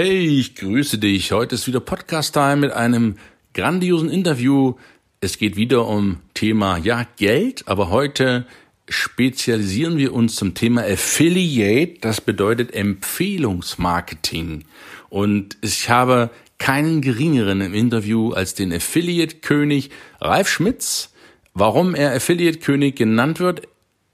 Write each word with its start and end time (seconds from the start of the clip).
Hey, 0.00 0.38
ich 0.38 0.54
grüße 0.54 0.98
dich. 0.98 1.32
Heute 1.32 1.56
ist 1.56 1.66
wieder 1.66 1.80
Podcast-Time 1.80 2.54
mit 2.54 2.70
einem 2.70 3.16
grandiosen 3.52 4.08
Interview. 4.08 4.74
Es 5.20 5.38
geht 5.38 5.56
wieder 5.56 5.88
um 5.88 6.20
Thema, 6.34 6.76
ja, 6.76 7.04
Geld, 7.16 7.66
aber 7.66 7.90
heute 7.90 8.46
spezialisieren 8.88 9.98
wir 9.98 10.14
uns 10.14 10.36
zum 10.36 10.54
Thema 10.54 10.82
Affiliate. 10.82 11.98
Das 12.00 12.20
bedeutet 12.20 12.74
Empfehlungsmarketing. 12.74 14.66
Und 15.08 15.56
ich 15.62 15.90
habe 15.90 16.30
keinen 16.58 17.00
geringeren 17.00 17.60
im 17.60 17.74
Interview 17.74 18.30
als 18.30 18.54
den 18.54 18.72
Affiliate-König 18.72 19.90
Ralf 20.20 20.48
Schmitz. 20.48 21.12
Warum 21.54 21.96
er 21.96 22.14
Affiliate-König 22.14 22.94
genannt 22.94 23.40
wird, 23.40 23.62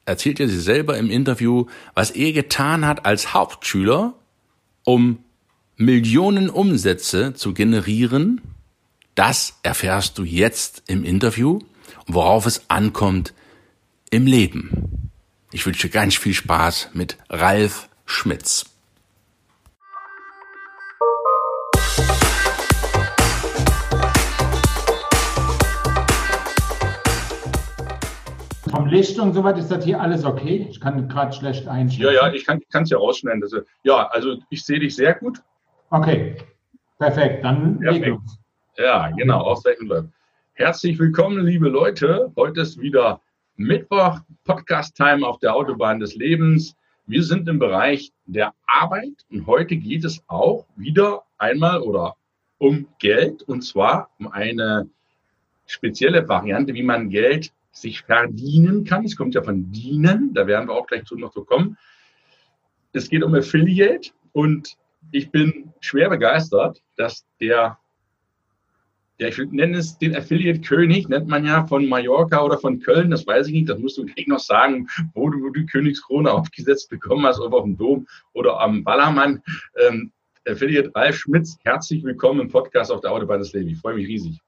erzählt 0.07 0.41
er 0.41 0.49
sich 0.49 0.63
selber 0.63 0.97
im 0.97 1.11
Interview, 1.11 1.67
was 1.93 2.11
er 2.11 2.33
getan 2.33 2.87
hat 2.87 3.05
als 3.05 3.35
Hauptschüler, 3.35 4.15
um 4.85 5.19
Millionen 5.77 6.51
Umsätze 6.51 7.35
zu 7.35 7.53
generieren, 7.53 8.41
das 9.17 9.59
erfährst 9.65 10.19
du 10.19 10.23
jetzt 10.23 10.85
im 10.87 11.05
Interview, 11.05 11.59
worauf 12.07 12.47
es 12.47 12.71
ankommt 12.71 13.35
im 14.11 14.27
Leben. 14.27 15.11
Ich 15.51 15.67
wünsche 15.67 15.89
ganz 15.89 16.15
viel 16.15 16.33
Spaß 16.33 16.91
mit 16.95 17.17
Ralf 17.29 17.89
Schmitz. 18.07 18.67
Vom 28.71 28.87
Licht 28.87 29.19
und 29.19 29.35
so 29.35 29.43
weiter 29.43 29.59
ist 29.59 29.73
das 29.73 29.85
hier 29.85 30.01
alles 30.01 30.25
okay? 30.25 30.69
Ich 30.71 30.81
kann 30.81 31.09
gerade 31.09 31.33
schlecht 31.33 31.67
einstellen. 31.67 32.15
Ja, 32.15 32.29
ja, 32.29 32.33
ich 32.33 32.47
kann 32.47 32.63
es 32.71 32.91
ja 32.91 32.99
rausschneiden. 32.99 33.43
Also, 33.43 33.63
ja, 33.83 34.07
also 34.07 34.37
ich 34.51 34.65
sehe 34.65 34.79
dich 34.79 34.95
sehr 34.95 35.15
gut. 35.15 35.43
Okay, 35.91 36.37
perfekt. 36.99 37.45
Dann 37.45 37.79
perfekt. 37.79 38.19
Ja, 38.77 39.11
genau, 39.11 39.41
ausreichend 39.41 39.89
bleiben. 39.89 40.13
Herzlich 40.55 40.99
willkommen, 40.99 41.45
liebe 41.45 41.69
Leute. 41.69 42.33
Heute 42.37 42.63
ist 42.63 42.81
wieder 42.81 43.21
Mittwoch, 43.57 44.21
Podcast-Time 44.45 45.27
auf 45.27 45.39
der 45.39 45.55
Autobahn 45.55 46.01
des 46.01 46.15
Lebens. 46.15 46.75
Wir 47.07 47.23
sind 47.23 47.49
im 47.49 47.59
Bereich 47.59 48.13
der 48.25 48.55
Arbeit 48.67 49.27
und 49.31 49.47
heute 49.47 49.77
geht 49.77 50.05
es 50.05 50.25
auch 50.27 50.67
wieder 50.75 51.23
einmal 51.39 51.81
oder 51.83 52.17
um 52.59 52.89
Geld 52.99 53.43
und 53.43 53.63
zwar 53.63 54.11
um 54.19 54.29
eine 54.33 54.89
spezielle 55.67 56.27
Variante, 56.29 56.73
wie 56.75 56.83
man 56.83 57.11
Geld 57.11 57.53
sich 57.73 58.03
verdienen 58.03 58.85
kann. 58.85 59.05
Es 59.05 59.17
kommt 59.17 59.35
ja 59.35 59.43
von 59.43 59.71
dienen, 59.71 60.33
da 60.33 60.47
werden 60.47 60.69
wir 60.69 60.75
auch 60.75 60.87
gleich 60.87 61.05
zu 61.05 61.17
noch 61.17 61.33
zu 61.33 61.45
kommen. 61.45 61.77
Es 62.93 63.11
geht 63.11 63.23
um 63.23 63.35
Affiliate 63.35 64.11
und 64.33 64.77
ich 65.13 65.31
bin 65.31 65.73
schwer 65.81 66.09
begeistert, 66.09 66.83
dass 66.97 67.27
der, 67.41 67.79
der 69.21 69.29
ich 69.29 69.39
nenne 69.39 69.79
es 69.79 69.99
den 69.99 70.17
Affiliate-König, 70.17 71.09
nennt 71.09 71.29
man 71.29 71.45
ja 71.45 71.67
von 71.67 71.89
Mallorca 71.89 72.43
oder 72.43 72.59
von 72.59 72.81
Köln, 72.81 73.11
das 73.11 73.27
weiß 73.27 73.49
ich 73.49 73.53
nicht, 73.53 73.69
das 73.69 73.79
musst 73.79 73.99
du 73.99 74.05
gleich 74.05 74.27
noch 74.27 74.41
sagen, 74.41 74.89
wo 75.15 75.29
du 75.31 75.51
die 75.51 75.67
Königskrone 75.67 76.31
aufgesetzt 76.33 76.91
bekommen 76.91 77.25
hast, 77.27 77.41
ob 77.41 77.53
auf 77.53 77.65
dem 77.65 77.77
Dom 77.77 78.07
oder 78.33 78.61
am 78.61 78.85
Ballermann. 78.85 79.43
Ähm, 79.81 80.13
Affiliate 80.47 80.91
Ralf 80.95 81.17
Schmitz, 81.17 81.57
herzlich 81.65 82.05
willkommen 82.05 82.41
im 82.41 82.49
Podcast 82.49 82.93
auf 82.93 83.01
der 83.01 83.13
Autobahn 83.13 83.39
des 83.39 83.53
Lebens. 83.55 83.73
Ich 83.73 83.79
freue 83.79 83.95
mich 83.95 84.07
riesig. 84.07 84.41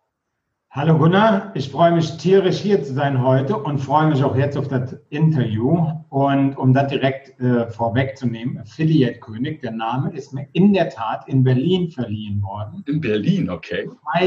Hallo 0.76 0.98
Gunnar, 0.98 1.52
ich 1.54 1.70
freue 1.70 1.92
mich 1.92 2.18
tierisch 2.18 2.58
hier 2.58 2.82
zu 2.82 2.92
sein 2.92 3.22
heute 3.22 3.56
und 3.56 3.78
freue 3.78 4.08
mich 4.08 4.22
auch 4.22 4.36
jetzt 4.36 4.58
auf 4.58 4.68
das 4.68 4.92
Interview. 5.08 5.86
Und 6.10 6.54
um 6.58 6.74
das 6.74 6.88
direkt 6.88 7.40
äh, 7.40 7.70
vorwegzunehmen, 7.70 8.58
Affiliate 8.58 9.18
König, 9.20 9.62
der 9.62 9.70
Name 9.70 10.12
ist 10.12 10.34
mir 10.34 10.46
in 10.52 10.74
der 10.74 10.90
Tat 10.90 11.26
in 11.28 11.44
Berlin 11.44 11.90
verliehen 11.90 12.42
worden. 12.42 12.84
In 12.86 13.00
Berlin, 13.00 13.48
okay. 13.48 13.88
Bei, 14.12 14.26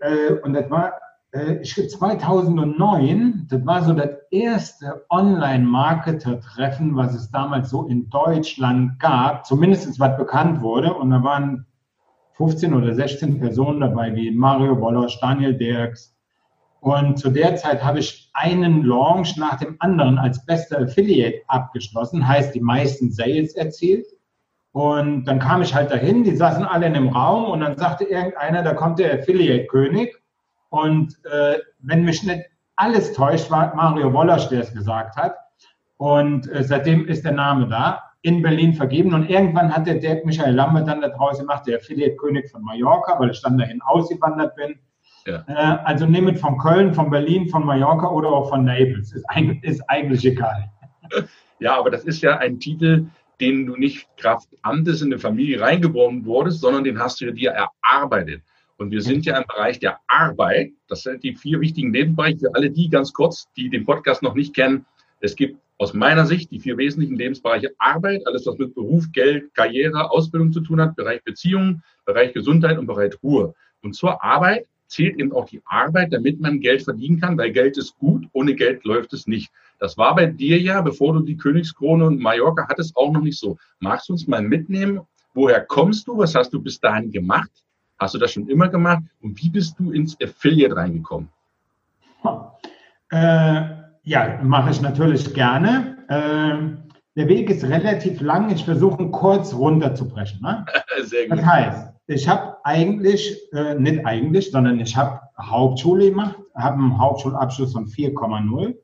äh, 0.00 0.32
und 0.42 0.54
das 0.54 0.70
war 0.70 0.94
äh, 1.32 1.60
2009, 1.60 3.48
das 3.50 3.66
war 3.66 3.84
so 3.84 3.92
das 3.92 4.08
erste 4.30 5.04
Online-Marketer-Treffen, 5.10 6.96
was 6.96 7.14
es 7.14 7.30
damals 7.30 7.68
so 7.68 7.86
in 7.88 8.08
Deutschland 8.08 8.98
gab, 9.00 9.44
zumindest 9.44 10.00
was 10.00 10.16
bekannt 10.16 10.62
wurde. 10.62 10.94
Und 10.94 11.10
da 11.10 11.22
waren 11.22 11.66
15 12.40 12.72
oder 12.72 12.94
16 12.94 13.38
Personen 13.38 13.80
dabei, 13.80 14.14
wie 14.14 14.30
Mario 14.30 14.80
Wolosch, 14.80 15.20
Daniel 15.20 15.52
Dirks. 15.52 16.16
Und 16.80 17.18
zu 17.18 17.28
der 17.28 17.56
Zeit 17.56 17.84
habe 17.84 17.98
ich 17.98 18.30
einen 18.32 18.82
Launch 18.82 19.36
nach 19.36 19.58
dem 19.58 19.76
anderen 19.78 20.16
als 20.16 20.46
bester 20.46 20.80
Affiliate 20.80 21.42
abgeschlossen, 21.48 22.26
heißt 22.26 22.54
die 22.54 22.62
meisten 22.62 23.12
Sales 23.12 23.54
erzielt. 23.56 24.06
Und 24.72 25.26
dann 25.26 25.38
kam 25.38 25.60
ich 25.60 25.74
halt 25.74 25.90
dahin, 25.90 26.24
die 26.24 26.34
saßen 26.34 26.64
alle 26.64 26.86
in 26.86 26.96
einem 26.96 27.08
Raum 27.10 27.44
und 27.44 27.60
dann 27.60 27.76
sagte 27.76 28.04
irgendeiner, 28.04 28.62
da 28.62 28.72
kommt 28.72 28.98
der 28.98 29.18
Affiliate-König. 29.18 30.16
Und 30.70 31.18
äh, 31.30 31.58
wenn 31.80 32.04
mich 32.04 32.22
nicht 32.22 32.44
alles 32.76 33.12
täuscht, 33.12 33.50
war 33.50 33.74
Mario 33.74 34.14
Wolosch, 34.14 34.48
der 34.48 34.62
es 34.62 34.72
gesagt 34.72 35.14
hat. 35.16 35.34
Und 35.98 36.50
äh, 36.50 36.64
seitdem 36.64 37.06
ist 37.06 37.22
der 37.22 37.32
Name 37.32 37.68
da 37.68 38.09
in 38.22 38.42
Berlin 38.42 38.74
vergeben. 38.74 39.14
Und 39.14 39.30
irgendwann 39.30 39.74
hat 39.74 39.86
der 39.86 39.94
Dirk 39.94 40.24
Michael 40.24 40.54
Lambert 40.54 40.88
dann 40.88 41.00
da 41.00 41.08
draußen 41.08 41.46
gemacht, 41.46 41.66
der 41.66 41.78
Affiliate-König 41.78 42.50
von 42.50 42.62
Mallorca, 42.62 43.18
weil 43.18 43.30
ich 43.30 43.40
dann 43.42 43.58
dahin 43.58 43.80
ausgewandert 43.82 44.54
bin. 44.56 44.78
Ja. 45.26 45.44
Äh, 45.48 45.84
also 45.84 46.06
nehmt 46.06 46.38
von 46.38 46.58
Köln, 46.58 46.94
von 46.94 47.10
Berlin, 47.10 47.48
von 47.48 47.64
Mallorca 47.64 48.08
oder 48.08 48.28
auch 48.28 48.48
von 48.48 48.64
Naples. 48.64 49.12
Ist, 49.12 49.24
eigentlich, 49.28 49.62
ist 49.64 49.82
eigentlich 49.88 50.24
egal. 50.24 50.70
Ja, 51.62 51.78
aber 51.78 51.90
das 51.90 52.04
ist 52.04 52.22
ja 52.22 52.38
ein 52.38 52.58
Titel, 52.58 53.04
den 53.38 53.66
du 53.66 53.76
nicht 53.76 54.08
Kraft 54.16 54.48
Amtes 54.62 55.02
in 55.02 55.08
eine 55.08 55.18
Familie 55.18 55.60
reingeboren 55.60 56.24
wurdest, 56.24 56.62
sondern 56.62 56.84
den 56.84 56.98
hast 56.98 57.20
du 57.20 57.30
dir 57.34 57.50
erarbeitet. 57.50 58.42
Und 58.78 58.90
wir 58.90 59.02
sind 59.02 59.26
ja 59.26 59.36
im 59.36 59.44
Bereich 59.46 59.78
der 59.78 59.98
Arbeit. 60.06 60.70
Das 60.88 61.02
sind 61.02 61.22
die 61.22 61.34
vier 61.34 61.60
wichtigen 61.60 61.90
Nebenbereiche. 61.90 62.38
Für 62.38 62.54
alle 62.54 62.70
die 62.70 62.88
ganz 62.88 63.12
kurz, 63.12 63.46
die 63.58 63.68
den 63.68 63.84
Podcast 63.84 64.22
noch 64.22 64.34
nicht 64.34 64.54
kennen. 64.54 64.86
Es 65.20 65.36
gibt 65.36 65.60
aus 65.80 65.94
meiner 65.94 66.26
Sicht 66.26 66.50
die 66.50 66.60
vier 66.60 66.76
wesentlichen 66.76 67.16
Lebensbereiche 67.16 67.72
Arbeit, 67.78 68.26
alles 68.26 68.46
was 68.46 68.58
mit 68.58 68.74
Beruf, 68.74 69.10
Geld, 69.12 69.54
Karriere, 69.54 70.10
Ausbildung 70.10 70.52
zu 70.52 70.60
tun 70.60 70.78
hat, 70.78 70.94
Bereich 70.94 71.24
Beziehungen, 71.24 71.82
Bereich 72.04 72.34
Gesundheit 72.34 72.76
und 72.76 72.86
Bereich 72.86 73.14
Ruhe. 73.22 73.54
Und 73.82 73.94
zur 73.94 74.22
Arbeit 74.22 74.66
zählt 74.88 75.18
eben 75.18 75.32
auch 75.32 75.46
die 75.46 75.62
Arbeit, 75.64 76.12
damit 76.12 76.38
man 76.38 76.60
Geld 76.60 76.82
verdienen 76.82 77.18
kann, 77.18 77.38
weil 77.38 77.50
Geld 77.52 77.78
ist 77.78 77.96
gut, 77.96 78.26
ohne 78.34 78.54
Geld 78.54 78.84
läuft 78.84 79.14
es 79.14 79.26
nicht. 79.26 79.50
Das 79.78 79.96
war 79.96 80.14
bei 80.14 80.26
dir 80.26 80.60
ja, 80.60 80.82
bevor 80.82 81.14
du 81.14 81.20
die 81.20 81.38
Königskrone 81.38 82.04
und 82.04 82.20
Mallorca 82.20 82.68
hattest, 82.68 82.94
auch 82.94 83.10
noch 83.10 83.22
nicht 83.22 83.38
so. 83.38 83.56
Magst 83.78 84.10
du 84.10 84.12
uns 84.12 84.26
mal 84.26 84.42
mitnehmen, 84.42 85.00
woher 85.32 85.64
kommst 85.64 86.06
du, 86.06 86.18
was 86.18 86.34
hast 86.34 86.52
du 86.52 86.60
bis 86.60 86.78
dahin 86.78 87.10
gemacht? 87.10 87.50
Hast 87.98 88.12
du 88.14 88.18
das 88.18 88.32
schon 88.32 88.46
immer 88.50 88.68
gemacht? 88.68 89.04
Und 89.22 89.42
wie 89.42 89.48
bist 89.48 89.78
du 89.78 89.92
ins 89.92 90.14
Affiliate 90.20 90.76
reingekommen? 90.76 91.30
Äh, 93.10 93.79
ja, 94.10 94.40
mache 94.42 94.70
ich 94.70 94.82
natürlich 94.82 95.32
gerne. 95.34 95.96
Ähm, 96.08 96.78
der 97.14 97.28
Weg 97.28 97.48
ist 97.48 97.62
relativ 97.62 98.20
lang. 98.20 98.50
Ich 98.50 98.64
versuche 98.64 99.08
kurz 99.10 99.54
runterzubrechen. 99.54 100.40
Ne? 100.42 100.66
Sehr 101.04 101.28
gut. 101.28 101.38
Das 101.38 101.46
heißt, 101.46 101.92
ich 102.08 102.28
habe 102.28 102.56
eigentlich, 102.64 103.38
äh, 103.52 103.76
nicht 103.76 104.04
eigentlich, 104.04 104.50
sondern 104.50 104.80
ich 104.80 104.96
habe 104.96 105.20
Hauptschule 105.40 106.10
gemacht, 106.10 106.34
habe 106.56 106.78
einen 106.78 106.98
Hauptschulabschluss 106.98 107.72
von 107.72 107.86
4,0 107.86 108.74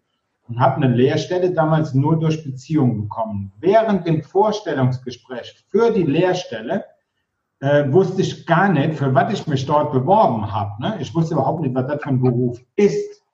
und 0.49 0.61
habe 0.61 0.77
eine 0.77 0.95
Lehrstelle 0.95 1.51
damals 1.51 1.93
nur 1.93 2.21
durch 2.21 2.45
Beziehung 2.45 3.03
bekommen. 3.03 3.51
Während 3.59 4.07
dem 4.07 4.23
Vorstellungsgespräch 4.23 5.57
für 5.67 5.91
die 5.91 6.05
Lehrstelle 6.05 6.85
äh, 7.59 7.91
wusste 7.91 8.23
ich 8.23 8.47
gar 8.47 8.69
nicht, 8.69 8.95
für 8.95 9.13
was 9.13 9.33
ich 9.33 9.47
mich 9.49 9.67
dort 9.67 9.91
beworben 9.91 10.53
habe. 10.53 10.81
Ne? 10.81 10.99
Ich 11.01 11.13
wusste 11.17 11.35
überhaupt 11.35 11.63
nicht, 11.63 11.75
was 11.75 11.89
das 11.89 12.01
für 12.01 12.11
ein 12.11 12.21
Beruf 12.21 12.61
ist. 12.77 13.26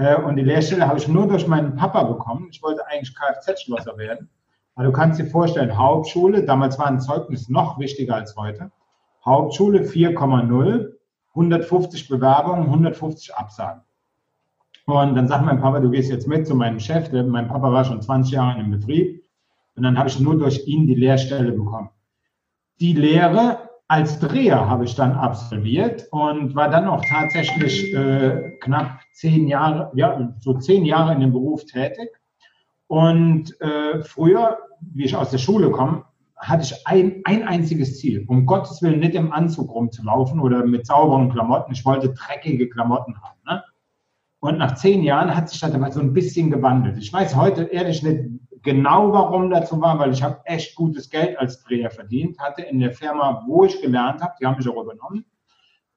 Äh, 0.00 0.16
und 0.16 0.36
die 0.36 0.42
Lehrstelle 0.42 0.88
habe 0.88 0.98
ich 0.98 1.08
nur 1.08 1.28
durch 1.28 1.46
meinen 1.46 1.76
Papa 1.76 2.02
bekommen. 2.04 2.48
Ich 2.50 2.62
wollte 2.62 2.86
eigentlich 2.86 3.14
Kfz-Schlosser 3.14 3.98
werden. 3.98 4.30
Aber 4.74 4.86
du 4.86 4.92
kannst 4.92 5.20
dir 5.20 5.26
vorstellen, 5.26 5.76
Hauptschule, 5.76 6.42
damals 6.44 6.78
war 6.78 6.86
ein 6.86 7.00
Zeugnis 7.00 7.50
noch 7.50 7.78
wichtiger 7.78 8.14
als 8.14 8.34
heute. 8.34 8.70
Hauptschule 9.26 9.80
4,0, 9.80 10.94
150 11.34 12.08
Bewerbungen, 12.08 12.64
150 12.64 13.34
Absagen. 13.34 13.82
Und 14.86 15.14
dann 15.14 15.28
sagt 15.28 15.44
mein 15.44 15.60
Papa, 15.60 15.80
du 15.80 15.90
gehst 15.90 16.10
jetzt 16.10 16.26
mit 16.26 16.46
zu 16.46 16.54
meinem 16.54 16.80
Chef. 16.80 17.12
Mein 17.12 17.48
Papa 17.48 17.70
war 17.70 17.84
schon 17.84 18.00
20 18.00 18.32
Jahre 18.32 18.58
im 18.58 18.70
Betrieb. 18.70 19.22
Und 19.76 19.82
dann 19.82 19.98
habe 19.98 20.08
ich 20.08 20.18
nur 20.18 20.38
durch 20.38 20.66
ihn 20.66 20.86
die 20.86 20.94
Lehrstelle 20.94 21.52
bekommen. 21.52 21.90
Die 22.80 22.94
Lehre 22.94 23.69
als 23.90 24.20
Dreher 24.20 24.70
habe 24.70 24.84
ich 24.84 24.94
dann 24.94 25.14
absolviert 25.14 26.06
und 26.12 26.54
war 26.54 26.70
dann 26.70 26.86
auch 26.86 27.04
tatsächlich 27.04 27.92
äh, 27.92 28.56
knapp 28.60 29.00
zehn 29.14 29.48
Jahre, 29.48 29.90
ja, 29.96 30.32
so 30.38 30.54
zehn 30.58 30.84
Jahre 30.84 31.12
in 31.12 31.18
dem 31.18 31.32
Beruf 31.32 31.64
tätig. 31.64 32.08
Und 32.86 33.60
äh, 33.60 34.00
früher, 34.04 34.58
wie 34.80 35.06
ich 35.06 35.16
aus 35.16 35.32
der 35.32 35.38
Schule 35.38 35.72
komme, 35.72 36.04
hatte 36.36 36.62
ich 36.62 36.86
ein, 36.86 37.22
ein 37.24 37.42
einziges 37.42 37.98
Ziel. 37.98 38.24
Um 38.28 38.46
Gottes 38.46 38.80
Willen 38.80 39.00
nicht 39.00 39.16
im 39.16 39.32
Anzug 39.32 39.74
rumzulaufen 39.74 40.38
oder 40.38 40.64
mit 40.64 40.86
sauberen 40.86 41.28
Klamotten. 41.28 41.72
Ich 41.72 41.84
wollte 41.84 42.10
dreckige 42.10 42.68
Klamotten 42.68 43.20
haben. 43.20 43.40
Ne? 43.44 43.64
Und 44.38 44.58
nach 44.58 44.76
zehn 44.76 45.02
Jahren 45.02 45.34
hat 45.34 45.48
sich 45.48 45.58
das 45.58 45.74
aber 45.74 45.90
so 45.90 45.98
ein 45.98 46.12
bisschen 46.12 46.52
gewandelt. 46.52 46.96
Ich 46.96 47.12
weiß 47.12 47.34
heute 47.34 47.64
ehrlich 47.64 48.04
nicht, 48.04 48.20
genau 48.62 49.12
warum 49.12 49.50
dazu 49.50 49.80
war, 49.80 49.98
weil 49.98 50.12
ich 50.12 50.22
habe 50.22 50.40
echt 50.44 50.74
gutes 50.74 51.10
Geld 51.10 51.38
als 51.38 51.62
Dreher 51.62 51.90
verdient, 51.90 52.38
hatte 52.38 52.62
in 52.62 52.78
der 52.78 52.92
Firma, 52.92 53.44
wo 53.46 53.64
ich 53.64 53.80
gelernt 53.80 54.20
habe, 54.20 54.34
die 54.40 54.46
haben 54.46 54.56
mich 54.56 54.68
auch 54.68 54.82
übernommen, 54.82 55.24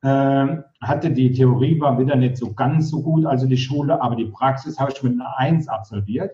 äh, 0.01 0.61
hatte 0.81 1.11
die 1.11 1.31
Theorie 1.31 1.79
war 1.79 1.97
wieder 1.97 2.15
nicht 2.15 2.37
so 2.37 2.53
ganz 2.53 2.89
so 2.89 3.01
gut, 3.01 3.25
also 3.25 3.47
die 3.47 3.57
Schule, 3.57 4.01
aber 4.01 4.15
die 4.15 4.25
Praxis 4.25 4.79
habe 4.79 4.91
ich 4.91 5.03
mit 5.03 5.13
einer 5.13 5.37
Eins 5.37 5.67
absolviert. 5.67 6.31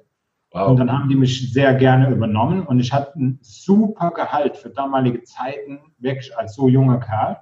Wow. 0.52 0.70
Und 0.70 0.78
dann 0.78 0.92
haben 0.92 1.10
die 1.10 1.16
mich 1.16 1.54
sehr 1.54 1.76
gerne 1.76 2.10
übernommen 2.10 2.64
und 2.64 2.80
ich 2.80 2.92
hatte 2.92 3.20
ein 3.20 3.38
super 3.42 4.10
Gehalt 4.12 4.58
für 4.58 4.70
damalige 4.70 5.22
Zeiten, 5.22 5.80
wirklich 6.00 6.36
als 6.36 6.56
so 6.56 6.68
junger 6.68 7.00
Kerl. 7.00 7.38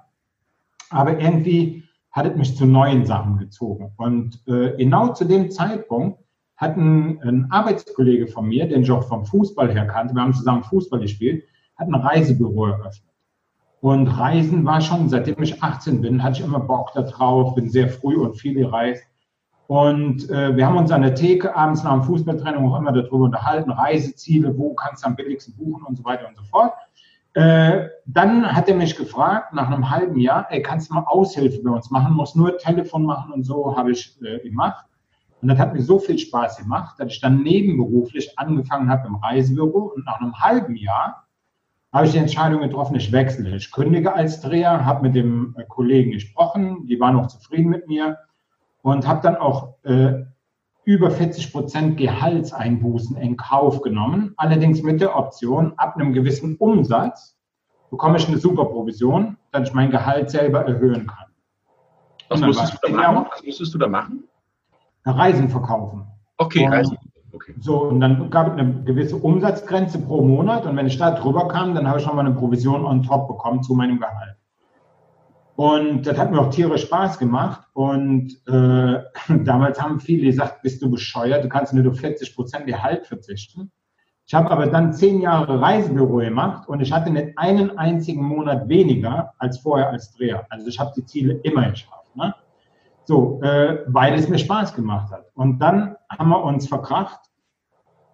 Aber 0.90 1.18
irgendwie 1.18 1.84
hat 2.10 2.26
es 2.26 2.36
mich 2.36 2.56
zu 2.56 2.66
neuen 2.66 3.06
Sachen 3.06 3.38
gezogen. 3.38 3.92
Und 3.96 4.42
äh, 4.46 4.76
genau 4.76 5.12
zu 5.14 5.24
dem 5.24 5.50
Zeitpunkt 5.50 6.20
hat 6.58 6.76
ein, 6.76 7.22
ein, 7.22 7.46
Arbeitskollege 7.50 8.26
von 8.26 8.46
mir, 8.46 8.68
den 8.68 8.82
ich 8.82 8.90
auch 8.90 9.04
vom 9.04 9.24
Fußball 9.24 9.72
her 9.72 9.86
kannte, 9.86 10.14
wir 10.14 10.22
haben 10.22 10.34
zusammen 10.34 10.64
Fußball 10.64 11.00
gespielt, 11.00 11.44
hat 11.76 11.88
ein 11.88 11.94
Reisebüro 11.94 12.66
eröffnet. 12.66 13.14
Und 13.80 14.08
Reisen 14.08 14.64
war 14.64 14.80
schon, 14.80 15.08
seitdem 15.08 15.40
ich 15.40 15.62
18 15.62 16.00
bin, 16.02 16.22
hatte 16.22 16.40
ich 16.40 16.44
immer 16.44 16.58
Bock 16.58 16.92
darauf, 16.94 17.54
bin 17.54 17.70
sehr 17.70 17.88
früh 17.88 18.16
und 18.16 18.34
viel 18.34 18.54
gereist. 18.54 19.04
Und 19.68 20.28
äh, 20.30 20.56
wir 20.56 20.66
haben 20.66 20.78
uns 20.78 20.90
an 20.90 21.02
der 21.02 21.14
Theke 21.14 21.54
abends 21.54 21.84
nach 21.84 21.92
dem 21.92 22.02
Fußballtraining 22.02 22.66
auch 22.66 22.78
immer 22.78 22.90
darüber 22.90 23.26
unterhalten, 23.26 23.70
Reiseziele, 23.70 24.56
wo 24.58 24.74
kannst 24.74 25.04
du 25.04 25.08
am 25.08 25.14
billigsten 25.14 25.54
buchen 25.56 25.84
und 25.84 25.96
so 25.96 26.04
weiter 26.04 26.26
und 26.26 26.36
so 26.36 26.42
fort. 26.44 26.72
Äh, 27.34 27.88
dann 28.06 28.50
hat 28.50 28.68
er 28.68 28.74
mich 28.74 28.96
gefragt, 28.96 29.52
nach 29.52 29.68
einem 29.68 29.90
halben 29.90 30.18
Jahr, 30.18 30.46
ey, 30.50 30.60
kannst 30.62 30.90
du 30.90 30.94
mal 30.94 31.04
Aushilfe 31.06 31.62
bei 31.62 31.70
uns 31.70 31.90
machen, 31.90 32.14
muss 32.14 32.34
nur 32.34 32.58
Telefon 32.58 33.04
machen 33.04 33.32
und 33.32 33.44
so, 33.44 33.76
habe 33.76 33.92
ich 33.92 34.18
äh, 34.22 34.40
gemacht. 34.40 34.87
Und 35.40 35.48
das 35.48 35.58
hat 35.58 35.72
mir 35.72 35.82
so 35.82 35.98
viel 35.98 36.18
Spaß 36.18 36.58
gemacht, 36.58 36.98
dass 36.98 37.12
ich 37.12 37.20
dann 37.20 37.42
nebenberuflich 37.42 38.38
angefangen 38.38 38.90
habe 38.90 39.06
im 39.06 39.16
Reisebüro. 39.16 39.92
Und 39.94 40.04
nach 40.04 40.20
einem 40.20 40.38
halben 40.40 40.74
Jahr 40.74 41.28
habe 41.92 42.06
ich 42.06 42.12
die 42.12 42.18
Entscheidung 42.18 42.60
getroffen, 42.60 42.96
ich 42.96 43.12
wechsle. 43.12 43.56
Ich 43.56 43.70
kündige 43.70 44.12
als 44.12 44.40
Dreher, 44.40 44.84
habe 44.84 45.02
mit 45.02 45.14
dem 45.14 45.54
äh, 45.56 45.64
Kollegen 45.64 46.10
gesprochen, 46.10 46.86
die 46.86 47.00
waren 47.00 47.16
auch 47.16 47.28
zufrieden 47.28 47.70
mit 47.70 47.88
mir 47.88 48.18
und 48.82 49.06
habe 49.06 49.20
dann 49.22 49.36
auch 49.36 49.74
äh, 49.84 50.24
über 50.84 51.10
40 51.10 51.52
Prozent 51.52 51.96
Gehaltseinbußen 51.98 53.16
in 53.16 53.36
Kauf 53.36 53.82
genommen. 53.82 54.34
Allerdings 54.36 54.82
mit 54.82 55.00
der 55.00 55.16
Option, 55.16 55.74
ab 55.76 55.96
einem 55.96 56.12
gewissen 56.12 56.56
Umsatz 56.56 57.36
bekomme 57.90 58.18
ich 58.18 58.28
eine 58.28 58.38
super 58.38 58.64
Provision, 58.66 59.36
dass 59.50 59.68
ich 59.68 59.74
mein 59.74 59.90
Gehalt 59.90 60.30
selber 60.30 60.66
erhöhen 60.66 61.06
kann. 61.06 61.26
Was 62.28 62.40
musstest, 62.40 62.78
du 62.82 62.92
da 62.92 63.12
machen? 63.12 63.26
Was 63.30 63.42
musstest 63.44 63.74
du 63.74 63.78
da 63.78 63.88
machen? 63.88 64.24
Reisen 65.12 65.48
verkaufen. 65.48 66.06
Okay, 66.36 66.66
und, 66.66 66.72
Reisen. 66.72 66.98
Okay. 67.32 67.54
So, 67.60 67.84
und 67.84 68.00
dann 68.00 68.30
gab 68.30 68.48
es 68.48 68.52
eine 68.54 68.82
gewisse 68.84 69.16
Umsatzgrenze 69.16 70.00
pro 70.00 70.22
Monat 70.22 70.66
und 70.66 70.76
wenn 70.76 70.86
ich 70.86 70.98
da 70.98 71.12
drüber 71.12 71.48
kam, 71.48 71.74
dann 71.74 71.86
habe 71.86 71.98
ich 71.98 72.04
schon 72.04 72.16
mal 72.16 72.24
eine 72.24 72.34
Provision 72.34 72.84
on 72.84 73.02
top 73.02 73.28
bekommen 73.28 73.62
zu 73.62 73.74
meinem 73.74 73.98
Gehalt. 73.98 74.36
Und 75.58 76.06
das 76.06 76.16
hat 76.16 76.30
mir 76.30 76.40
auch 76.40 76.50
tierisch 76.50 76.82
Spaß 76.82 77.18
gemacht. 77.18 77.66
Und 77.72 78.30
äh, 78.46 79.02
damals 79.44 79.82
haben 79.82 79.98
viele 79.98 80.26
gesagt, 80.26 80.62
bist 80.62 80.80
du 80.80 80.88
bescheuert, 80.88 81.42
du 81.42 81.48
kannst 81.48 81.74
nur 81.74 81.90
auf 81.90 81.98
40 81.98 82.36
Prozent 82.36 82.66
Gehalt 82.66 83.06
verzichten. 83.06 83.72
Ich 84.24 84.34
habe 84.34 84.50
aber 84.52 84.68
dann 84.68 84.92
zehn 84.92 85.20
Jahre 85.20 85.60
Reisebüro 85.60 86.18
gemacht 86.18 86.68
und 86.68 86.80
ich 86.80 86.92
hatte 86.92 87.10
nicht 87.10 87.36
einen 87.36 87.76
einzigen 87.76 88.22
Monat 88.22 88.68
weniger 88.68 89.32
als 89.38 89.58
vorher 89.58 89.90
als 89.90 90.12
Dreher. 90.12 90.46
Also 90.48 90.68
ich 90.68 90.78
habe 90.78 90.92
die 90.96 91.04
Ziele 91.04 91.40
immer 91.42 91.70
geschafft. 91.70 91.97
So, 93.08 93.40
äh, 93.40 93.84
weil 93.86 94.12
es 94.12 94.28
mir 94.28 94.36
Spaß 94.36 94.74
gemacht 94.74 95.10
hat. 95.10 95.30
Und 95.32 95.60
dann 95.60 95.96
haben 96.10 96.28
wir 96.28 96.44
uns 96.44 96.68
verkracht. 96.68 97.18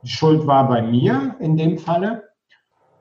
Die 0.05 0.09
Schuld 0.09 0.47
war 0.47 0.69
bei 0.69 0.83
mir 0.83 1.35
in 1.41 1.57
dem 1.57 1.79
Falle. 1.79 2.23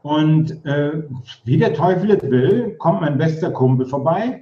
Und 0.01 0.65
äh, 0.65 1.03
wie 1.43 1.57
der 1.57 1.75
Teufel 1.75 2.09
es 2.09 2.23
will, 2.23 2.77
kommt 2.79 3.01
mein 3.01 3.19
bester 3.19 3.51
Kumpel 3.51 3.85
vorbei 3.85 4.41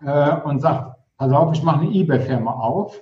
äh, 0.00 0.36
und 0.40 0.60
sagt, 0.60 0.96
pass 1.18 1.30
auf, 1.30 1.52
ich 1.52 1.62
mache 1.62 1.82
eine 1.82 1.90
eBay-Firma 1.90 2.52
auf 2.52 2.98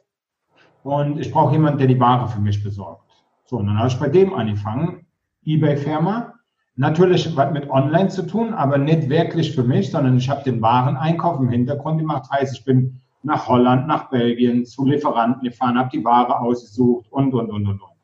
und 0.82 1.20
ich 1.20 1.30
brauche 1.30 1.52
jemanden, 1.52 1.78
der 1.78 1.86
die 1.86 2.00
Ware 2.00 2.26
für 2.26 2.40
mich 2.40 2.64
besorgt. 2.64 3.08
So, 3.44 3.58
und 3.58 3.68
dann 3.68 3.78
habe 3.78 3.86
ich 3.86 4.00
bei 4.00 4.08
dem 4.08 4.34
angefangen, 4.34 5.06
eBay-Firma. 5.44 6.34
Natürlich 6.74 7.36
was 7.36 7.52
mit 7.52 7.70
Online 7.70 8.08
zu 8.08 8.26
tun, 8.26 8.52
aber 8.52 8.78
nicht 8.78 9.08
wirklich 9.08 9.54
für 9.54 9.62
mich, 9.62 9.92
sondern 9.92 10.16
ich 10.16 10.28
habe 10.28 10.42
den 10.42 10.60
Wareneinkauf 10.60 11.38
im 11.38 11.50
Hintergrund 11.50 12.00
gemacht. 12.00 12.28
Heißt, 12.32 12.52
ich 12.52 12.64
bin 12.64 13.00
nach 13.22 13.48
Holland, 13.48 13.86
nach 13.86 14.10
Belgien 14.10 14.64
zu 14.64 14.86
Lieferanten 14.86 15.42
gefahren, 15.42 15.78
habe 15.78 15.90
die 15.92 16.04
Ware 16.04 16.40
ausgesucht 16.40 17.06
und, 17.10 17.34
und, 17.34 17.50
und, 17.50 17.66
und, 17.66 17.80
und. 17.80 17.98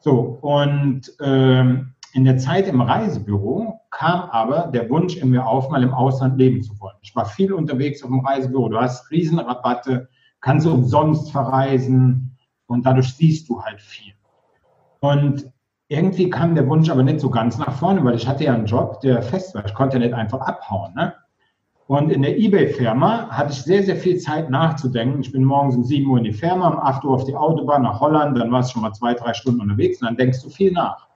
So, 0.00 0.38
und 0.40 1.12
ähm, 1.20 1.94
in 2.12 2.24
der 2.24 2.36
Zeit 2.38 2.68
im 2.68 2.80
Reisebüro 2.80 3.80
kam 3.90 4.28
aber 4.30 4.66
der 4.66 4.90
Wunsch 4.90 5.16
in 5.16 5.30
mir 5.30 5.46
auf, 5.46 5.70
mal 5.70 5.82
im 5.82 5.94
Ausland 5.94 6.38
leben 6.38 6.62
zu 6.62 6.78
wollen. 6.80 6.96
Ich 7.02 7.14
war 7.14 7.24
viel 7.24 7.52
unterwegs 7.52 8.02
auf 8.02 8.10
dem 8.10 8.20
Reisebüro. 8.20 8.68
Du 8.68 8.78
hast 8.78 9.10
Riesenrabatte, 9.10 10.08
kannst 10.40 10.66
umsonst 10.66 11.30
verreisen 11.30 12.36
und 12.66 12.84
dadurch 12.84 13.14
siehst 13.14 13.48
du 13.48 13.62
halt 13.62 13.80
viel. 13.80 14.12
Und 15.00 15.50
irgendwie 15.88 16.30
kam 16.30 16.54
der 16.54 16.68
Wunsch 16.68 16.90
aber 16.90 17.02
nicht 17.02 17.20
so 17.20 17.30
ganz 17.30 17.58
nach 17.58 17.72
vorne, 17.72 18.04
weil 18.04 18.14
ich 18.14 18.26
hatte 18.26 18.44
ja 18.44 18.54
einen 18.54 18.66
Job, 18.66 19.00
der 19.00 19.22
fest 19.22 19.54
war. 19.54 19.64
Ich 19.64 19.74
konnte 19.74 19.98
nicht 19.98 20.14
einfach 20.14 20.40
abhauen. 20.40 20.94
Ne? 20.94 21.14
Und 21.92 22.10
in 22.10 22.22
der 22.22 22.38
eBay-Firma 22.38 23.28
hatte 23.28 23.52
ich 23.52 23.64
sehr, 23.64 23.82
sehr 23.82 23.96
viel 23.96 24.16
Zeit 24.16 24.48
nachzudenken. 24.48 25.20
Ich 25.20 25.30
bin 25.30 25.44
morgens 25.44 25.76
um 25.76 25.84
7 25.84 26.10
Uhr 26.10 26.16
in 26.16 26.24
die 26.24 26.32
Firma, 26.32 26.68
um 26.68 26.78
8 26.78 27.04
Uhr 27.04 27.12
auf 27.12 27.24
die 27.24 27.36
Autobahn 27.36 27.82
nach 27.82 28.00
Holland, 28.00 28.38
dann 28.38 28.50
war 28.50 28.60
es 28.60 28.70
schon 28.70 28.80
mal 28.80 28.94
zwei, 28.94 29.12
drei 29.12 29.34
Stunden 29.34 29.60
unterwegs 29.60 30.00
und 30.00 30.06
dann 30.06 30.16
denkst 30.16 30.40
du 30.42 30.48
viel 30.48 30.72
nach. 30.72 31.06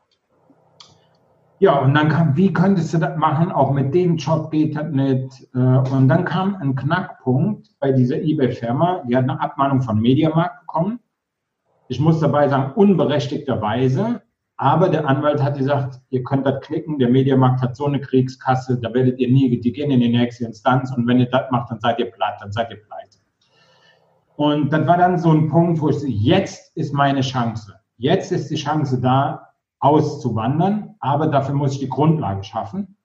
Ja, 1.61 1.79
und 1.79 1.95
dann 1.95 2.11
kam, 2.11 2.37
wie 2.37 2.53
könntest 2.53 2.93
du 2.93 2.99
das 2.99 3.17
machen? 3.17 3.51
Auch 3.51 3.71
mit 3.71 3.95
dem 3.95 4.19
Job 4.19 4.51
geht 4.51 4.77
das 4.77 4.93
nicht. 4.93 5.49
Äh, 5.55 5.59
und 5.59 6.09
dann 6.09 6.27
kam 6.27 6.57
ein 6.57 6.75
Knackpunkt 6.75 7.71
bei 7.81 7.93
dieser 7.93 8.17
eBay-Firma. 8.17 9.05
Die 9.09 9.17
hat 9.17 9.23
eine 9.23 9.41
Abmahnung 9.41 9.81
von 9.81 9.99
Mediamarkt 9.99 10.61
bekommen. 10.61 11.01
Ich 11.89 12.01
muss 12.01 12.21
dabei 12.21 12.49
sagen, 12.49 12.73
unberechtigterweise. 12.75 14.21
Aber 14.59 14.89
der 14.89 15.07
Anwalt 15.07 15.43
hat 15.43 15.59
gesagt, 15.59 16.01
ihr 16.09 16.23
könnt 16.23 16.47
das 16.47 16.61
knicken, 16.63 16.99
der 16.99 17.11
Mediamarkt 17.11 17.61
hat 17.61 17.77
so 17.77 17.85
eine 17.85 18.01
Kriegskasse, 18.01 18.79
da 18.81 18.93
werdet 18.95 19.19
ihr 19.19 19.29
nie, 19.29 19.61
die 19.61 19.73
gehen 19.73 19.91
in 19.91 20.01
die 20.01 20.09
nächste 20.09 20.47
Instanz 20.47 20.91
und 20.97 21.07
wenn 21.07 21.21
ihr 21.21 21.29
das 21.29 21.51
macht, 21.51 21.71
dann 21.71 21.81
seid 21.81 21.99
ihr 21.99 22.11
platt, 22.11 22.39
dann 22.41 22.53
seid 22.53 22.71
ihr 22.71 22.83
pleite. 22.83 23.19
Und 24.37 24.73
das 24.73 24.87
war 24.87 24.97
dann 24.97 25.19
so 25.19 25.31
ein 25.31 25.49
Punkt, 25.49 25.81
wo 25.81 25.91
ich 25.91 25.97
so, 25.97 26.07
jetzt 26.07 26.75
ist 26.77 26.95
meine 26.95 27.21
Chance. 27.21 27.75
Jetzt 27.99 28.33
ist 28.33 28.51
die 28.51 28.57
Chance 28.57 29.01
da, 29.01 29.47
auszuwandern, 29.79 30.95
aber 31.01 31.27
dafür 31.29 31.55
muss 31.55 31.75
ich 31.75 31.81
die 31.81 31.89
Grundlage 31.89 32.43
schaffen. 32.45 32.97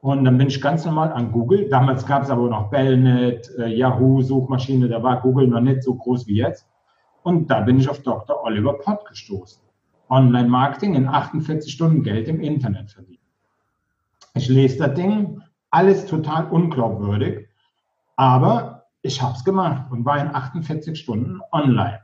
Und 0.00 0.24
dann 0.24 0.38
bin 0.38 0.48
ich 0.48 0.60
ganz 0.60 0.84
normal 0.84 1.12
an 1.12 1.30
Google. 1.30 1.68
Damals 1.68 2.06
gab 2.06 2.22
es 2.22 2.30
aber 2.30 2.48
noch 2.48 2.70
Bellnet, 2.70 3.50
äh, 3.58 3.68
Yahoo, 3.68 4.20
Suchmaschine, 4.22 4.88
da 4.88 5.02
war 5.02 5.20
Google 5.20 5.46
noch 5.46 5.60
nicht 5.60 5.82
so 5.82 5.94
groß 5.94 6.26
wie 6.26 6.36
jetzt. 6.36 6.66
Und 7.22 7.48
da 7.50 7.60
bin 7.60 7.78
ich 7.78 7.88
auf 7.88 8.02
Dr. 8.02 8.42
Oliver 8.42 8.74
Pott 8.78 9.04
gestoßen. 9.08 9.61
Online-Marketing 10.12 10.94
in 10.94 11.08
48 11.08 11.72
Stunden 11.72 12.02
Geld 12.02 12.28
im 12.28 12.40
Internet 12.40 12.90
verdienen. 12.90 13.18
Ich 14.34 14.48
lese 14.48 14.78
das 14.78 14.94
Ding, 14.94 15.40
alles 15.70 16.06
total 16.06 16.46
unglaubwürdig, 16.48 17.48
aber 18.16 18.84
ich 19.00 19.20
habe 19.22 19.34
es 19.34 19.44
gemacht 19.44 19.90
und 19.90 20.04
war 20.04 20.20
in 20.20 20.28
48 20.28 20.98
Stunden 20.98 21.40
online. 21.50 22.00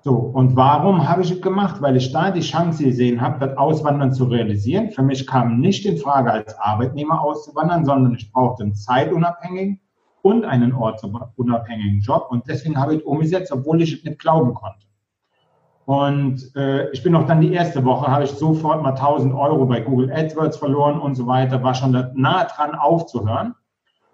So, 0.00 0.14
und 0.14 0.56
warum 0.56 1.08
habe 1.08 1.22
ich 1.22 1.32
es 1.32 1.42
gemacht? 1.42 1.82
Weil 1.82 1.96
ich 1.96 2.12
da 2.12 2.30
die 2.30 2.40
Chance 2.40 2.84
gesehen 2.84 3.20
habe, 3.20 3.44
das 3.44 3.58
Auswandern 3.58 4.12
zu 4.12 4.24
realisieren. 4.24 4.92
Für 4.92 5.02
mich 5.02 5.26
kam 5.26 5.58
nicht 5.58 5.84
in 5.84 5.98
Frage, 5.98 6.32
als 6.32 6.56
Arbeitnehmer 6.58 7.20
auszuwandern, 7.20 7.84
sondern 7.84 8.14
ich 8.14 8.30
brauchte 8.32 8.62
einen 8.62 8.74
zeitunabhängigen 8.74 9.80
und 10.22 10.44
einen 10.44 10.72
ortsunabhängigen 10.72 12.00
Job. 12.00 12.28
Und 12.30 12.48
deswegen 12.48 12.78
habe 12.78 12.94
ich 12.94 13.00
es 13.00 13.04
umgesetzt, 13.04 13.52
obwohl 13.52 13.82
ich 13.82 13.94
es 13.94 14.04
nicht 14.04 14.20
glauben 14.20 14.54
konnte. 14.54 14.85
Und 15.86 16.54
äh, 16.56 16.90
ich 16.90 17.02
bin 17.04 17.14
auch 17.14 17.26
dann 17.26 17.40
die 17.40 17.52
erste 17.52 17.84
Woche, 17.84 18.08
habe 18.08 18.24
ich 18.24 18.32
sofort 18.32 18.82
mal 18.82 18.90
1000 18.90 19.32
Euro 19.32 19.66
bei 19.66 19.80
Google 19.80 20.12
AdWords 20.12 20.56
verloren 20.56 20.98
und 20.98 21.14
so 21.14 21.28
weiter, 21.28 21.62
war 21.62 21.74
schon 21.74 21.92
nah 22.14 22.44
dran 22.44 22.74
aufzuhören, 22.74 23.54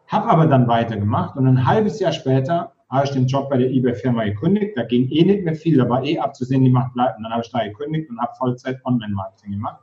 habe 0.06 0.28
aber 0.28 0.46
dann 0.46 0.68
weitergemacht 0.68 1.36
und 1.36 1.46
ein 1.46 1.66
halbes 1.66 1.98
Jahr 1.98 2.12
später 2.12 2.72
habe 2.90 3.06
ich 3.06 3.12
den 3.12 3.26
Job 3.26 3.48
bei 3.48 3.56
der 3.56 3.70
eBay-Firma 3.70 4.24
gekündigt. 4.24 4.76
Da 4.76 4.84
ging 4.84 5.08
eh 5.08 5.24
nicht 5.24 5.44
mehr 5.44 5.54
viel, 5.54 5.78
da 5.78 5.88
war 5.88 6.04
eh 6.04 6.18
abzusehen, 6.18 6.62
die 6.62 6.70
macht 6.70 6.92
bleibt. 6.92 7.16
Und 7.16 7.24
dann 7.24 7.32
habe 7.32 7.42
ich 7.42 7.50
da 7.50 7.64
gekündigt 7.64 8.10
und 8.10 8.20
habe 8.20 8.34
Vollzeit 8.36 8.84
Online-Marketing 8.84 9.52
gemacht. 9.52 9.80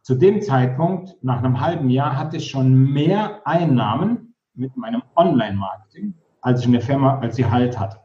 Zu 0.00 0.14
dem 0.14 0.40
Zeitpunkt, 0.40 1.22
nach 1.22 1.38
einem 1.38 1.60
halben 1.60 1.90
Jahr, 1.90 2.16
hatte 2.16 2.38
ich 2.38 2.50
schon 2.50 2.90
mehr 2.90 3.46
Einnahmen 3.46 4.34
mit 4.54 4.74
meinem 4.74 5.02
Online-Marketing, 5.16 6.14
als 6.40 6.60
ich 6.60 6.66
in 6.66 6.72
der 6.72 6.80
Firma, 6.80 7.18
als 7.18 7.36
sie 7.36 7.44
halt 7.44 7.78
hatte. 7.78 7.99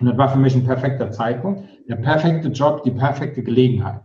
Und 0.00 0.06
das 0.06 0.16
war 0.16 0.28
für 0.28 0.38
mich 0.38 0.54
ein 0.54 0.64
perfekter 0.64 1.10
Zeitpunkt, 1.10 1.64
der 1.88 1.96
perfekte 1.96 2.46
Job, 2.48 2.84
die 2.84 2.90
perfekte 2.90 3.42
Gelegenheit. 3.42 4.00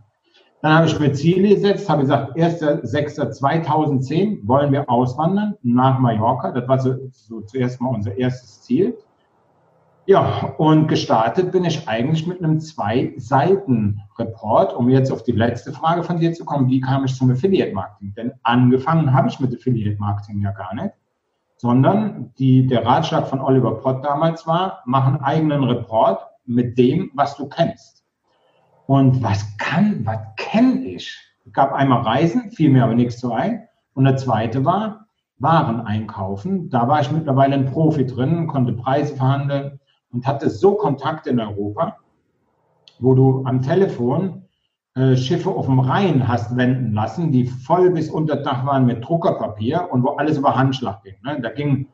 Dann 0.62 0.72
habe 0.72 0.86
ich 0.86 0.98
mir 0.98 1.12
Ziele 1.12 1.50
gesetzt, 1.50 1.90
habe 1.90 2.00
gesagt, 2.02 2.36
1.6.2010 2.36 4.46
wollen 4.46 4.72
wir 4.72 4.88
auswandern 4.88 5.56
nach 5.62 5.98
Mallorca. 5.98 6.52
Das 6.52 6.66
war 6.66 6.78
so, 6.78 6.94
so 7.12 7.42
zuerst 7.42 7.82
mal 7.82 7.90
unser 7.90 8.16
erstes 8.16 8.62
Ziel. 8.62 8.96
Ja, 10.06 10.52
und 10.58 10.88
gestartet 10.88 11.52
bin 11.52 11.64
ich 11.64 11.88
eigentlich 11.88 12.26
mit 12.26 12.42
einem 12.42 12.60
Zwei-Seiten-Report, 12.60 14.74
um 14.74 14.90
jetzt 14.90 15.10
auf 15.10 15.22
die 15.22 15.32
letzte 15.32 15.72
Frage 15.72 16.02
von 16.02 16.18
dir 16.18 16.32
zu 16.32 16.44
kommen. 16.44 16.68
Wie 16.68 16.80
kam 16.80 17.04
ich 17.04 17.14
zum 17.14 17.30
Affiliate-Marketing? 17.30 18.14
Denn 18.14 18.32
angefangen 18.42 19.12
habe 19.12 19.28
ich 19.28 19.38
mit 19.40 19.54
Affiliate-Marketing 19.54 20.40
ja 20.40 20.52
gar 20.52 20.74
nicht, 20.74 20.94
sondern 21.64 22.30
die, 22.38 22.66
der 22.66 22.84
Ratschlag 22.84 23.26
von 23.26 23.40
Oliver 23.40 23.76
Pott 23.76 24.04
damals 24.04 24.46
war, 24.46 24.82
mach 24.84 25.06
einen 25.06 25.22
eigenen 25.22 25.64
Report 25.64 26.20
mit 26.44 26.76
dem, 26.76 27.10
was 27.14 27.38
du 27.38 27.48
kennst. 27.48 28.04
Und 28.84 29.22
was 29.22 29.56
kann, 29.56 30.04
was 30.04 30.18
kenne 30.36 30.84
ich? 30.84 31.18
Es 31.46 31.54
gab 31.54 31.72
einmal 31.72 32.02
Reisen, 32.02 32.50
fiel 32.50 32.68
mir 32.68 32.84
aber 32.84 32.94
nichts 32.94 33.18
zu 33.18 33.32
ein. 33.32 33.66
Und 33.94 34.04
der 34.04 34.18
zweite 34.18 34.66
war 34.66 35.06
Waren 35.38 35.80
einkaufen. 35.80 36.68
Da 36.68 36.86
war 36.86 37.00
ich 37.00 37.10
mittlerweile 37.10 37.54
ein 37.54 37.64
Profi 37.72 38.04
drin, 38.04 38.46
konnte 38.46 38.74
Preise 38.74 39.16
verhandeln 39.16 39.80
und 40.12 40.26
hatte 40.26 40.50
so 40.50 40.74
Kontakte 40.74 41.30
in 41.30 41.40
Europa, 41.40 41.96
wo 42.98 43.14
du 43.14 43.42
am 43.46 43.62
Telefon 43.62 44.43
Schiffe 45.16 45.50
auf 45.50 45.66
dem 45.66 45.80
Rhein 45.80 46.28
hast 46.28 46.56
wenden 46.56 46.92
lassen, 46.92 47.32
die 47.32 47.46
voll 47.46 47.90
bis 47.90 48.10
unter 48.10 48.36
Dach 48.36 48.64
waren 48.64 48.86
mit 48.86 49.04
Druckerpapier 49.04 49.88
und 49.90 50.04
wo 50.04 50.10
alles 50.10 50.38
über 50.38 50.54
Handschlag 50.54 51.02
ging. 51.02 51.16
Ne? 51.24 51.40
Da 51.40 51.50
ging, 51.50 51.88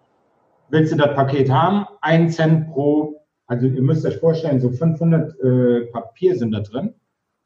willst 0.69 0.93
du 0.93 0.97
das 0.97 1.15
Paket 1.15 1.51
haben? 1.51 1.87
Ein 2.03 2.29
Cent 2.29 2.71
pro 2.71 3.21
also 3.51 3.67
ihr 3.67 3.83
müsst 3.83 4.07
euch 4.07 4.17
vorstellen, 4.19 4.61
so 4.61 4.71
500 4.71 5.41
äh, 5.41 5.81
Papier 5.87 6.37
sind 6.37 6.53
da 6.53 6.61
drin. 6.61 6.95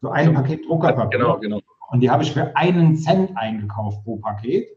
So 0.03 0.11
ein 0.11 0.33
ja. 0.33 0.33
Paket 0.39 0.67
Druckerpapier. 0.69 1.19
Genau, 1.19 1.39
genau. 1.39 1.61
Und 1.89 2.01
die 2.01 2.11
habe 2.11 2.23
ich 2.23 2.33
für 2.33 2.55
einen 2.55 2.95
Cent 2.95 3.31
eingekauft 3.37 4.05
pro 4.05 4.17
Paket. 4.17 4.69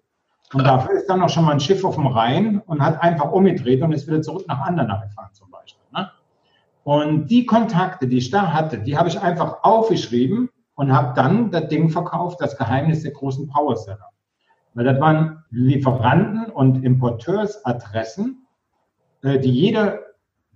Und 0.53 0.63
dafür 0.63 0.95
ist 0.95 1.07
dann 1.07 1.19
noch 1.19 1.27
schon 1.27 1.43
mal 1.43 1.51
ein 1.51 1.59
Schiff 1.59 1.83
auf 1.83 1.95
dem 1.95 2.07
Rhein 2.07 2.61
und 2.65 2.81
hat 2.81 3.03
einfach 3.03 3.29
umgedreht 3.33 3.81
und 3.81 3.91
ist 3.91 4.07
wieder 4.07 4.21
zurück 4.21 4.45
nach 4.47 4.61
Andernach 4.61 5.01
gefahren 5.01 5.31
zum 5.33 5.51
Beispiel. 5.51 5.83
Ne? 5.93 6.09
Und 6.85 7.27
die 7.27 7.45
Kontakte, 7.45 8.07
die 8.07 8.19
ich 8.19 8.31
da 8.31 8.53
hatte, 8.53 8.77
die 8.77 8.97
habe 8.97 9.09
ich 9.09 9.19
einfach 9.19 9.63
aufgeschrieben 9.63 10.49
und 10.77 10.93
habe 10.93 11.13
dann 11.15 11.49
das 11.49 11.67
Ding 11.67 11.89
verkauft, 11.89 12.39
das 12.39 12.55
Geheimnis 12.55 13.01
der 13.01 13.11
großen 13.11 13.47
Powerseller. 13.47 14.09
Weil 14.75 14.85
das 14.85 14.99
waren 15.01 15.43
Lieferanten 15.49 16.51
und 16.51 16.83
Importeursadressen, 16.83 18.45
äh, 19.23 19.39
die 19.39 19.49
jeder 19.49 19.99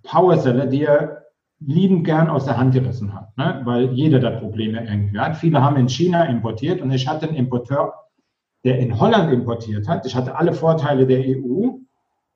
Powerseller, 0.04 0.68
die 0.68 0.84
er 0.84 1.24
liebend 1.60 2.06
gern 2.06 2.30
aus 2.30 2.46
der 2.46 2.58
Hand 2.58 2.74
gerissen 2.74 3.14
hat, 3.14 3.36
ne? 3.36 3.62
weil 3.66 3.94
jeder 3.94 4.20
da 4.20 4.30
Probleme 4.32 4.88
irgendwie 4.88 5.20
hat. 5.20 5.38
Viele 5.38 5.62
haben 5.62 5.78
in 5.78 5.90
China 5.90 6.26
importiert 6.26 6.82
und 6.82 6.92
ich 6.92 7.08
hatte 7.08 7.28
einen 7.28 7.38
Importeur, 7.38 7.94
der 8.64 8.78
in 8.78 9.00
Holland 9.00 9.34
importiert 9.34 9.88
hat. 9.88 10.06
Ich 10.06 10.16
hatte 10.16 10.36
alle 10.36 10.54
Vorteile 10.54 11.08
der 11.08 11.20
EU, 11.20 11.70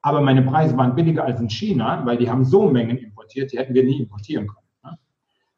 aber 0.01 0.21
meine 0.21 0.41
Preise 0.41 0.75
waren 0.75 0.95
billiger 0.95 1.23
als 1.23 1.39
in 1.39 1.49
China, 1.49 2.03
weil 2.03 2.17
die 2.17 2.29
haben 2.29 2.45
so 2.45 2.67
Mengen 2.67 2.97
importiert, 2.97 3.51
die 3.51 3.59
hätten 3.59 3.75
wir 3.75 3.83
nie 3.83 3.99
importieren 3.99 4.47
können. 4.47 4.64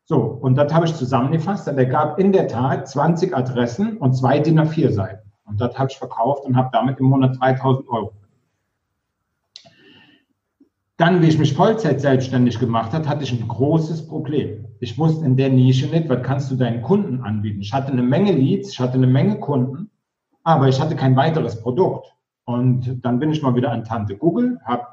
So, 0.09 0.17
und 0.17 0.55
das 0.55 0.73
habe 0.73 0.85
ich 0.85 0.95
zusammengefasst. 0.95 1.67
Und 1.67 1.77
er 1.77 1.85
gab 1.85 2.17
in 2.17 2.31
der 2.31 2.47
Tat 2.47 2.87
20 2.87 3.35
Adressen 3.35 3.97
und 3.97 4.13
zwei 4.13 4.39
DIN 4.39 4.59
A4 4.59 4.91
Seiten. 4.91 5.31
Und 5.45 5.61
das 5.61 5.77
habe 5.77 5.89
ich 5.91 5.97
verkauft 5.97 6.45
und 6.45 6.55
habe 6.55 6.69
damit 6.73 6.99
im 6.99 7.05
Monat 7.05 7.39
3000 7.39 7.87
Euro 7.89 8.13
dann, 10.97 11.21
wie 11.21 11.27
ich 11.27 11.37
mich 11.37 11.53
Vollzeit 11.53 12.01
selbstständig 12.01 12.59
gemacht 12.59 12.91
habe, 12.91 13.07
hatte 13.07 13.23
ich 13.23 13.31
ein 13.31 13.47
großes 13.47 14.07
Problem. 14.07 14.65
Ich 14.79 14.97
wusste 14.97 15.25
in 15.25 15.37
der 15.37 15.49
Nische 15.49 15.87
nicht, 15.87 16.09
was 16.09 16.23
kannst 16.23 16.49
du 16.51 16.55
deinen 16.55 16.81
Kunden 16.81 17.21
anbieten. 17.21 17.61
Ich 17.61 17.71
hatte 17.71 17.91
eine 17.91 18.01
Menge 18.01 18.31
Leads, 18.31 18.71
ich 18.71 18.79
hatte 18.79 18.95
eine 18.95 19.07
Menge 19.07 19.39
Kunden, 19.39 19.91
aber 20.43 20.67
ich 20.67 20.81
hatte 20.81 20.95
kein 20.95 21.15
weiteres 21.15 21.61
Produkt. 21.61 22.07
Und 22.45 22.99
dann 23.05 23.19
bin 23.19 23.31
ich 23.31 23.43
mal 23.43 23.55
wieder 23.55 23.71
an 23.71 23.83
Tante 23.83 24.17
Google, 24.17 24.59
habe 24.65 24.87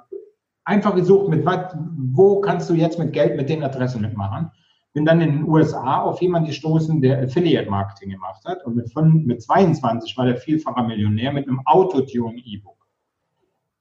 einfach 0.64 0.94
gesucht, 0.94 1.28
mit 1.28 1.46
was, 1.46 1.74
wo 1.96 2.40
kannst 2.40 2.68
du 2.68 2.74
jetzt 2.74 2.98
mit 2.98 3.14
Geld 3.14 3.36
mit 3.36 3.48
den 3.48 3.64
Adressen 3.64 4.02
mitmachen. 4.02 4.50
Bin 4.94 5.04
dann 5.04 5.20
in 5.20 5.32
den 5.32 5.48
USA 5.48 6.00
auf 6.00 6.22
jemanden 6.22 6.48
gestoßen, 6.48 7.02
der 7.02 7.22
Affiliate 7.22 7.68
Marketing 7.68 8.10
gemacht 8.10 8.44
hat. 8.46 8.64
Und 8.64 8.76
mit, 8.76 8.90
5, 8.90 9.26
mit 9.26 9.42
22 9.42 10.16
war 10.16 10.24
der 10.24 10.38
vielfacher 10.38 10.84
Millionär 10.84 11.32
mit 11.32 11.46
einem 11.46 11.60
Autotune-E-Book 11.66 12.74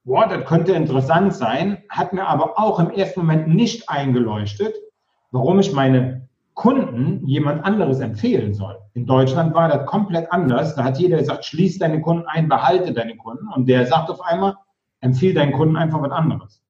boah, 0.04 0.28
das 0.28 0.44
könnte 0.44 0.72
interessant 0.72 1.34
sein, 1.34 1.82
hat 1.88 2.12
mir 2.12 2.26
aber 2.26 2.58
auch 2.58 2.78
im 2.78 2.90
ersten 2.90 3.20
Moment 3.20 3.48
nicht 3.48 3.88
eingeleuchtet, 3.88 4.74
warum 5.30 5.58
ich 5.58 5.72
meine 5.72 6.28
Kunden 6.52 7.26
jemand 7.26 7.64
anderes 7.64 8.00
empfehlen 8.00 8.54
soll. 8.54 8.78
In 8.92 9.06
Deutschland 9.06 9.54
war 9.54 9.68
das 9.68 9.86
komplett 9.86 10.30
anders. 10.30 10.76
Da 10.76 10.84
hat 10.84 10.98
jeder 10.98 11.18
gesagt, 11.18 11.44
schließ 11.44 11.78
deine 11.78 12.00
Kunden 12.00 12.26
ein, 12.28 12.48
behalte 12.48 12.92
deine 12.92 13.16
Kunden. 13.16 13.48
Und 13.48 13.68
der 13.68 13.86
sagt 13.86 14.08
auf 14.08 14.20
einmal, 14.20 14.54
empfehle 15.00 15.34
deinen 15.34 15.52
Kunden 15.52 15.76
einfach 15.76 16.00
was 16.00 16.12
anderes. 16.12 16.62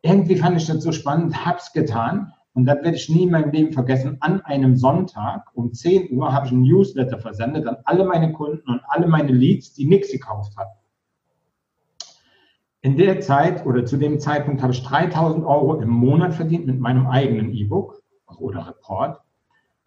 Irgendwie 0.00 0.36
fand 0.36 0.56
ich 0.56 0.66
das 0.66 0.82
so 0.82 0.92
spannend, 0.92 1.44
hab's 1.44 1.72
getan. 1.72 2.32
Und 2.54 2.66
das 2.66 2.76
werde 2.76 2.96
ich 2.96 3.08
nie 3.08 3.24
in 3.24 3.30
meinem 3.30 3.50
Leben 3.50 3.72
vergessen. 3.72 4.16
An 4.20 4.40
einem 4.42 4.76
Sonntag 4.76 5.50
um 5.54 5.72
10 5.72 6.16
Uhr 6.16 6.32
habe 6.32 6.46
ich 6.46 6.52
ein 6.52 6.62
Newsletter 6.62 7.18
versendet 7.18 7.66
an 7.66 7.76
alle 7.84 8.04
meine 8.04 8.32
Kunden 8.32 8.70
und 8.70 8.80
alle 8.86 9.08
meine 9.08 9.32
Leads, 9.32 9.74
die 9.74 9.86
nichts 9.86 10.12
gekauft 10.12 10.56
hatten. 10.56 10.78
In 12.82 12.96
der 12.96 13.20
Zeit 13.20 13.66
oder 13.66 13.84
zu 13.84 13.96
dem 13.96 14.20
Zeitpunkt 14.20 14.62
habe 14.62 14.72
ich 14.72 14.84
3000 14.84 15.44
Euro 15.44 15.80
im 15.80 15.88
Monat 15.88 16.34
verdient 16.34 16.66
mit 16.66 16.78
meinem 16.78 17.08
eigenen 17.08 17.52
E-Book 17.52 18.02
oder 18.38 18.68
Report 18.68 19.20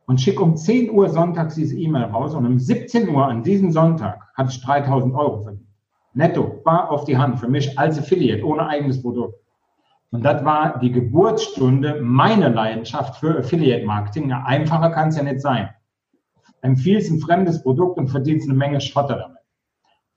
und 0.07 0.19
schicke 0.19 0.43
um 0.43 0.57
10 0.57 0.89
Uhr 0.91 1.09
sonntags 1.09 1.55
diese 1.55 1.77
E-Mail 1.77 2.05
raus 2.05 2.33
und 2.33 2.45
um 2.45 2.59
17 2.59 3.07
Uhr 3.09 3.25
an 3.25 3.43
diesem 3.43 3.71
Sonntag 3.71 4.27
hatte 4.33 4.49
ich 4.49 4.61
3000 4.61 5.15
Euro 5.15 5.41
verdient. 5.41 5.67
Netto, 6.13 6.61
war 6.65 6.89
auf 6.89 7.05
die 7.05 7.17
Hand 7.17 7.39
für 7.39 7.47
mich 7.47 7.77
als 7.77 7.99
Affiliate, 7.99 8.43
ohne 8.43 8.67
eigenes 8.67 9.01
Produkt. 9.01 9.39
Und 10.11 10.23
das 10.23 10.43
war 10.45 10.79
die 10.79 10.91
Geburtsstunde 10.91 12.01
meiner 12.01 12.49
Leidenschaft 12.49 13.19
für 13.19 13.37
Affiliate 13.37 13.85
Marketing. 13.85 14.31
Einfacher 14.31 14.91
kann 14.91 15.09
es 15.09 15.17
ja 15.17 15.23
nicht 15.23 15.41
sein. 15.41 15.69
Empfiehlst 16.61 17.11
ein 17.11 17.19
fremdes 17.19 17.61
Produkt 17.61 17.97
und 17.97 18.07
verdienst 18.07 18.49
eine 18.49 18.57
Menge 18.57 18.79
Schotter 18.79 19.17
damit. 19.17 19.37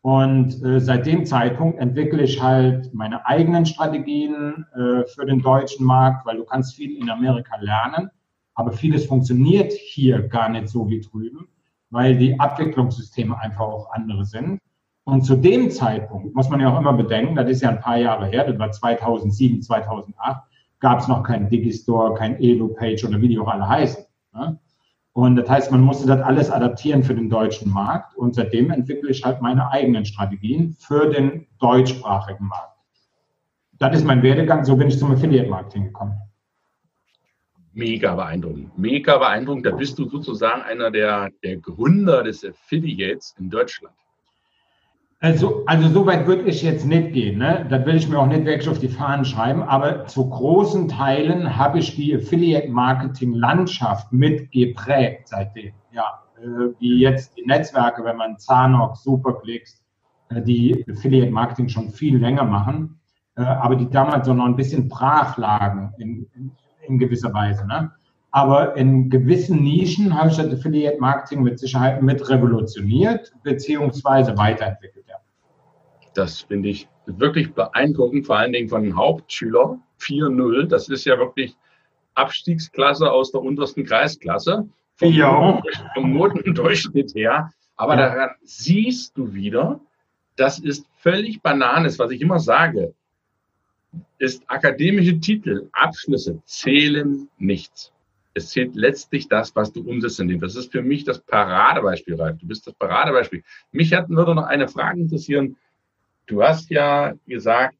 Und 0.03 0.63
äh, 0.65 0.81
seit 0.81 1.05
dem 1.05 1.27
Zeitpunkt 1.27 1.79
entwickle 1.79 2.23
ich 2.23 2.41
halt 2.41 2.95
meine 2.95 3.27
eigenen 3.27 3.67
Strategien 3.67 4.65
äh, 4.75 5.07
für 5.07 5.27
den 5.27 5.43
deutschen 5.43 5.85
Markt, 5.85 6.25
weil 6.25 6.39
du 6.39 6.45
kannst 6.45 6.75
viel 6.75 6.97
in 6.97 7.11
Amerika 7.11 7.57
lernen, 7.61 8.11
aber 8.55 8.73
vieles 8.73 9.07
funktioniert 9.07 9.73
hier 9.73 10.27
gar 10.29 10.49
nicht 10.49 10.69
so 10.69 10.89
wie 10.89 11.01
drüben, 11.01 11.49
weil 11.91 12.17
die 12.17 12.39
Abwicklungssysteme 12.41 13.39
einfach 13.39 13.67
auch 13.67 13.93
andere 13.93 14.25
sind. 14.25 14.61
Und 15.11 15.23
zu 15.23 15.35
dem 15.35 15.71
Zeitpunkt 15.73 16.37
muss 16.37 16.49
man 16.51 16.61
ja 16.61 16.73
auch 16.73 16.79
immer 16.79 16.93
bedenken, 16.93 17.35
das 17.35 17.51
ist 17.51 17.63
ja 17.63 17.71
ein 17.71 17.81
paar 17.81 17.99
Jahre 17.99 18.27
her, 18.27 18.45
das 18.45 18.59
war 18.61 18.71
2007, 18.71 19.61
2008, 19.61 20.43
gab 20.79 21.01
es 21.01 21.09
noch 21.09 21.25
kein 21.25 21.49
Digistore, 21.49 22.15
kein 22.15 22.39
Elo-Page 22.39 23.05
oder 23.05 23.21
wie 23.21 23.29
die 23.29 23.39
auch 23.41 23.49
alle 23.49 23.69
heißen. 23.69 24.05
Ne? 24.35 24.61
Und 25.13 25.35
das 25.35 25.51
heißt, 25.51 25.73
man 25.73 25.81
musste 25.81 26.07
das 26.07 26.21
alles 26.21 26.49
adaptieren 26.49 27.03
für 27.03 27.17
den 27.17 27.29
deutschen 27.29 27.73
Markt. 27.73 28.17
Und 28.17 28.37
seitdem 28.37 28.71
entwickle 28.71 29.11
ich 29.11 29.25
halt 29.25 29.43
meine 29.43 29.69
eigenen 29.73 30.05
Strategien 30.05 30.77
für 30.79 31.11
den 31.11 31.49
deutschsprachigen 31.59 32.47
Markt. 32.47 32.79
Das 33.79 33.97
ist 33.97 34.05
mein 34.05 34.23
Werdegang. 34.23 34.65
So 34.65 34.77
bin 34.77 34.87
ich 34.87 34.99
zum 34.99 35.11
Affiliate-Marketing 35.11 35.87
gekommen. 35.87 36.15
Mega 37.73 38.15
beeindruckend. 38.15 38.79
Mega 38.79 39.19
beeindruckend. 39.19 39.67
Da 39.67 39.73
bist 39.73 39.99
du 39.99 40.09
sozusagen 40.09 40.63
einer 40.63 40.93
der, 40.93 41.31
der 41.43 41.57
Gründer 41.57 42.23
des 42.23 42.45
Affiliates 42.45 43.35
in 43.39 43.51
Deutschland. 43.51 43.95
Also, 45.23 45.65
also 45.67 45.91
so 45.91 46.07
weit 46.07 46.27
würde 46.27 46.45
ich 46.45 46.63
jetzt 46.63 46.87
nicht 46.87 47.13
gehen. 47.13 47.39
Ne? 47.39 47.67
Das 47.69 47.85
will 47.85 47.97
ich 47.97 48.09
mir 48.09 48.19
auch 48.19 48.27
nicht 48.27 48.47
wirklich 48.47 48.71
auf 48.71 48.79
die 48.79 48.89
Fahnen 48.89 49.27
schreiben. 49.27 49.63
Aber 49.63 50.07
zu 50.07 50.31
großen 50.31 50.89
Teilen 50.89 51.59
habe 51.59 51.79
ich 51.79 51.95
die 51.95 52.17
Affiliate-Marketing-Landschaft 52.17 54.11
mit 54.15 54.51
geprägt 54.51 55.29
seitdem. 55.29 55.75
Ja, 55.93 56.23
äh, 56.39 56.73
wie 56.79 57.01
jetzt 57.01 57.37
die 57.37 57.45
Netzwerke, 57.45 58.03
wenn 58.03 58.17
man 58.17 58.39
Zanox, 58.39 59.03
Superclicks, 59.03 59.85
äh, 60.31 60.41
die 60.41 60.87
Affiliate-Marketing 60.91 61.69
schon 61.69 61.91
viel 61.91 62.17
länger 62.17 62.45
machen, 62.45 62.99
äh, 63.37 63.43
aber 63.43 63.77
die 63.77 63.91
damals 63.91 64.27
so 64.27 64.33
noch 64.33 64.47
ein 64.47 64.57
bisschen 64.57 64.89
brach 64.89 65.37
lagen 65.37 65.93
in, 65.99 66.27
in, 66.35 66.51
in 66.89 66.99
gewisser 66.99 67.35
Weise. 67.35 67.67
Ne? 67.67 67.93
Aber 68.31 68.75
in 68.75 69.11
gewissen 69.11 69.63
Nischen 69.63 70.19
habe 70.19 70.31
ich 70.31 70.37
das 70.39 70.51
Affiliate-Marketing 70.51 71.43
mit 71.43 71.59
Sicherheit 71.59 72.01
mit 72.01 72.27
revolutioniert 72.31 73.35
beziehungsweise 73.43 74.39
weiterentwickelt. 74.39 75.01
Das 76.15 76.41
finde 76.41 76.69
ich 76.71 76.89
wirklich 77.07 77.53
beeindruckend, 77.53 78.27
vor 78.27 78.39
allen 78.39 78.53
Dingen 78.53 78.69
von 78.69 78.83
den 78.83 78.97
Hauptschülern 78.97 79.83
4.0. 80.01 80.67
Das 80.67 80.89
ist 80.89 81.05
ja 81.05 81.19
wirklich 81.19 81.57
Abstiegsklasse 82.15 83.11
aus 83.11 83.33
der 83.33 83.43
untersten 83.43 83.85
Kreisklasse. 83.85 84.69
vom, 84.97 85.13
ja. 85.13 85.63
vom 85.95 86.13
Notendurchschnitt 86.13 87.15
her. 87.15 87.53
Aber 87.77 87.97
ja. 87.97 88.09
daran 88.09 88.31
siehst 88.43 89.17
du 89.17 89.33
wieder, 89.33 89.81
das 90.37 90.59
ist 90.59 90.87
völlig 90.99 91.41
Bananes, 91.41 91.99
was 91.99 92.11
ich 92.11 92.21
immer 92.21 92.39
sage, 92.39 92.95
ist 94.19 94.43
akademische 94.47 95.19
Titel, 95.19 95.69
Abschlüsse 95.73 96.41
zählen 96.45 97.29
nichts. 97.39 97.93
Es 98.35 98.51
zählt 98.51 98.77
letztlich 98.77 99.29
das, 99.29 99.57
was 99.57 99.73
du 99.73 99.83
umsetzt 99.83 100.21
in 100.21 100.29
dem. 100.29 100.41
Das 100.41 100.55
ist 100.55 100.71
für 100.71 100.83
mich 100.83 101.05
das 101.05 101.21
Paradebeispiel, 101.21 102.15
Ralf. 102.15 102.39
Du 102.39 102.47
bist 102.47 102.67
das 102.67 102.75
Paradebeispiel. 102.75 103.43
Mich 103.73 103.93
hat, 103.93 104.09
würde 104.09 104.35
noch 104.35 104.45
eine 104.45 104.69
Frage 104.69 105.01
interessieren. 105.01 105.57
Du 106.31 106.45
hast 106.45 106.71
ja 106.71 107.15
gesagt, 107.27 107.77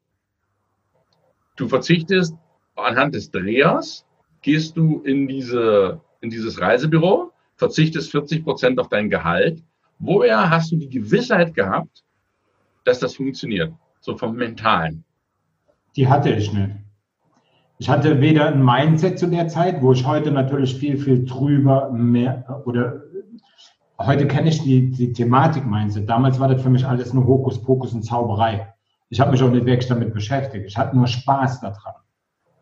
du 1.55 1.69
verzichtest 1.69 2.35
anhand 2.75 3.15
des 3.15 3.31
Drehers, 3.31 4.05
gehst 4.41 4.75
du 4.75 4.99
in 5.03 5.25
diese, 5.29 6.01
in 6.19 6.29
dieses 6.29 6.59
Reisebüro, 6.59 7.31
verzichtest 7.55 8.11
40 8.11 8.43
Prozent 8.43 8.77
auf 8.77 8.89
dein 8.89 9.09
Gehalt. 9.09 9.63
Woher 9.99 10.49
hast 10.49 10.69
du 10.73 10.75
die 10.75 10.89
Gewissheit 10.89 11.53
gehabt, 11.53 12.03
dass 12.83 12.99
das 12.99 13.15
funktioniert? 13.15 13.71
So 14.01 14.17
vom 14.17 14.35
Mentalen. 14.35 15.05
Die 15.95 16.09
hatte 16.09 16.31
ich 16.31 16.51
nicht. 16.51 16.75
Ich 17.77 17.89
hatte 17.89 18.19
weder 18.19 18.47
ein 18.47 18.65
Mindset 18.65 19.17
zu 19.17 19.27
der 19.27 19.47
Zeit, 19.47 19.81
wo 19.81 19.93
ich 19.93 20.05
heute 20.05 20.29
natürlich 20.29 20.75
viel, 20.75 20.97
viel 20.97 21.23
drüber 21.23 21.89
mehr 21.93 22.61
oder 22.65 23.01
heute 24.05 24.27
kenne 24.27 24.49
ich 24.49 24.61
die, 24.61 24.91
die 24.91 25.13
Thematik 25.13 25.65
Mindset. 25.65 26.09
Damals 26.09 26.39
war 26.39 26.47
das 26.47 26.61
für 26.61 26.69
mich 26.69 26.85
alles 26.85 27.13
nur 27.13 27.25
Hokuspokus 27.25 27.93
und 27.93 28.03
Zauberei. 28.03 28.73
Ich 29.09 29.19
habe 29.19 29.31
mich 29.31 29.43
auch 29.43 29.49
nicht 29.49 29.65
wirklich 29.65 29.87
damit 29.87 30.13
beschäftigt. 30.13 30.65
Ich 30.65 30.77
hatte 30.77 30.95
nur 30.95 31.07
Spaß 31.07 31.61
daran. 31.61 31.95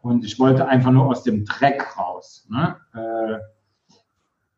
Und 0.01 0.25
ich 0.25 0.39
wollte 0.39 0.67
einfach 0.67 0.91
nur 0.91 1.05
aus 1.05 1.23
dem 1.23 1.45
Dreck 1.45 1.97
raus. 1.97 2.47
Ne? 2.49 2.75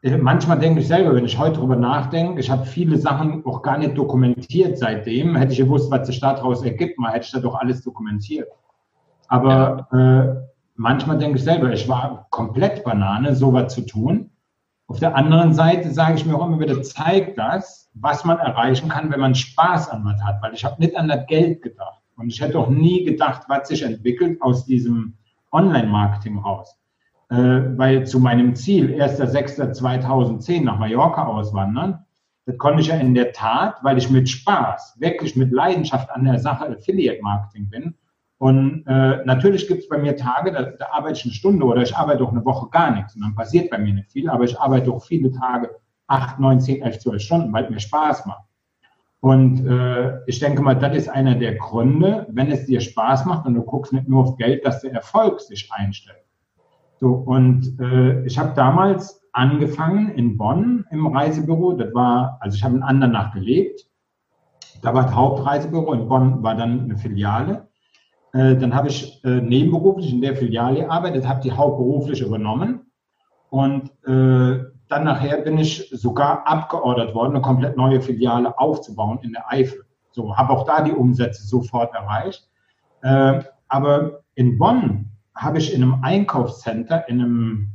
Äh, 0.03 0.17
manchmal 0.17 0.59
denke 0.59 0.79
ich 0.79 0.87
selber, 0.87 1.13
wenn 1.15 1.25
ich 1.25 1.37
heute 1.37 1.59
drüber 1.59 1.75
nachdenke, 1.75 2.39
ich 2.39 2.49
habe 2.49 2.65
viele 2.65 2.97
Sachen 2.97 3.45
auch 3.45 3.61
gar 3.61 3.77
nicht 3.77 3.97
dokumentiert 3.97 4.77
seitdem. 4.77 5.35
Hätte 5.35 5.53
ich 5.53 5.59
gewusst, 5.59 5.91
was 5.91 6.07
sich 6.07 6.19
daraus 6.19 6.63
ergibt, 6.63 6.97
mal 6.97 7.11
hätte 7.11 7.25
ich 7.25 7.31
das 7.31 7.41
doch 7.41 7.55
alles 7.55 7.83
dokumentiert. 7.83 8.47
Aber 9.27 9.87
äh, 9.91 10.47
manchmal 10.75 11.17
denke 11.17 11.37
ich 11.37 11.43
selber, 11.43 11.71
ich 11.71 11.87
war 11.87 12.27
komplett 12.31 12.83
Banane, 12.83 13.35
sowas 13.35 13.73
zu 13.73 13.81
tun. 13.81 14.30
Auf 14.91 14.99
der 14.99 15.15
anderen 15.15 15.53
Seite 15.53 15.89
sage 15.89 16.15
ich 16.15 16.25
mir 16.25 16.35
auch 16.35 16.45
immer 16.45 16.59
wieder, 16.59 16.83
zeigt 16.83 17.37
das, 17.37 17.89
was 17.93 18.25
man 18.25 18.39
erreichen 18.39 18.89
kann, 18.89 19.09
wenn 19.09 19.21
man 19.21 19.33
Spaß 19.33 19.87
an 19.89 20.03
was 20.03 20.21
hat. 20.21 20.41
Weil 20.41 20.53
ich 20.53 20.65
habe 20.65 20.81
nicht 20.81 20.97
an 20.97 21.07
das 21.07 21.27
Geld 21.27 21.61
gedacht. 21.61 22.01
Und 22.17 22.27
ich 22.27 22.41
hätte 22.41 22.59
auch 22.59 22.67
nie 22.67 23.05
gedacht, 23.05 23.43
was 23.47 23.69
sich 23.69 23.83
entwickelt 23.83 24.41
aus 24.41 24.65
diesem 24.65 25.13
Online-Marketing 25.53 26.39
raus. 26.39 26.77
Äh, 27.29 27.37
weil 27.37 28.05
zu 28.05 28.19
meinem 28.19 28.53
Ziel, 28.53 29.01
1.6.2010 29.01 30.65
nach 30.65 30.77
Mallorca 30.77 31.25
auswandern, 31.25 32.05
das 32.45 32.57
konnte 32.57 32.81
ich 32.81 32.87
ja 32.87 32.95
in 32.95 33.13
der 33.13 33.31
Tat, 33.31 33.75
weil 33.83 33.97
ich 33.97 34.09
mit 34.09 34.27
Spaß, 34.27 34.97
wirklich 34.99 35.37
mit 35.37 35.53
Leidenschaft 35.53 36.11
an 36.11 36.25
der 36.25 36.37
Sache 36.37 36.67
Affiliate-Marketing 36.67 37.69
bin, 37.69 37.95
und 38.41 38.85
äh, 38.87 39.23
natürlich 39.23 39.67
gibt 39.67 39.83
es 39.83 39.87
bei 39.87 39.99
mir 39.99 40.17
Tage, 40.17 40.51
da, 40.51 40.63
da 40.63 40.87
arbeite 40.93 41.19
ich 41.19 41.25
eine 41.25 41.33
Stunde 41.35 41.63
oder 41.63 41.83
ich 41.83 41.95
arbeite 41.95 42.23
auch 42.23 42.31
eine 42.31 42.43
Woche 42.43 42.71
gar 42.71 42.89
nichts 42.89 43.13
und 43.13 43.21
dann 43.21 43.35
passiert 43.35 43.69
bei 43.69 43.77
mir 43.77 43.93
nicht 43.93 44.11
viel, 44.11 44.27
aber 44.31 44.45
ich 44.45 44.59
arbeite 44.59 44.91
auch 44.91 45.05
viele 45.05 45.31
Tage, 45.31 45.69
acht, 46.07 46.39
neun, 46.39 46.59
zehn, 46.59 46.81
elf, 46.81 46.97
zwölf 46.97 47.21
Stunden, 47.21 47.53
weil 47.53 47.65
es 47.65 47.69
mir 47.69 47.79
Spaß 47.79 48.25
macht. 48.25 48.45
Und 49.19 49.63
äh, 49.67 50.25
ich 50.25 50.39
denke 50.39 50.63
mal, 50.63 50.73
das 50.73 50.97
ist 50.97 51.07
einer 51.07 51.35
der 51.35 51.53
Gründe, 51.53 52.25
wenn 52.31 52.49
es 52.49 52.65
dir 52.65 52.81
Spaß 52.81 53.25
macht 53.25 53.45
und 53.45 53.53
du 53.53 53.61
guckst 53.61 53.93
nicht 53.93 54.07
nur 54.07 54.23
auf 54.23 54.37
Geld, 54.37 54.65
dass 54.65 54.81
der 54.81 54.93
Erfolg 54.93 55.39
sich 55.39 55.71
einstellt. 55.71 56.25
So, 56.99 57.13
und 57.13 57.79
äh, 57.79 58.25
ich 58.25 58.39
habe 58.39 58.53
damals 58.55 59.21
angefangen 59.33 60.15
in 60.15 60.35
Bonn 60.35 60.87
im 60.89 61.05
Reisebüro. 61.05 61.73
Das 61.73 61.93
war, 61.93 62.39
also 62.41 62.55
ich 62.55 62.63
habe 62.63 62.75
in 62.75 62.81
Andernach 62.81 63.35
gelebt. 63.35 63.85
Da 64.81 64.95
war 64.95 65.03
das 65.03 65.13
Hauptreisebüro, 65.13 65.93
in 65.93 66.07
Bonn 66.07 66.41
war 66.41 66.55
dann 66.55 66.85
eine 66.85 66.97
Filiale. 66.97 67.67
Äh, 68.33 68.55
dann 68.55 68.73
habe 68.73 68.87
ich 68.87 69.23
äh, 69.23 69.41
nebenberuflich 69.41 70.13
in 70.13 70.21
der 70.21 70.35
Filiale 70.35 70.81
gearbeitet, 70.81 71.27
habe 71.27 71.41
die 71.41 71.51
hauptberuflich 71.51 72.21
übernommen 72.21 72.91
und 73.49 73.91
äh, 74.05 74.63
dann 74.87 75.03
nachher 75.03 75.37
bin 75.41 75.57
ich 75.57 75.89
sogar 75.91 76.47
abgeordert 76.47 77.13
worden, 77.13 77.31
eine 77.31 77.41
komplett 77.41 77.77
neue 77.77 78.01
Filiale 78.01 78.57
aufzubauen 78.57 79.19
in 79.21 79.33
der 79.33 79.49
Eifel. 79.49 79.85
So, 80.11 80.35
habe 80.35 80.51
auch 80.51 80.65
da 80.65 80.81
die 80.81 80.91
Umsätze 80.91 81.45
sofort 81.45 81.93
erreicht. 81.93 82.49
Äh, 83.01 83.41
aber 83.67 84.21
in 84.35 84.57
Bonn 84.57 85.11
habe 85.35 85.57
ich 85.57 85.73
in 85.73 85.81
einem 85.81 86.03
Einkaufscenter 86.03 87.07
in 87.07 87.21
einem 87.21 87.67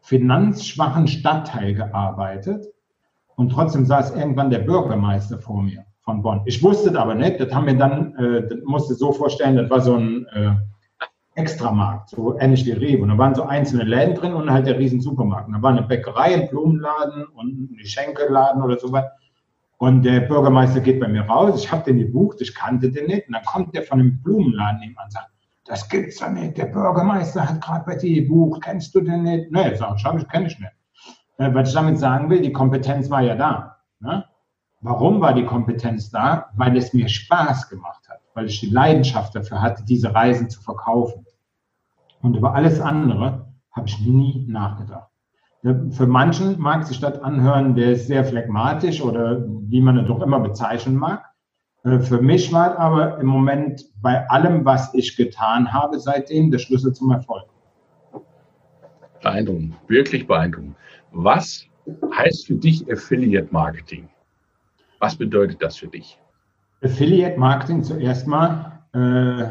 finanzschwachen 0.00 1.06
Stadtteil 1.06 1.74
gearbeitet 1.74 2.66
und 3.36 3.50
trotzdem 3.50 3.84
saß 3.84 4.14
irgendwann 4.16 4.50
der 4.50 4.60
Bürgermeister 4.60 5.38
vor 5.38 5.62
mir 5.62 5.84
von 6.08 6.22
Bonn. 6.22 6.40
Ich 6.46 6.62
wusste 6.62 6.90
das 6.90 7.02
aber 7.02 7.14
nicht, 7.14 7.38
das 7.38 7.52
haben 7.52 7.66
wir 7.66 7.76
dann, 7.76 8.14
äh, 8.16 8.48
das 8.48 8.60
musste 8.64 8.94
so 8.94 9.12
vorstellen, 9.12 9.56
das 9.56 9.68
war 9.68 9.82
so 9.82 9.94
ein 9.94 10.26
äh, 10.32 10.52
Extramarkt, 11.34 12.08
so 12.08 12.38
ähnlich 12.38 12.64
wie 12.64 12.72
Rewe. 12.72 13.02
Und 13.02 13.10
da 13.10 13.18
waren 13.18 13.34
so 13.34 13.42
einzelne 13.42 13.84
Läden 13.84 14.14
drin 14.14 14.32
und 14.32 14.50
halt 14.50 14.66
der 14.66 14.78
riesen 14.78 15.02
Supermarkt. 15.02 15.48
Und 15.48 15.54
da 15.54 15.62
war 15.62 15.70
eine 15.70 15.82
Bäckerei, 15.82 16.34
ein 16.34 16.48
Blumenladen 16.48 17.26
und 17.26 17.48
ein 17.48 17.76
Geschenkelladen 17.76 18.62
oder 18.62 18.78
so 18.78 18.90
was. 18.90 19.04
Und 19.76 20.02
der 20.02 20.20
Bürgermeister 20.20 20.80
geht 20.80 20.98
bei 20.98 21.08
mir 21.08 21.24
raus, 21.24 21.62
ich 21.62 21.70
habe 21.70 21.84
den 21.84 21.98
gebucht, 21.98 22.40
ich 22.40 22.54
kannte 22.54 22.90
den 22.90 23.06
nicht. 23.06 23.28
Und 23.28 23.34
dann 23.34 23.44
kommt 23.44 23.74
der 23.74 23.82
von 23.82 23.98
dem 23.98 24.22
Blumenladen 24.22 24.80
nebenan 24.80 25.04
und 25.04 25.12
sagt, 25.12 25.28
das 25.66 25.86
gibt's 25.90 26.20
doch 26.20 26.30
nicht, 26.30 26.56
der 26.56 26.66
Bürgermeister 26.66 27.46
hat 27.46 27.60
gerade 27.60 27.84
bei 27.84 27.96
dir 27.96 28.22
gebucht, 28.22 28.62
kennst 28.62 28.94
du 28.94 29.02
den 29.02 29.24
nicht? 29.24 29.52
Nee, 29.52 29.74
sag 29.74 29.96
ich, 29.96 30.22
ich 30.22 30.28
kenne 30.28 30.46
ich 30.46 30.58
nicht. 30.58 30.72
Äh, 31.36 31.52
was 31.52 31.68
ich 31.68 31.74
damit 31.74 31.98
sagen 31.98 32.30
will, 32.30 32.40
die 32.40 32.52
Kompetenz 32.52 33.10
war 33.10 33.20
ja 33.20 33.34
da. 33.34 33.76
Ne? 34.00 34.24
Warum 34.80 35.20
war 35.20 35.34
die 35.34 35.44
Kompetenz 35.44 36.10
da? 36.10 36.50
Weil 36.56 36.76
es 36.76 36.92
mir 36.92 37.08
Spaß 37.08 37.68
gemacht 37.68 38.08
hat, 38.08 38.20
weil 38.34 38.46
ich 38.46 38.60
die 38.60 38.70
Leidenschaft 38.70 39.34
dafür 39.34 39.60
hatte, 39.60 39.84
diese 39.84 40.14
Reisen 40.14 40.48
zu 40.48 40.60
verkaufen. 40.60 41.26
Und 42.22 42.36
über 42.36 42.54
alles 42.54 42.80
andere 42.80 43.46
habe 43.72 43.88
ich 43.88 44.00
nie 44.00 44.44
nachgedacht. 44.48 45.08
Für 45.90 46.06
manchen 46.06 46.60
mag 46.60 46.84
sich 46.84 47.00
das 47.00 47.20
anhören, 47.20 47.74
der 47.74 47.92
ist 47.92 48.06
sehr 48.06 48.24
phlegmatisch 48.24 49.02
oder 49.02 49.44
wie 49.44 49.80
man 49.80 49.98
es 49.98 50.06
doch 50.06 50.22
immer 50.22 50.38
bezeichnen 50.38 50.94
mag. 50.94 51.24
Äh, 51.82 51.98
für 51.98 52.22
mich 52.22 52.52
war 52.52 52.78
aber 52.78 53.18
im 53.18 53.26
Moment 53.26 53.84
bei 54.00 54.28
allem, 54.30 54.64
was 54.64 54.94
ich 54.94 55.16
getan 55.16 55.72
habe, 55.72 55.98
seitdem 55.98 56.52
der 56.52 56.58
Schlüssel 56.58 56.92
zum 56.92 57.10
Erfolg. 57.10 57.46
Beeindruckend, 59.20 59.74
wirklich 59.88 60.26
beeindruckend. 60.28 60.76
Was 61.10 61.66
heißt 62.16 62.46
für 62.46 62.54
dich 62.54 62.90
Affiliate 62.90 63.48
Marketing? 63.50 64.08
Was 64.98 65.16
bedeutet 65.16 65.62
das 65.62 65.76
für 65.76 65.88
dich? 65.88 66.18
Affiliate 66.82 67.38
Marketing 67.38 67.82
zuerst 67.82 68.26
mal 68.26 68.82
äh, 68.94 69.46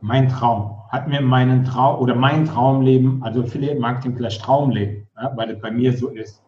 mein 0.00 0.28
Traum. 0.28 0.76
Hat 0.90 1.06
mir 1.08 1.20
meinen 1.20 1.64
Traum 1.64 2.00
oder 2.00 2.14
mein 2.14 2.46
Traumleben, 2.46 3.22
also 3.22 3.42
Affiliate 3.42 3.78
Marketing 3.78 4.16
vielleicht 4.16 4.42
Traumleben, 4.42 5.06
ja, 5.16 5.32
weil 5.36 5.50
es 5.50 5.60
bei 5.60 5.70
mir 5.70 5.96
so 5.96 6.08
ist. 6.08 6.42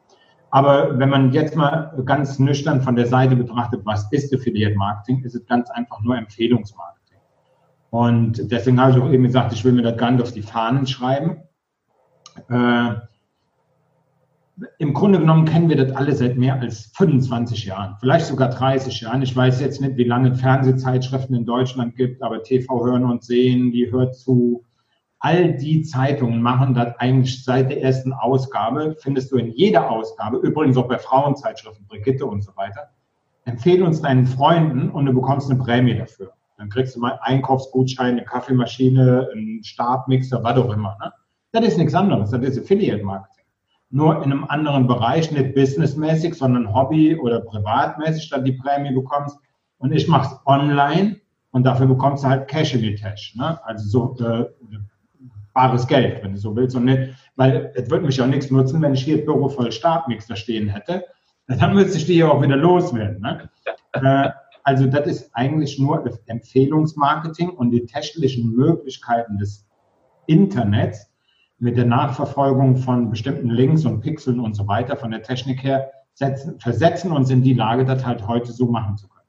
Aber 0.51 0.99
wenn 0.99 1.09
man 1.09 1.33
jetzt 1.33 1.55
mal 1.55 1.93
ganz 2.05 2.39
nüchtern 2.39 2.81
von 2.81 2.97
der 2.97 3.07
Seite 3.07 3.37
betrachtet, 3.37 3.83
was 3.85 4.11
ist 4.11 4.35
Affiliate 4.35 4.77
Marketing, 4.77 5.23
ist 5.23 5.35
es 5.35 5.47
ganz 5.47 5.71
einfach 5.71 6.01
nur 6.03 6.17
Empfehlungsmarketing. 6.17 7.19
Und 7.91 8.51
deswegen 8.51 8.81
habe 8.81 8.93
ich 8.93 8.99
auch 8.99 9.11
eben 9.11 9.25
gesagt, 9.25 9.53
ich 9.53 9.65
will 9.65 9.73
mir 9.73 9.83
das 9.83 9.97
gar 9.97 10.11
nicht 10.11 10.23
auf 10.23 10.33
die 10.33 10.43
Fahnen 10.43 10.87
schreiben. 10.87 11.43
Äh, 12.49 12.95
im 14.79 14.95
Grunde 14.95 15.19
genommen 15.19 15.45
kennen 15.45 15.69
wir 15.69 15.77
das 15.77 15.95
alle 15.97 16.13
seit 16.13 16.37
mehr 16.37 16.61
als 16.61 16.93
25 16.97 17.65
Jahren, 17.65 17.97
vielleicht 18.01 18.27
sogar 18.27 18.51
30 18.51 19.01
Jahren. 19.01 19.23
Ich 19.23 19.35
weiß 19.35 19.61
jetzt 19.61 19.81
nicht, 19.81 19.97
wie 19.97 20.05
lange 20.05 20.35
Fernsehzeitschriften 20.35 21.35
in 21.35 21.47
Deutschland 21.47 21.97
gibt, 21.97 22.23
aber 22.23 22.43
TV 22.43 22.85
hören 22.85 23.05
und 23.05 23.23
sehen, 23.23 23.73
die 23.73 23.91
hört 23.91 24.17
zu. 24.17 24.65
All 25.19 25.55
die 25.55 25.83
Zeitungen 25.83 26.41
machen 26.41 26.75
das 26.75 26.97
eigentlich 26.99 27.45
seit 27.45 27.71
der 27.71 27.83
ersten 27.83 28.13
Ausgabe, 28.13 28.97
findest 29.01 29.33
du 29.33 29.37
in 29.37 29.51
jeder 29.51 29.91
Ausgabe, 29.91 30.39
übrigens 30.39 30.77
auch 30.77 30.89
bei 30.89 30.99
Frauenzeitschriften, 30.99 31.87
Brigitte 31.87 32.25
und 32.25 32.43
so 32.43 32.57
weiter. 32.57 32.91
Empfehle 33.45 33.85
uns 33.85 34.01
deinen 34.01 34.27
Freunden 34.27 34.91
und 34.91 35.07
du 35.07 35.13
bekommst 35.13 35.51
eine 35.51 35.59
Prämie 35.59 35.95
dafür. 35.95 36.33
Dann 36.57 36.69
kriegst 36.69 36.97
du 36.97 37.01
mal 37.01 37.19
Einkaufsgutschein, 37.23 38.13
eine 38.13 38.25
Kaffeemaschine, 38.25 39.29
einen 39.33 39.65
Stabmixer, 39.65 40.43
was 40.43 40.59
auch 40.59 40.73
immer. 40.73 40.97
Ne? 41.01 41.13
Das 41.53 41.65
ist 41.67 41.79
nichts 41.79 41.95
anderes, 41.95 42.31
das 42.31 42.43
ist 42.43 42.59
Affiliate-Marketing 42.59 43.40
nur 43.91 44.17
in 44.25 44.33
einem 44.33 44.45
anderen 44.45 44.87
Bereich, 44.87 45.31
nicht 45.33 45.55
businessmäßig, 45.55 46.35
sondern 46.35 46.73
hobby- 46.73 47.17
oder 47.17 47.41
privatmäßig 47.41 48.31
dann 48.31 48.45
die 48.45 48.53
Prämie 48.53 48.95
bekommst. 48.95 49.37
Und 49.79 49.93
ich 49.93 50.07
mache 50.07 50.35
es 50.35 50.41
online 50.47 51.17
und 51.51 51.65
dafür 51.65 51.87
bekommst 51.87 52.23
du 52.25 52.29
halt 52.29 52.49
Cash 52.49 52.75
in 52.75 52.83
die 52.83 52.95
Tasche. 52.95 53.37
Ne? 53.39 53.59
Also 53.65 54.17
so 54.17 54.25
äh, 54.25 54.47
bares 55.53 55.87
Geld, 55.87 56.23
wenn 56.23 56.33
du 56.33 56.39
so 56.39 56.55
willst. 56.55 56.77
Und 56.77 56.85
nicht, 56.85 57.15
weil 57.35 57.73
es 57.75 57.91
würde 57.91 58.07
mich 58.07 58.21
auch 58.23 58.27
nichts 58.27 58.51
nutzen, 58.51 58.81
wenn 58.81 58.95
ich 58.95 59.05
hier 59.05 59.25
Büro 59.25 59.49
voll 59.49 59.73
Stabmixer 59.73 60.37
stehen 60.37 60.69
hätte. 60.69 61.05
Dann 61.49 61.75
müsste 61.75 61.99
ich 61.99 62.07
die 62.07 62.19
ja 62.19 62.29
auch 62.29 62.43
wieder 62.43 62.57
loswerden. 62.57 63.21
Ne? 63.21 63.51
äh, 63.95 64.31
also 64.63 64.87
das 64.87 65.07
ist 65.07 65.31
eigentlich 65.33 65.79
nur 65.79 66.05
Empfehlungsmarketing 66.27 67.51
und 67.51 67.71
die 67.71 67.87
technischen 67.87 68.55
Möglichkeiten 68.55 69.39
des 69.39 69.67
Internets 70.27 71.10
mit 71.61 71.77
der 71.77 71.85
Nachverfolgung 71.85 72.79
von 72.79 73.11
bestimmten 73.11 73.51
Links 73.51 73.85
und 73.85 74.01
Pixeln 74.01 74.41
und 74.41 74.55
so 74.55 74.67
weiter 74.67 74.97
von 74.97 75.11
der 75.11 75.23
Technik 75.23 75.63
her, 75.63 75.91
setzen, 76.15 76.59
versetzen 76.59 77.13
uns 77.13 77.31
in 77.31 77.43
die 77.43 77.55
Lage, 77.55 77.85
das 77.85 78.05
halt 78.05 78.27
heute 78.27 78.51
so 78.51 78.67
machen 78.67 78.97
zu 78.97 79.09
können. 79.09 79.21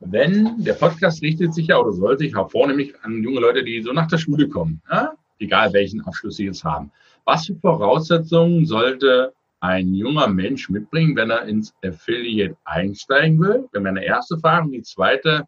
Wenn 0.00 0.62
der 0.62 0.74
Podcast 0.74 1.22
richtet 1.22 1.54
sich 1.54 1.68
ja 1.68 1.78
oder 1.78 1.92
soll 1.92 2.18
sich 2.18 2.34
vornehmlich 2.48 2.94
an 3.02 3.22
junge 3.22 3.40
Leute, 3.40 3.64
die 3.64 3.82
so 3.82 3.92
nach 3.92 4.06
der 4.06 4.18
Schule 4.18 4.48
kommen, 4.48 4.80
ja? 4.90 5.12
egal 5.40 5.72
welchen 5.72 6.02
Abschluss 6.02 6.36
sie 6.36 6.44
jetzt 6.44 6.62
haben. 6.62 6.92
Was 7.24 7.46
für 7.46 7.56
Voraussetzungen 7.56 8.66
sollte 8.66 9.32
ein 9.60 9.94
junger 9.94 10.28
Mensch 10.28 10.68
mitbringen, 10.68 11.16
wenn 11.16 11.30
er 11.30 11.44
ins 11.44 11.74
Affiliate 11.84 12.56
einsteigen 12.64 13.40
will? 13.40 13.68
Wenn 13.72 13.82
meine 13.82 14.04
erste 14.04 14.38
Frage. 14.38 14.66
Und 14.66 14.72
die 14.72 14.82
zweite, 14.82 15.44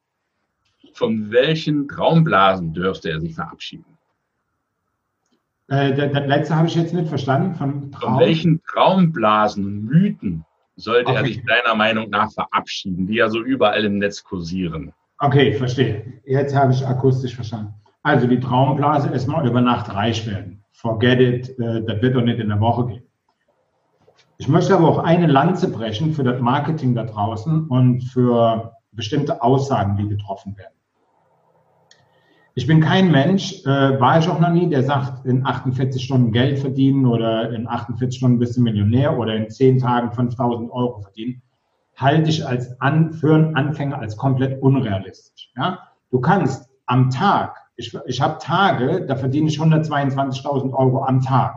von 0.94 1.31
welchen 1.31 1.87
Traumblasen 1.87 2.73
dürfte 2.73 3.11
er 3.11 3.20
sich 3.20 3.35
verabschieden? 3.35 3.89
Äh, 5.70 5.94
das, 5.94 6.26
letzte 6.26 6.56
habe 6.56 6.66
ich 6.66 6.74
jetzt 6.74 6.92
nicht 6.92 7.09
verstanden. 7.09 7.54
Von, 7.54 7.92
Traum. 7.92 8.14
von 8.14 8.20
welchen 8.20 8.61
Traumblasen 8.64 9.64
und 9.64 9.85
Mythen 9.85 10.44
sollte 10.76 11.11
okay. 11.11 11.18
er 11.18 11.24
sich 11.24 11.44
deiner 11.44 11.74
Meinung 11.74 12.11
nach 12.11 12.30
verabschieden, 12.33 13.06
die 13.06 13.14
ja 13.14 13.28
so 13.28 13.40
überall 13.40 13.85
im 13.85 13.98
Netz 13.98 14.22
kursieren? 14.22 14.92
Okay, 15.18 15.54
verstehe. 15.54 16.20
Jetzt 16.24 16.54
habe 16.56 16.72
ich 16.72 16.87
akustisch 16.87 17.35
verstanden. 17.35 17.74
Also 18.02 18.26
die 18.26 18.40
Traumblase 18.40 19.11
ist 19.11 19.26
mal 19.26 19.46
über 19.46 19.61
Nacht 19.61 19.94
reich 19.94 20.26
werden. 20.26 20.64
Forget 20.72 21.20
it, 21.20 21.59
äh, 21.59 21.85
das 21.85 22.02
wird 22.02 22.16
doch 22.16 22.22
nicht 22.22 22.40
in 22.40 22.48
der 22.48 22.61
Woche 22.61 22.87
gehen. 22.87 23.02
Ich 24.38 24.48
möchte 24.48 24.74
aber 24.74 24.88
auch 24.88 24.98
eine 24.98 25.26
Lanze 25.26 25.70
brechen 25.70 26.14
für 26.14 26.24
das 26.24 26.40
Marketing 26.40 26.94
da 26.94 27.04
draußen 27.04 27.68
und 27.68 28.00
für 28.04 28.74
bestimmte 28.92 29.42
Aussagen, 29.42 29.98
die 29.98 30.09
getroffen 30.09 30.56
werden. 30.56 30.80
Ich 32.55 32.67
bin 32.67 32.81
kein 32.81 33.13
Mensch, 33.13 33.65
äh, 33.65 34.01
war 34.01 34.19
ich 34.19 34.29
auch 34.29 34.41
noch 34.41 34.51
nie, 34.51 34.69
der 34.69 34.83
sagt, 34.83 35.25
in 35.25 35.47
48 35.47 36.03
Stunden 36.03 36.33
Geld 36.33 36.59
verdienen 36.59 37.07
oder 37.07 37.53
in 37.53 37.69
48 37.69 38.19
Stunden 38.19 38.39
bist 38.41 38.57
du 38.57 38.61
Millionär 38.61 39.17
oder 39.17 39.37
in 39.37 39.49
10 39.49 39.79
Tagen 39.79 40.11
5000 40.11 40.71
Euro 40.73 41.01
verdienen, 41.01 41.43
halte 41.97 42.31
ich 42.31 42.47
als 42.47 42.81
an, 42.81 43.13
für 43.13 43.35
einen 43.35 43.55
Anfänger 43.55 43.99
als 43.99 44.17
komplett 44.17 44.61
unrealistisch. 44.63 45.53
Ja? 45.57 45.79
Du 46.11 46.21
kannst 46.21 46.69
am 46.87 47.11
Tag, 47.11 47.57
ich, 47.77 47.97
ich 48.07 48.21
habe 48.21 48.39
Tage, 48.39 49.07
da 49.07 49.15
verdiene 49.15 49.49
ich 49.49 49.61
122.000 49.61 50.73
Euro 50.73 51.05
am 51.05 51.21
Tag. 51.21 51.55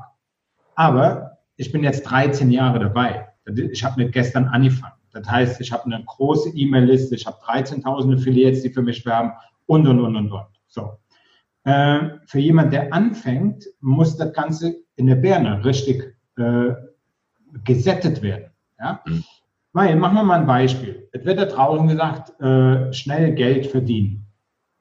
Aber 0.76 1.38
ich 1.58 1.72
bin 1.72 1.84
jetzt 1.84 2.04
13 2.04 2.52
Jahre 2.52 2.80
dabei. 2.80 3.28
Ich 3.72 3.84
habe 3.84 4.04
mit 4.04 4.14
gestern 4.14 4.46
angefangen. 4.46 4.94
Das 5.12 5.30
heißt, 5.30 5.62
ich 5.62 5.72
habe 5.72 5.86
eine 5.86 6.04
große 6.04 6.50
E-Mail-Liste, 6.50 7.16
ich 7.16 7.26
habe 7.26 7.38
13.000 7.46 8.16
Affiliates, 8.16 8.62
die 8.62 8.70
für 8.70 8.82
mich 8.82 9.06
werben 9.06 9.32
und, 9.66 9.88
und, 9.88 10.00
und, 10.00 10.16
und, 10.16 10.32
und. 10.32 10.53
So. 10.74 10.98
Äh, 11.66 12.18
für 12.26 12.40
jemand, 12.40 12.74
der 12.74 12.92
anfängt, 12.94 13.66
muss 13.80 14.18
das 14.18 14.34
Ganze 14.34 14.76
in 14.96 15.08
der 15.08 15.16
Birne 15.16 15.64
richtig 15.64 16.16
äh, 16.38 16.74
gesettet 17.64 18.22
werden. 18.22 18.52
Ja? 18.80 19.02
Mhm. 19.06 19.24
Weil, 19.72 19.96
machen 19.96 20.16
wir 20.16 20.24
mal 20.24 20.42
ein 20.42 20.48
Beispiel. 20.48 21.08
Es 21.14 21.26
wird 21.26 21.40
da 21.40 21.46
draußen 21.46 21.88
gesagt, 21.88 22.40
äh, 22.42 22.92
schnell 22.94 23.34
Geld 23.34 23.68
verdienen. 23.68 24.28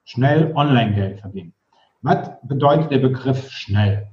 Schnell 0.04 0.52
Online-Geld 0.54 1.20
verdienen. 1.20 1.54
Was 2.02 2.30
bedeutet 2.42 2.90
der 2.90 2.98
Begriff 2.98 3.50
schnell? 3.50 4.08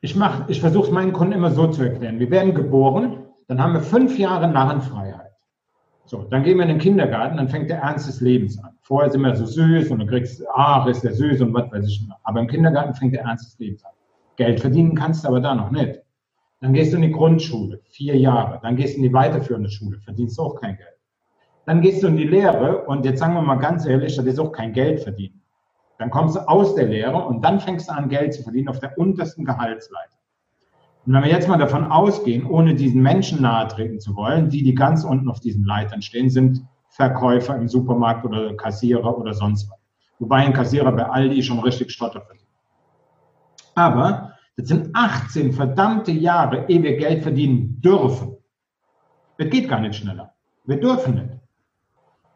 Ich, 0.00 0.16
ich 0.48 0.60
versuche 0.60 0.86
es 0.86 0.92
meinen 0.92 1.12
Kunden 1.12 1.34
immer 1.34 1.50
so 1.50 1.66
zu 1.66 1.82
erklären. 1.82 2.18
Wir 2.18 2.30
werden 2.30 2.54
geboren, 2.54 3.26
dann 3.48 3.60
haben 3.60 3.74
wir 3.74 3.82
fünf 3.82 4.18
Jahre 4.18 4.48
Narrenfreiheit. 4.48 5.32
So, 6.06 6.22
dann 6.22 6.42
gehen 6.42 6.56
wir 6.56 6.62
in 6.62 6.70
den 6.70 6.78
Kindergarten, 6.78 7.36
dann 7.36 7.48
fängt 7.48 7.68
der 7.68 7.80
Ernst 7.80 8.08
des 8.08 8.20
Lebens 8.20 8.58
an. 8.62 8.77
Vorher 8.88 9.10
sind 9.10 9.20
wir 9.20 9.36
so 9.36 9.44
süß 9.44 9.90
und 9.90 9.98
du 9.98 10.06
kriegst, 10.06 10.42
ach, 10.54 10.86
ist 10.86 11.04
der 11.04 11.12
süß 11.12 11.42
und 11.42 11.52
was 11.52 11.70
weiß 11.70 11.86
ich 11.86 12.08
noch. 12.08 12.16
Aber 12.22 12.40
im 12.40 12.46
Kindergarten 12.46 12.94
fängt 12.94 13.12
der 13.12 13.20
Ernst 13.20 13.52
des 13.52 13.58
Lebens 13.58 13.84
an. 13.84 13.92
Geld 14.36 14.60
verdienen 14.60 14.94
kannst 14.94 15.24
du 15.24 15.28
aber 15.28 15.40
da 15.40 15.54
noch 15.54 15.70
nicht. 15.70 16.00
Dann 16.62 16.72
gehst 16.72 16.94
du 16.94 16.96
in 16.96 17.02
die 17.02 17.12
Grundschule, 17.12 17.82
vier 17.90 18.16
Jahre. 18.16 18.58
Dann 18.62 18.76
gehst 18.76 18.94
du 18.94 18.96
in 18.96 19.02
die 19.02 19.12
weiterführende 19.12 19.68
Schule, 19.68 19.98
verdienst 19.98 20.40
auch 20.40 20.54
kein 20.54 20.78
Geld. 20.78 20.96
Dann 21.66 21.82
gehst 21.82 22.02
du 22.02 22.06
in 22.06 22.16
die 22.16 22.24
Lehre 22.24 22.86
und 22.86 23.04
jetzt 23.04 23.18
sagen 23.18 23.34
wir 23.34 23.42
mal 23.42 23.56
ganz 23.56 23.84
ehrlich, 23.84 24.16
das 24.16 24.24
ist 24.24 24.38
auch 24.38 24.52
kein 24.52 24.72
Geld 24.72 25.00
verdienen. 25.00 25.42
Dann 25.98 26.08
kommst 26.08 26.36
du 26.36 26.48
aus 26.48 26.74
der 26.74 26.86
Lehre 26.86 27.26
und 27.26 27.44
dann 27.44 27.60
fängst 27.60 27.90
du 27.90 27.92
an, 27.92 28.08
Geld 28.08 28.32
zu 28.32 28.42
verdienen 28.42 28.68
auf 28.68 28.78
der 28.78 28.96
untersten 28.96 29.44
Gehaltsleiter. 29.44 30.16
Und 31.04 31.12
wenn 31.12 31.24
wir 31.24 31.30
jetzt 31.30 31.46
mal 31.46 31.58
davon 31.58 31.84
ausgehen, 31.84 32.46
ohne 32.46 32.74
diesen 32.74 33.02
Menschen 33.02 33.42
nahe 33.42 33.68
treten 33.68 34.00
zu 34.00 34.16
wollen, 34.16 34.48
die, 34.48 34.62
die 34.62 34.74
ganz 34.74 35.04
unten 35.04 35.28
auf 35.28 35.40
diesen 35.40 35.66
Leitern 35.66 36.00
stehen, 36.00 36.30
sind 36.30 36.62
Verkäufer 36.88 37.56
im 37.56 37.68
Supermarkt 37.68 38.24
oder 38.24 38.54
Kassierer 38.56 39.16
oder 39.16 39.34
sonst 39.34 39.70
was. 39.70 39.78
Wobei 40.18 40.38
ein 40.38 40.52
Kassierer 40.52 40.92
bei 40.92 41.04
Aldi 41.04 41.42
schon 41.42 41.60
richtig 41.60 41.90
Stotter 41.92 42.20
verdient. 42.20 42.48
Aber 43.74 44.32
das 44.56 44.68
sind 44.68 44.90
18 44.92 45.52
verdammte 45.52 46.10
Jahre, 46.10 46.64
ehe 46.68 46.82
wir 46.82 46.96
Geld 46.96 47.22
verdienen 47.22 47.80
dürfen. 47.80 48.36
Das 49.36 49.48
geht 49.50 49.68
gar 49.68 49.80
nicht 49.80 49.94
schneller. 49.94 50.34
Wir 50.64 50.80
dürfen 50.80 51.14
nicht. 51.14 51.38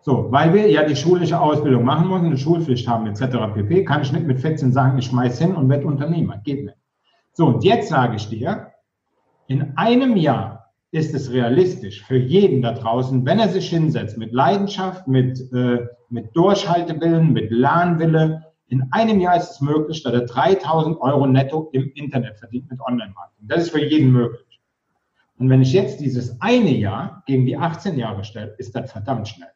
So, 0.02 0.30
weil 0.30 0.52
wir 0.52 0.68
ja 0.68 0.84
die 0.84 0.96
schulische 0.96 1.40
Ausbildung 1.40 1.84
machen 1.84 2.08
müssen, 2.08 2.26
eine 2.26 2.36
Schulpflicht 2.36 2.88
haben 2.88 3.06
etc. 3.06 3.54
pp, 3.54 3.84
kann 3.84 4.02
ich 4.02 4.12
nicht 4.12 4.26
mit 4.26 4.40
14 4.40 4.72
sagen, 4.72 4.98
ich 4.98 5.06
schmeiß 5.06 5.38
hin 5.38 5.54
und 5.54 5.68
werde 5.68 5.86
Unternehmer. 5.86 6.38
Geht 6.38 6.64
nicht. 6.64 6.76
So, 7.32 7.46
und 7.46 7.64
jetzt 7.64 7.88
sage 7.88 8.16
ich 8.16 8.28
dir, 8.28 8.72
in 9.46 9.76
einem 9.76 10.16
Jahr 10.16 10.51
ist 10.92 11.14
es 11.14 11.32
realistisch 11.32 12.04
für 12.04 12.18
jeden 12.18 12.62
da 12.62 12.72
draußen, 12.72 13.24
wenn 13.24 13.38
er 13.38 13.48
sich 13.48 13.68
hinsetzt 13.70 14.18
mit 14.18 14.32
Leidenschaft, 14.32 15.08
mit, 15.08 15.40
äh, 15.52 15.86
mit 16.10 16.36
Durchhaltewillen, 16.36 17.32
mit 17.32 17.50
Lernwille, 17.50 18.44
in 18.68 18.88
einem 18.90 19.18
Jahr 19.20 19.36
ist 19.36 19.50
es 19.50 19.60
möglich, 19.60 20.02
dass 20.02 20.12
er 20.12 20.26
3000 20.26 21.00
Euro 21.00 21.26
netto 21.26 21.70
im 21.72 21.90
Internet 21.94 22.38
verdient 22.38 22.70
mit 22.70 22.80
Online-Marketing. 22.80 23.48
Das 23.48 23.62
ist 23.64 23.70
für 23.70 23.82
jeden 23.84 24.12
möglich. 24.12 24.60
Und 25.38 25.50
wenn 25.50 25.62
ich 25.62 25.72
jetzt 25.72 26.00
dieses 26.00 26.40
eine 26.40 26.70
Jahr 26.70 27.22
gegen 27.26 27.46
die 27.46 27.56
18 27.56 27.98
Jahre 27.98 28.24
stelle, 28.24 28.54
ist 28.58 28.76
das 28.76 28.92
verdammt 28.92 29.28
schnell. 29.28 29.50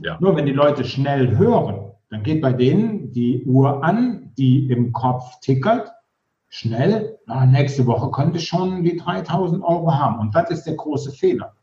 Ja. 0.00 0.16
Nur 0.20 0.36
wenn 0.36 0.46
die 0.46 0.52
Leute 0.52 0.84
schnell 0.84 1.36
hören, 1.36 1.92
dann 2.10 2.22
geht 2.22 2.40
bei 2.40 2.52
denen 2.52 3.12
die 3.12 3.44
Uhr 3.44 3.82
an, 3.84 4.32
die 4.38 4.70
im 4.70 4.92
Kopf 4.92 5.40
tickert 5.40 5.92
schnell, 6.48 7.15
na, 7.26 7.44
nächste 7.44 7.86
Woche 7.86 8.10
könnte 8.10 8.38
schon 8.38 8.84
die 8.84 8.96
3000 8.96 9.62
Euro 9.62 9.92
haben. 9.92 10.20
Und 10.20 10.34
das 10.34 10.50
ist 10.50 10.64
der 10.64 10.74
große 10.74 11.12
Fehler. 11.12 11.54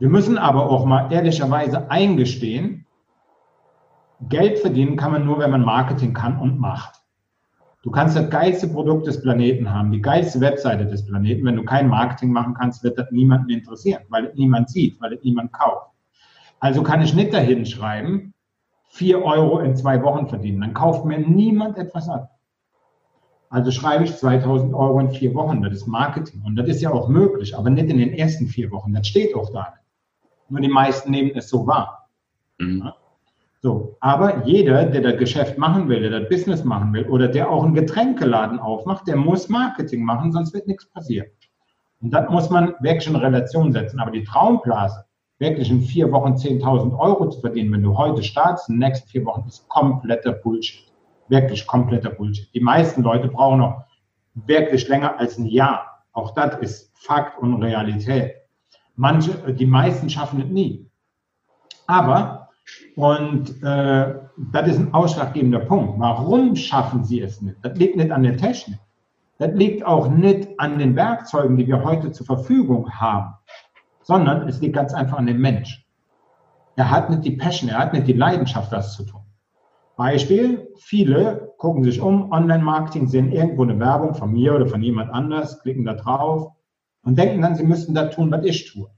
Wir 0.00 0.08
müssen 0.08 0.38
aber 0.38 0.68
auch 0.68 0.84
mal 0.84 1.12
ehrlicherweise 1.12 1.90
eingestehen, 1.90 2.86
Geld 4.28 4.58
verdienen 4.58 4.96
kann 4.96 5.12
man 5.12 5.24
nur, 5.24 5.38
wenn 5.38 5.50
man 5.50 5.64
Marketing 5.64 6.12
kann 6.12 6.38
und 6.38 6.58
macht. 6.58 7.00
Du 7.82 7.90
kannst 7.90 8.16
das 8.16 8.28
geilste 8.28 8.68
Produkt 8.68 9.06
des 9.06 9.22
Planeten 9.22 9.72
haben, 9.72 9.90
die 9.92 10.02
geilste 10.02 10.40
Webseite 10.40 10.84
des 10.84 11.06
Planeten. 11.06 11.46
Wenn 11.46 11.56
du 11.56 11.64
kein 11.64 11.88
Marketing 11.88 12.30
machen 12.30 12.52
kannst, 12.52 12.84
wird 12.84 12.98
das 12.98 13.10
niemanden 13.10 13.48
interessieren, 13.48 14.02
weil 14.10 14.26
es 14.26 14.34
niemand 14.34 14.68
sieht, 14.68 15.00
weil 15.00 15.14
es 15.14 15.22
niemand 15.22 15.52
kauft. 15.52 15.86
Also 16.58 16.82
kann 16.82 17.00
ich 17.00 17.14
nicht 17.14 17.32
dahin 17.32 17.64
schreiben, 17.64 18.34
vier 18.88 19.24
Euro 19.24 19.60
in 19.60 19.74
zwei 19.76 20.02
Wochen 20.02 20.28
verdienen. 20.28 20.60
Dann 20.60 20.74
kauft 20.74 21.06
mir 21.06 21.18
niemand 21.18 21.78
etwas 21.78 22.08
ab. 22.10 22.39
Also 23.50 23.72
schreibe 23.72 24.04
ich 24.04 24.16
2000 24.16 24.72
Euro 24.74 25.00
in 25.00 25.10
vier 25.10 25.34
Wochen. 25.34 25.60
Das 25.60 25.72
ist 25.72 25.86
Marketing. 25.88 26.42
Und 26.46 26.54
das 26.54 26.68
ist 26.68 26.80
ja 26.80 26.92
auch 26.92 27.08
möglich, 27.08 27.56
aber 27.56 27.68
nicht 27.68 27.88
in 27.88 27.98
den 27.98 28.12
ersten 28.12 28.46
vier 28.46 28.70
Wochen. 28.70 28.92
Das 28.94 29.08
steht 29.08 29.34
auch 29.34 29.50
da. 29.50 29.74
Nur 30.48 30.60
die 30.60 30.68
meisten 30.68 31.10
nehmen 31.10 31.32
es 31.34 31.48
so 31.48 31.66
wahr. 31.66 32.08
Mhm. 32.58 32.82
Ja? 32.84 32.94
So. 33.60 33.96
Aber 34.00 34.46
jeder, 34.46 34.84
der 34.84 35.00
das 35.00 35.18
Geschäft 35.18 35.58
machen 35.58 35.88
will, 35.88 36.00
der 36.00 36.20
das 36.20 36.28
Business 36.28 36.62
machen 36.62 36.92
will 36.92 37.06
oder 37.06 37.26
der 37.26 37.50
auch 37.50 37.64
einen 37.64 37.74
Getränkeladen 37.74 38.60
aufmacht, 38.60 39.08
der 39.08 39.16
muss 39.16 39.48
Marketing 39.48 40.04
machen, 40.04 40.30
sonst 40.30 40.54
wird 40.54 40.68
nichts 40.68 40.86
passieren. 40.86 41.26
Und 42.00 42.12
das 42.12 42.30
muss 42.30 42.50
man 42.50 42.74
wirklich 42.80 43.08
in 43.08 43.16
Relation 43.16 43.72
setzen. 43.72 43.98
Aber 43.98 44.12
die 44.12 44.22
Traumblase, 44.22 45.04
wirklich 45.40 45.70
in 45.70 45.82
vier 45.82 46.12
Wochen 46.12 46.34
10.000 46.34 46.96
Euro 46.96 47.28
zu 47.28 47.40
verdienen, 47.40 47.72
wenn 47.72 47.82
du 47.82 47.98
heute 47.98 48.22
startest, 48.22 48.68
in 48.68 48.76
den 48.76 48.88
nächsten 48.88 49.08
vier 49.08 49.24
Wochen, 49.24 49.44
ist 49.48 49.68
kompletter 49.68 50.32
Bullshit 50.32 50.89
wirklich 51.30 51.66
kompletter 51.66 52.10
Bullshit. 52.10 52.52
Die 52.54 52.60
meisten 52.60 53.02
Leute 53.02 53.28
brauchen 53.28 53.60
noch 53.60 53.84
wirklich 54.34 54.88
länger 54.88 55.18
als 55.18 55.38
ein 55.38 55.46
Jahr. 55.46 56.04
Auch 56.12 56.34
das 56.34 56.58
ist 56.58 56.90
Fakt 56.94 57.38
und 57.38 57.62
Realität. 57.62 58.34
Manche, 58.96 59.32
die 59.52 59.66
meisten 59.66 60.10
schaffen 60.10 60.42
es 60.42 60.48
nie. 60.48 60.90
Aber, 61.86 62.50
und 62.96 63.62
äh, 63.62 64.14
das 64.52 64.68
ist 64.68 64.78
ein 64.78 64.94
ausschlaggebender 64.94 65.60
Punkt. 65.60 65.98
Warum 65.98 66.54
schaffen 66.56 67.04
sie 67.04 67.20
es 67.20 67.40
nicht? 67.40 67.56
Das 67.62 67.76
liegt 67.78 67.96
nicht 67.96 68.10
an 68.10 68.22
der 68.22 68.36
Technik. 68.36 68.78
Das 69.38 69.54
liegt 69.54 69.86
auch 69.86 70.08
nicht 70.08 70.48
an 70.58 70.78
den 70.78 70.94
Werkzeugen, 70.96 71.56
die 71.56 71.66
wir 71.66 71.82
heute 71.82 72.12
zur 72.12 72.26
Verfügung 72.26 72.90
haben, 72.90 73.34
sondern 74.02 74.46
es 74.46 74.60
liegt 74.60 74.74
ganz 74.74 74.92
einfach 74.92 75.16
an 75.16 75.26
dem 75.26 75.40
Mensch. 75.40 75.86
Er 76.76 76.90
hat 76.90 77.08
nicht 77.08 77.24
die 77.24 77.32
Passion, 77.32 77.70
er 77.70 77.78
hat 77.78 77.94
nicht 77.94 78.06
die 78.06 78.12
Leidenschaft, 78.12 78.70
das 78.70 78.94
zu 78.94 79.04
tun. 79.04 79.19
Beispiel, 80.00 80.72
viele 80.78 81.52
gucken 81.58 81.84
sich 81.84 82.00
um, 82.00 82.32
Online-Marketing, 82.32 83.06
sehen 83.06 83.32
irgendwo 83.32 83.64
eine 83.64 83.78
Werbung 83.78 84.14
von 84.14 84.32
mir 84.32 84.54
oder 84.54 84.66
von 84.66 84.82
jemand 84.82 85.12
anders, 85.12 85.60
klicken 85.60 85.84
da 85.84 85.92
drauf 85.92 86.52
und 87.02 87.18
denken 87.18 87.42
dann, 87.42 87.54
sie 87.54 87.64
müssten 87.64 87.92
da 87.92 88.06
tun, 88.06 88.30
was 88.30 88.42
ich 88.46 88.72
tue. 88.72 88.88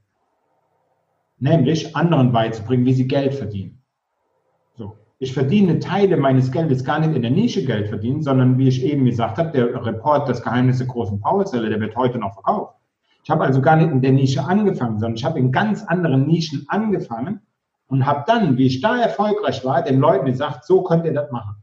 Nämlich 1.41 1.97
anderen 1.97 2.31
beizubringen, 2.31 2.87
wie 2.87 2.93
sie 2.93 3.09
Geld 3.09 3.35
verdienen. 3.35 3.83
So. 4.77 4.97
ich 5.19 5.33
verdiene 5.33 5.81
Teile 5.81 6.17
meines 6.17 6.53
Geldes 6.53 6.85
gar 6.85 7.01
nicht 7.01 7.17
in 7.17 7.23
der 7.23 7.33
Nische 7.33 7.65
Geld 7.65 7.89
verdienen, 7.89 8.23
sondern 8.23 8.57
wie 8.57 8.69
ich 8.69 8.85
eben 8.85 9.05
gesagt 9.05 9.39
habe, 9.39 9.51
der 9.51 9.85
Report 9.85 10.29
Das 10.29 10.41
Geheimnis 10.41 10.79
der 10.79 10.87
großen 10.87 11.21
Powerzelle, 11.21 11.69
der 11.69 11.81
wird 11.81 11.97
heute 11.97 12.19
noch 12.19 12.35
verkauft. 12.35 12.77
Ich 13.25 13.31
habe 13.31 13.43
also 13.43 13.61
gar 13.61 13.75
nicht 13.75 13.91
in 13.91 14.03
der 14.03 14.13
Nische 14.13 14.45
angefangen, 14.45 15.01
sondern 15.01 15.17
ich 15.17 15.25
habe 15.25 15.41
in 15.41 15.51
ganz 15.51 15.83
anderen 15.83 16.29
Nischen 16.29 16.65
angefangen 16.69 17.41
und 17.93 18.07
habe 18.07 18.25
dann, 18.27 18.57
wie 18.57 18.69
ich 18.69 18.81
da 18.81 18.99
erfolgreich 18.99 19.67
war, 19.67 19.83
den 19.83 20.01
Leuten 20.01 20.25
gesagt, 20.25 20.65
so 20.65 20.83
könnt 20.83 21.05
ihr 21.05 21.13
das 21.13 21.31
machen. 21.31 21.57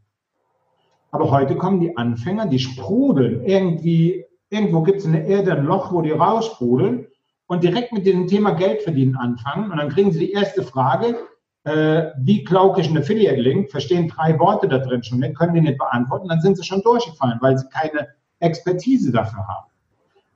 Aber 1.10 1.32
heute 1.32 1.56
kommen 1.56 1.80
die 1.80 1.98
Anfänger, 1.98 2.46
die 2.46 2.60
sprudeln 2.60 3.44
irgendwie, 3.46 4.26
irgendwo 4.52 4.84
gibt 4.84 5.00
es 5.00 5.06
in 5.06 5.14
der 5.14 5.26
Erde 5.26 5.54
ein 5.54 5.66
Loch, 5.66 5.92
wo 5.92 6.04
die 6.04 6.12
raussprudeln 6.12 7.08
und 7.48 7.64
direkt 7.64 7.94
mit 7.94 8.06
dem 8.06 8.28
Thema 8.28 8.52
Geld 8.52 8.84
verdienen 8.84 9.16
anfangen. 9.16 9.72
Und 9.72 9.78
dann 9.78 9.90
kriegen 9.90 10.12
sie 10.12 10.20
die 10.20 10.32
erste 10.32 10.62
Frage, 10.62 11.18
äh, 11.64 12.12
wie 12.20 12.44
klauke 12.44 12.82
ich 12.82 12.88
einen 12.90 13.00
Affiliate-Link, 13.00 13.72
verstehen 13.72 14.08
drei 14.08 14.38
Worte 14.38 14.68
da 14.68 14.78
drin 14.78 15.02
schon 15.02 15.22
können 15.34 15.56
die 15.56 15.62
nicht 15.62 15.80
beantworten, 15.80 16.28
dann 16.28 16.42
sind 16.42 16.58
sie 16.58 16.64
schon 16.64 16.84
durchgefallen, 16.84 17.40
weil 17.42 17.58
sie 17.58 17.68
keine 17.70 18.08
Expertise 18.38 19.12
dafür 19.12 19.48
haben. 19.48 19.69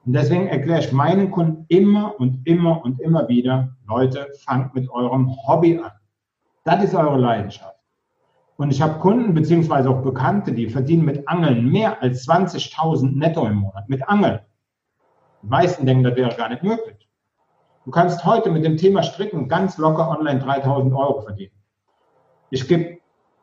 Und 0.06 0.14
deswegen 0.14 0.48
erkläre 0.48 0.80
ich 0.80 0.92
meinen 0.92 1.32
Kunden 1.32 1.66
immer 1.70 2.20
und 2.20 2.46
immer 2.46 2.84
und 2.84 3.00
immer 3.00 3.28
wieder, 3.30 3.76
Leute, 3.88 4.28
fangt 4.46 4.76
mit 4.76 4.90
eurem 4.90 5.36
Hobby 5.48 5.80
an. 5.80 5.92
Das 6.66 6.84
ist 6.84 6.96
eure 6.96 7.18
Leidenschaft. 7.18 7.78
Und 8.58 8.72
ich 8.72 8.82
habe 8.82 9.00
Kunden 9.00 9.34
beziehungsweise 9.34 9.90
auch 9.90 10.02
Bekannte, 10.04 10.52
die 10.52 10.70
verdienen 10.70 11.06
mit 11.06 11.28
Angeln 11.28 11.70
mehr 11.72 12.02
als 12.02 12.28
20.000 12.28 13.18
netto 13.18 13.46
im 13.46 13.56
Monat. 13.56 13.90
Mit 13.90 14.08
Angeln. 14.08 14.40
Die 15.42 15.48
meisten 15.48 15.86
denken, 15.86 16.04
das 16.04 16.16
wäre 16.16 16.36
gar 16.36 16.50
nicht 16.50 16.64
möglich. 16.64 17.10
Du 17.86 17.92
kannst 17.92 18.24
heute 18.24 18.52
mit 18.52 18.64
dem 18.64 18.78
Thema 18.78 19.04
Stricken 19.04 19.48
ganz 19.48 19.78
locker 19.78 20.10
online 20.10 20.40
3000 20.40 20.94
Euro 20.94 21.22
verdienen. 21.22 21.52
Ich 22.50 22.68
gebe 22.68 23.00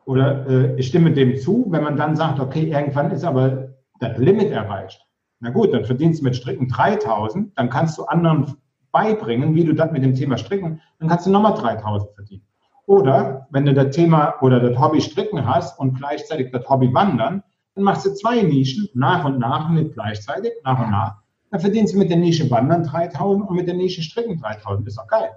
oder 0.07 0.46
äh, 0.49 0.77
ich 0.77 0.88
stimme 0.88 1.12
dem 1.12 1.37
zu, 1.37 1.66
wenn 1.68 1.85
man 1.85 1.96
dann 1.96 2.16
sagt, 2.16 2.40
okay, 2.40 2.70
irgendwann 2.70 3.11
ist 3.11 3.25
aber 3.25 3.75
das 3.99 4.16
Limit 4.16 4.51
erreicht. 4.51 5.07
Na 5.40 5.50
gut, 5.50 5.72
dann 5.72 5.85
verdienst 5.85 6.20
du 6.20 6.24
mit 6.24 6.37
Stricken 6.37 6.68
3000, 6.68 7.57
dann 7.57 7.70
kannst 7.70 7.98
du 7.98 8.05
anderen 8.05 8.57
beibringen, 8.92 9.55
wie 9.55 9.64
du 9.64 9.74
das 9.74 9.90
mit 9.90 10.05
dem 10.05 10.14
Thema 10.14 10.37
Stricken, 10.37 10.81
dann 10.98 11.09
kannst 11.09 11.26
du 11.26 11.31
nochmal 11.31 11.55
3000 11.55 12.12
verdienen. 12.14 12.42
Oder 12.87 13.46
wenn 13.50 13.64
du 13.64 13.72
das 13.72 13.94
Thema 13.94 14.35
oder 14.42 14.61
das 14.61 14.79
Hobby 14.79 15.00
Stricken 15.00 15.46
hast 15.46 15.79
und 15.79 15.94
gleichzeitig 15.94 16.50
das 16.53 16.68
Hobby 16.68 16.92
Wandern, 16.92 17.42
dann 17.74 17.85
machst 17.85 18.05
du 18.05 18.12
zwei 18.14 18.42
Nischen 18.42 18.88
nach 18.94 19.24
und 19.24 19.38
nach, 19.38 19.70
nicht 19.70 19.94
gleichzeitig, 19.94 20.53
nach 20.64 20.85
und 20.85 20.90
nach. 20.90 21.16
Dann 21.50 21.61
verdienst 21.61 21.94
du 21.94 21.98
mit 21.98 22.11
der 22.11 22.16
Nische 22.16 22.50
Wandern 22.50 22.85
3000 22.85 23.48
und 23.48 23.57
mit 23.57 23.66
der 23.66 23.74
Nische 23.74 24.03
Stricken 24.03 24.38
3000. 24.40 24.87
Ist 24.87 24.98
doch 24.98 25.07
geil. 25.07 25.31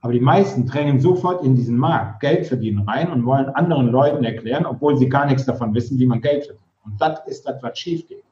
Aber 0.00 0.12
die 0.12 0.20
meisten 0.20 0.66
drängen 0.66 1.00
sofort 1.00 1.42
in 1.42 1.56
diesen 1.56 1.76
Markt 1.76 2.20
Geld 2.20 2.46
verdienen 2.46 2.88
rein 2.88 3.10
und 3.10 3.24
wollen 3.24 3.48
anderen 3.50 3.88
Leuten 3.88 4.24
erklären, 4.24 4.66
obwohl 4.66 4.96
sie 4.96 5.08
gar 5.08 5.26
nichts 5.26 5.46
davon 5.46 5.74
wissen, 5.74 5.98
wie 5.98 6.06
man 6.06 6.20
Geld 6.20 6.44
verdient. 6.44 6.66
Und 6.84 7.00
das 7.00 7.26
ist 7.26 7.46
das, 7.46 7.62
was 7.62 7.78
schief 7.78 8.06
geht. 8.06 8.22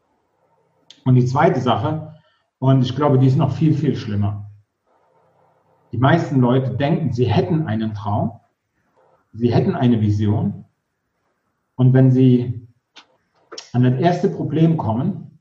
Und 1.05 1.14
die 1.17 1.27
zweite 1.27 1.61
Sache, 1.61 2.14
und 2.59 2.83
ich 2.83 2.97
glaube, 2.97 3.19
die 3.19 3.27
ist 3.27 3.37
noch 3.37 3.53
viel, 3.53 3.75
viel 3.75 3.95
schlimmer. 3.95 4.51
Die 5.93 5.99
meisten 5.99 6.40
Leute 6.40 6.77
denken, 6.77 7.12
sie 7.12 7.27
hätten 7.27 7.67
einen 7.67 7.95
Traum, 7.95 8.40
sie 9.33 9.53
hätten 9.53 9.75
eine 9.75 10.01
Vision. 10.01 10.64
Und 11.77 11.93
wenn 11.93 12.11
sie 12.11 12.67
an 13.73 13.83
das 13.83 14.01
erste 14.01 14.29
Problem 14.29 14.77
kommen, 14.77 15.38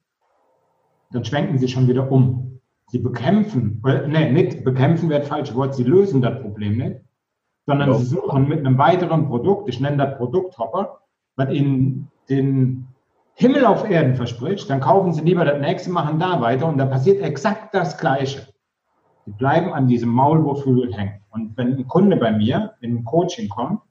dann 1.12 1.23
schwenken 1.23 1.58
sie 1.58 1.67
schon 1.67 1.88
wieder 1.88 2.12
um. 2.12 2.60
Sie 2.88 2.99
bekämpfen, 2.99 3.82
äh, 3.86 4.08
nee, 4.08 4.32
nicht 4.32 4.63
bekämpfen 4.63 5.10
wäre 5.10 5.21
das 5.21 5.30
falsche 5.30 5.56
Wort, 5.56 5.76
sie 5.76 5.84
lösen 5.84 6.21
das 6.21 6.41
Problem 6.41 6.78
nicht, 6.78 6.97
sondern 7.65 7.89
ja. 7.89 7.95
sie 7.95 8.06
suchen 8.06 8.47
mit 8.47 8.60
einem 8.60 8.78
weiteren 8.78 9.28
Produkt, 9.28 9.69
ich 9.69 9.80
nenne 9.80 9.97
das 9.97 10.17
Produkthopper, 10.17 10.99
was 11.36 11.49
ihnen 11.52 12.12
den 12.30 12.88
Himmel 13.36 13.65
auf 13.65 13.89
Erden 13.89 14.15
verspricht, 14.15 14.69
dann 14.69 14.80
kaufen 14.80 15.12
sie 15.13 15.22
lieber 15.22 15.43
das 15.43 15.60
nächste, 15.60 15.89
machen 15.89 16.19
da 16.19 16.39
weiter 16.39 16.67
und 16.67 16.78
da 16.78 16.86
passiert 16.86 17.22
exakt 17.22 17.74
das 17.74 17.98
Gleiche. 17.98 18.48
Die 19.26 19.32
bleiben 19.32 19.74
an 19.74 19.88
diesem 19.88 20.10
Maulwurfhügel 20.10 20.93
hängen. 20.93 21.22
Und 21.32 21.58
wenn 21.58 21.78
ein 21.78 21.88
Kunde 21.88 22.17
bei 22.17 22.32
mir 22.32 22.74
in 22.82 22.98
ein 22.98 23.04
Coaching 23.06 23.50
kommt, 23.50 23.82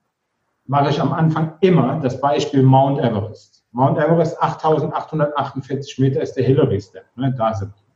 mache 0.67 0.91
ich 0.91 1.01
am 1.01 1.13
Anfang 1.13 1.55
immer 1.61 1.99
das 2.01 2.21
Beispiel 2.21 2.63
Mount 2.63 3.01
Everest. 3.01 3.65
Mount 3.73 3.99
Everest 3.99 4.41
8848 4.41 5.99
Meter 5.99 6.21
ist 6.21 6.35
der 6.35 6.45
Hillary-Step. 6.45 7.05
Ne, 7.17 7.35
da 7.37 7.55
sind 7.55 7.73
wir. 7.75 7.95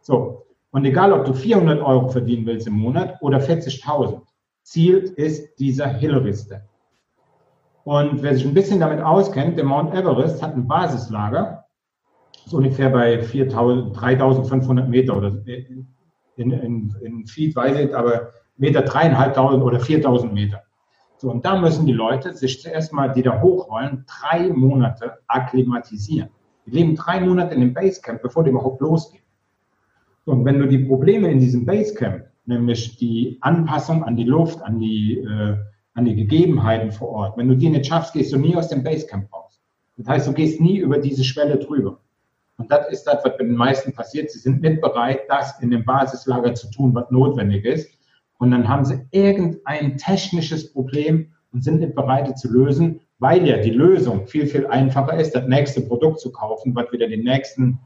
So. 0.00 0.46
Und 0.72 0.84
egal, 0.84 1.12
ob 1.12 1.24
du 1.24 1.32
400 1.32 1.80
Euro 1.80 2.08
verdienen 2.08 2.46
willst 2.46 2.66
im 2.66 2.74
Monat 2.74 3.16
oder 3.20 3.38
40.000, 3.38 4.20
Ziel 4.62 5.12
ist 5.16 5.58
dieser 5.58 5.86
Hillary-Step. 5.86 6.62
Und 7.84 8.22
wer 8.22 8.34
sich 8.34 8.46
ein 8.46 8.54
bisschen 8.54 8.80
damit 8.80 9.00
auskennt, 9.00 9.56
der 9.58 9.64
Mount 9.64 9.94
Everest 9.94 10.42
hat 10.42 10.54
ein 10.54 10.68
Basislager, 10.68 11.64
so 12.46 12.58
ungefähr 12.58 12.90
bei 12.90 13.20
3.500 13.20 14.84
Meter 14.86 15.16
oder 15.16 15.32
in, 15.46 15.86
in, 16.36 16.96
in 17.02 17.26
Feet 17.26 17.54
weiß 17.54 17.78
ich, 17.78 17.94
aber 17.94 18.30
Meter 18.56 18.82
dreieinhalbtausend 18.82 19.62
oder 19.62 19.80
viertausend 19.80 20.32
Meter. 20.32 20.62
So, 21.16 21.30
und 21.30 21.44
da 21.44 21.58
müssen 21.60 21.86
die 21.86 21.92
Leute 21.92 22.34
sich 22.34 22.60
zuerst 22.60 22.92
mal, 22.92 23.12
die 23.12 23.22
da 23.22 23.40
hochrollen, 23.40 24.04
drei 24.06 24.48
Monate 24.48 25.18
akklimatisieren. 25.28 26.30
Die 26.66 26.70
leben 26.70 26.96
drei 26.96 27.20
Monate 27.20 27.54
in 27.54 27.60
dem 27.60 27.74
Basecamp, 27.74 28.22
bevor 28.22 28.44
die 28.44 28.50
überhaupt 28.50 28.80
losgehen. 28.80 29.22
Und 30.24 30.44
wenn 30.44 30.58
du 30.58 30.66
die 30.66 30.78
Probleme 30.78 31.30
in 31.30 31.40
diesem 31.40 31.64
Basecamp, 31.64 32.24
nämlich 32.44 32.96
die 32.96 33.38
Anpassung 33.40 34.04
an 34.04 34.16
die 34.16 34.24
Luft, 34.24 34.62
an 34.62 34.78
die, 34.78 35.18
äh, 35.18 35.56
an 35.94 36.04
die 36.04 36.14
Gegebenheiten 36.14 36.92
vor 36.92 37.08
Ort, 37.08 37.36
wenn 37.36 37.48
du 37.48 37.56
die 37.56 37.68
nicht 37.68 37.86
schaffst, 37.86 38.12
gehst 38.12 38.32
du 38.32 38.38
nie 38.38 38.56
aus 38.56 38.68
dem 38.68 38.82
Basecamp 38.82 39.32
raus. 39.32 39.60
Das 39.96 40.08
heißt, 40.08 40.26
du 40.26 40.32
gehst 40.32 40.60
nie 40.60 40.78
über 40.78 40.98
diese 40.98 41.24
Schwelle 41.24 41.58
drüber. 41.58 42.00
Und 42.56 42.70
das 42.70 42.88
ist 42.90 43.04
das, 43.04 43.24
was 43.24 43.36
bei 43.36 43.44
den 43.44 43.54
meisten 43.54 43.92
passiert. 43.92 44.30
Sie 44.30 44.38
sind 44.38 44.62
nicht 44.62 44.80
bereit, 44.80 45.20
das 45.28 45.60
in 45.60 45.70
dem 45.70 45.84
Basislager 45.84 46.54
zu 46.54 46.70
tun, 46.70 46.94
was 46.94 47.10
notwendig 47.10 47.64
ist. 47.64 47.90
Und 48.38 48.50
dann 48.50 48.68
haben 48.68 48.84
sie 48.84 49.06
irgendein 49.10 49.96
technisches 49.98 50.72
Problem 50.72 51.32
und 51.52 51.62
sind 51.62 51.80
nicht 51.80 51.94
bereit, 51.94 52.28
es 52.28 52.40
zu 52.40 52.50
lösen, 52.50 53.00
weil 53.18 53.46
ja 53.46 53.58
die 53.58 53.70
Lösung 53.70 54.26
viel, 54.26 54.46
viel 54.46 54.66
einfacher 54.66 55.16
ist, 55.18 55.34
das 55.34 55.46
nächste 55.46 55.82
Produkt 55.82 56.20
zu 56.20 56.32
kaufen, 56.32 56.74
was 56.74 56.90
wieder 56.90 57.06
den 57.06 57.24
nächsten 57.24 57.78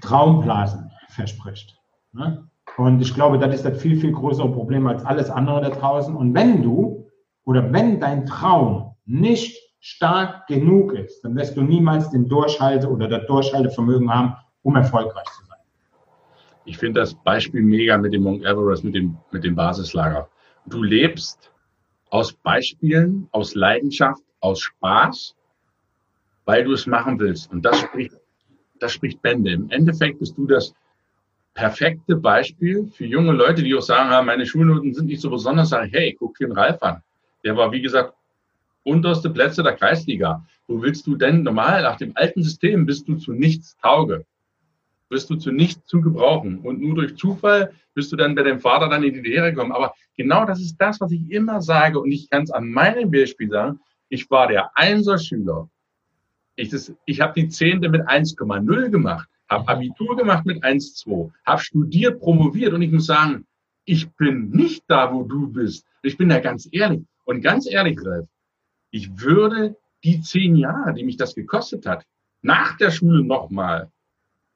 Traumblasen 0.00 0.90
verspricht. 1.08 1.76
Ne? 2.12 2.48
Und 2.78 3.00
ich 3.00 3.12
glaube, 3.12 3.40
das 3.40 3.56
ist 3.56 3.64
das 3.64 3.82
viel, 3.82 4.00
viel 4.00 4.12
größere 4.12 4.52
Problem 4.52 4.86
als 4.86 5.04
alles 5.04 5.30
andere 5.30 5.62
da 5.62 5.70
draußen. 5.70 6.14
Und 6.14 6.32
wenn 6.32 6.62
du 6.62 7.10
oder 7.44 7.72
wenn 7.72 7.98
dein 7.98 8.24
Traum 8.24 8.94
nicht 9.04 9.58
stark 9.80 10.46
genug 10.46 10.92
ist, 10.92 11.22
dann 11.22 11.34
wirst 11.34 11.56
du 11.56 11.62
niemals 11.62 12.10
den 12.10 12.28
Durchhalte 12.28 12.88
oder 12.88 13.08
das 13.08 13.26
Durchhaltevermögen 13.26 14.14
haben, 14.14 14.34
um 14.62 14.76
erfolgreich 14.76 15.24
zu 15.24 15.44
sein. 15.46 15.58
Ich 16.66 16.78
finde 16.78 17.00
das 17.00 17.14
Beispiel 17.14 17.62
mega 17.62 17.98
mit 17.98 18.12
dem 18.12 18.22
Mount 18.22 18.44
Everest, 18.44 18.84
mit 18.84 18.94
dem, 18.94 19.16
mit 19.32 19.42
dem 19.42 19.56
Basislager. 19.56 20.28
Du 20.66 20.80
lebst 20.84 21.50
aus 22.10 22.32
Beispielen, 22.32 23.26
aus 23.32 23.56
Leidenschaft, 23.56 24.22
aus 24.38 24.60
Spaß, 24.60 25.34
weil 26.44 26.62
du 26.62 26.74
es 26.74 26.86
machen 26.86 27.18
willst. 27.18 27.50
Und 27.50 27.62
das 27.62 27.80
spricht, 27.80 28.12
das 28.78 28.92
spricht 28.92 29.20
Bände. 29.20 29.50
Im 29.50 29.68
Endeffekt 29.70 30.20
bist 30.20 30.38
du 30.38 30.46
das 30.46 30.72
perfekte 31.58 32.14
Beispiel 32.14 32.88
für 32.94 33.04
junge 33.04 33.32
Leute, 33.32 33.64
die 33.64 33.74
auch 33.74 33.82
sagen, 33.82 34.12
ah, 34.12 34.22
meine 34.22 34.46
Schulnoten 34.46 34.94
sind 34.94 35.06
nicht 35.06 35.20
so 35.20 35.28
besonders, 35.28 35.70
sagen, 35.70 35.90
hey, 35.92 36.16
guck 36.16 36.38
den 36.38 36.52
Ralf 36.52 36.80
an. 36.84 37.02
Der 37.42 37.56
war, 37.56 37.72
wie 37.72 37.82
gesagt, 37.82 38.14
unterste 38.84 39.28
Plätze 39.28 39.64
der 39.64 39.74
Kreisliga. 39.74 40.46
Wo 40.68 40.80
willst 40.80 41.04
du 41.08 41.16
denn 41.16 41.42
normal 41.42 41.82
nach 41.82 41.96
dem 41.96 42.12
alten 42.14 42.44
System 42.44 42.86
bist 42.86 43.08
du 43.08 43.16
zu 43.16 43.32
nichts 43.32 43.76
tauge? 43.82 44.24
Bist 45.08 45.30
du 45.30 45.34
zu 45.34 45.50
nichts 45.50 45.84
zu 45.86 46.00
gebrauchen. 46.00 46.60
Und 46.60 46.80
nur 46.80 46.94
durch 46.94 47.16
Zufall 47.16 47.72
bist 47.92 48.12
du 48.12 48.16
dann 48.16 48.36
bei 48.36 48.44
dem 48.44 48.60
Vater 48.60 48.88
dann 48.88 49.02
in 49.02 49.14
die 49.14 49.28
Lehre 49.28 49.50
gekommen. 49.52 49.72
Aber 49.72 49.94
genau 50.16 50.44
das 50.44 50.60
ist 50.60 50.76
das, 50.76 51.00
was 51.00 51.10
ich 51.10 51.28
immer 51.28 51.60
sage. 51.60 51.98
Und 51.98 52.12
ich 52.12 52.30
kann 52.30 52.44
es 52.44 52.52
an 52.52 52.68
meinem 52.68 53.10
Beispiel 53.10 53.50
sagen. 53.50 53.80
Ich 54.10 54.30
war 54.30 54.46
der 54.46 54.70
Einser-Schüler. 54.76 55.68
Ich, 56.54 56.72
ich 57.04 57.20
habe 57.20 57.32
die 57.34 57.48
Zehnte 57.48 57.88
mit 57.88 58.02
1,0 58.02 58.90
gemacht, 58.90 59.28
habe 59.48 59.68
Abitur 59.68 60.16
gemacht 60.16 60.44
mit 60.46 60.62
1,2, 60.62 61.30
habe 61.44 61.60
studiert, 61.60 62.20
promoviert 62.20 62.72
und 62.72 62.82
ich 62.82 62.92
muss 62.92 63.06
sagen, 63.06 63.46
ich 63.84 64.10
bin 64.16 64.50
nicht 64.50 64.84
da, 64.86 65.12
wo 65.12 65.22
du 65.22 65.48
bist. 65.48 65.86
Ich 66.02 66.16
bin 66.16 66.28
da 66.28 66.40
ganz 66.40 66.68
ehrlich. 66.70 67.00
Und 67.24 67.40
ganz 67.40 67.66
ehrlich, 67.66 67.98
Ralf, 68.04 68.28
ich 68.90 69.18
würde 69.18 69.76
die 70.04 70.20
zehn 70.20 70.56
Jahre, 70.56 70.94
die 70.94 71.04
mich 71.04 71.16
das 71.16 71.34
gekostet 71.34 71.86
hat, 71.86 72.04
nach 72.42 72.76
der 72.76 72.90
Schule 72.90 73.24
nochmal, 73.24 73.90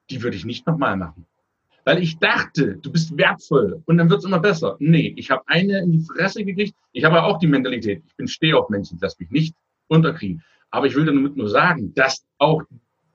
die 0.09 0.21
würde 0.21 0.37
ich 0.37 0.45
nicht 0.45 0.65
nochmal 0.67 0.95
machen. 0.95 1.25
Weil 1.85 2.01
ich 2.01 2.17
dachte, 2.17 2.77
du 2.77 2.91
bist 2.91 3.17
wertvoll 3.17 3.81
und 3.85 3.97
dann 3.97 4.09
wird's 4.09 4.23
immer 4.23 4.39
besser. 4.39 4.77
Nee, 4.79 5.13
ich 5.17 5.31
habe 5.31 5.43
eine 5.47 5.79
in 5.79 5.91
die 5.91 6.05
Fresse 6.05 6.45
gekriegt. 6.45 6.75
Ich 6.93 7.03
habe 7.03 7.23
auch 7.23 7.39
die 7.39 7.47
Mentalität, 7.47 8.03
ich 8.07 8.15
bin 8.15 8.27
Stehaufmensch, 8.27 8.89
lass 9.01 9.19
mich 9.19 9.31
nicht 9.31 9.55
unterkriegen. 9.87 10.43
Aber 10.69 10.87
ich 10.87 10.95
will 10.95 11.05
damit 11.05 11.35
nur 11.35 11.49
sagen, 11.49 11.93
dass 11.93 12.25
auch 12.37 12.63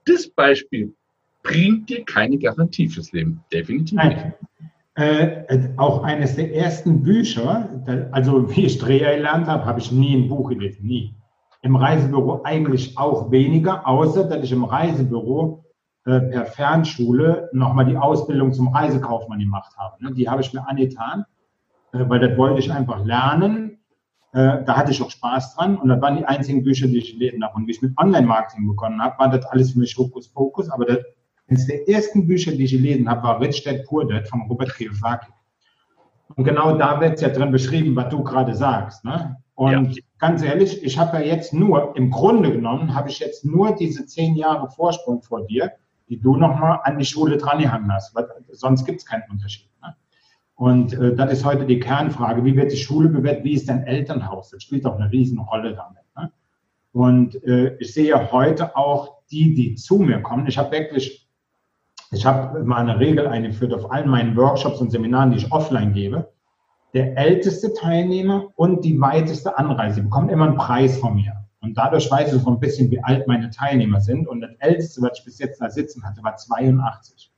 das 0.05 0.29
Beispiel 0.29 0.93
bringt 1.43 1.89
dir 1.89 2.03
keine 2.05 2.37
Garantie 2.37 2.87
fürs 2.87 3.11
Leben. 3.11 3.43
Definitiv 3.51 4.01
nicht. 4.03 4.25
Äh, 4.95 5.69
auch 5.77 6.03
eines 6.03 6.35
der 6.35 6.53
ersten 6.53 7.03
Bücher, 7.03 7.69
also 8.11 8.49
wie 8.55 8.65
ich 8.65 8.77
Dreher 8.79 9.15
gelernt 9.15 9.47
habe, 9.47 9.65
habe 9.65 9.79
ich 9.79 9.91
nie 9.91 10.15
ein 10.15 10.27
Buch 10.27 10.49
gelesen, 10.49 10.85
nie. 10.85 11.15
Im 11.61 11.75
Reisebüro 11.75 12.41
eigentlich 12.43 12.97
auch 12.97 13.31
weniger, 13.31 13.87
außer 13.87 14.25
dass 14.25 14.43
ich 14.43 14.51
im 14.51 14.63
Reisebüro 14.63 15.65
äh, 16.05 16.21
per 16.21 16.45
Fernschule 16.45 17.49
nochmal 17.53 17.85
die 17.85 17.97
Ausbildung 17.97 18.53
zum 18.53 18.69
Reisekaufmann 18.69 19.39
gemacht 19.39 19.73
habe. 19.77 20.03
Ne? 20.03 20.13
Die 20.13 20.29
habe 20.29 20.41
ich 20.41 20.53
mir 20.53 20.67
angetan, 20.67 21.25
äh, 21.91 21.99
weil 22.07 22.19
das 22.19 22.37
wollte 22.37 22.59
ich 22.59 22.71
einfach 22.71 23.03
lernen. 23.05 23.79
Äh, 24.31 24.63
da 24.63 24.77
hatte 24.77 24.91
ich 24.91 25.01
auch 25.01 25.11
Spaß 25.11 25.55
dran 25.55 25.77
und 25.77 25.89
das 25.89 26.01
waren 26.01 26.17
die 26.17 26.25
einzigen 26.25 26.63
Bücher, 26.63 26.87
die 26.87 26.99
ich 26.99 27.13
gelesen 27.13 27.43
habe. 27.43 27.55
Und 27.55 27.67
wie 27.67 27.71
ich 27.71 27.81
mit 27.81 27.97
Online-Marketing 27.97 28.67
begonnen 28.67 29.01
habe, 29.01 29.19
war 29.19 29.29
das 29.29 29.45
alles 29.45 29.73
für 29.73 29.79
mich 29.79 29.97
Hokuspokus, 29.97 30.69
aber 30.69 30.85
das 30.85 30.99
eines 31.49 31.65
der 31.65 31.87
ersten 31.89 32.27
Bücher, 32.27 32.51
die 32.51 32.65
ich 32.65 32.71
gelesen 32.71 33.09
habe, 33.09 33.23
war 33.23 33.41
Rich 33.41 33.63
Dad 33.63 33.85
Poor 33.85 34.07
Dad 34.07 34.27
von 34.27 34.41
Robert 34.43 34.73
Kiyosaki. 34.75 35.31
Und 36.35 36.43
genau 36.43 36.77
da 36.77 37.01
wird 37.01 37.15
es 37.15 37.21
ja 37.21 37.29
drin 37.29 37.51
beschrieben, 37.51 37.95
was 37.95 38.09
du 38.09 38.23
gerade 38.23 38.53
sagst. 38.53 39.03
Ne? 39.03 39.37
Und 39.55 39.95
ja. 39.95 40.03
ganz 40.19 40.43
ehrlich, 40.43 40.83
ich 40.83 40.97
habe 40.97 41.17
ja 41.17 41.23
jetzt 41.23 41.53
nur, 41.53 41.95
im 41.97 42.11
Grunde 42.11 42.51
genommen, 42.51 42.93
habe 42.93 43.09
ich 43.09 43.19
jetzt 43.19 43.43
nur 43.43 43.75
diese 43.75 44.05
zehn 44.05 44.35
Jahre 44.35 44.69
Vorsprung 44.69 45.21
vor 45.21 45.45
dir, 45.47 45.71
die 46.07 46.19
du 46.19 46.35
nochmal 46.35 46.79
an 46.83 46.97
die 46.97 47.05
Schule 47.05 47.37
drangehangen 47.37 47.91
hast. 47.91 48.15
Weil 48.15 48.27
sonst 48.51 48.85
gibt 48.85 48.99
es 48.99 49.05
keinen 49.05 49.23
Unterschied. 49.29 49.69
Ne? 49.81 49.95
Und 50.55 50.93
äh, 50.93 51.15
das 51.15 51.33
ist 51.33 51.45
heute 51.45 51.65
die 51.65 51.79
Kernfrage. 51.79 52.45
Wie 52.45 52.55
wird 52.55 52.71
die 52.71 52.77
Schule 52.77 53.09
bewertet? 53.09 53.43
Wie 53.43 53.53
ist 53.53 53.69
dein 53.69 53.83
Elternhaus? 53.83 54.51
Das 54.51 54.63
spielt 54.63 54.85
auch 54.85 54.99
eine 54.99 55.11
Riesenrolle 55.11 55.73
damit. 55.73 56.03
Ne? 56.15 56.31
Und 56.91 57.43
äh, 57.43 57.75
ich 57.79 57.93
sehe 57.93 58.31
heute 58.31 58.75
auch 58.77 59.23
die, 59.31 59.55
die 59.55 59.75
zu 59.75 59.97
mir 59.97 60.21
kommen. 60.21 60.47
Ich 60.47 60.57
habe 60.57 60.71
wirklich 60.71 61.28
ich 62.11 62.25
habe 62.25 62.63
mal 62.63 62.77
eine 62.77 62.99
Regel 62.99 63.27
eingeführt 63.27 63.73
auf 63.73 63.91
allen 63.91 64.09
meinen 64.09 64.35
Workshops 64.35 64.79
und 64.81 64.91
Seminaren, 64.91 65.31
die 65.31 65.37
ich 65.37 65.51
offline 65.51 65.93
gebe. 65.93 66.31
Der 66.93 67.15
älteste 67.17 67.73
Teilnehmer 67.73 68.47
und 68.55 68.83
die 68.83 68.99
weiteste 68.99 69.57
Anreise 69.57 70.01
bekommen 70.01 70.29
immer 70.29 70.45
einen 70.45 70.55
Preis 70.55 70.97
von 70.97 71.15
mir. 71.15 71.33
Und 71.61 71.77
dadurch 71.77 72.09
weiß 72.09 72.33
ich 72.33 72.41
so 72.41 72.49
ein 72.49 72.59
bisschen, 72.59 72.89
wie 72.89 73.03
alt 73.03 73.27
meine 73.27 73.51
Teilnehmer 73.51 74.01
sind. 74.01 74.27
Und 74.27 74.41
das 74.41 74.51
älteste, 74.59 75.01
was 75.01 75.19
ich 75.19 75.25
bis 75.25 75.39
jetzt 75.39 75.61
da 75.61 75.69
sitzen 75.69 76.03
hatte, 76.03 76.23
war 76.23 76.35
82. 76.35 77.31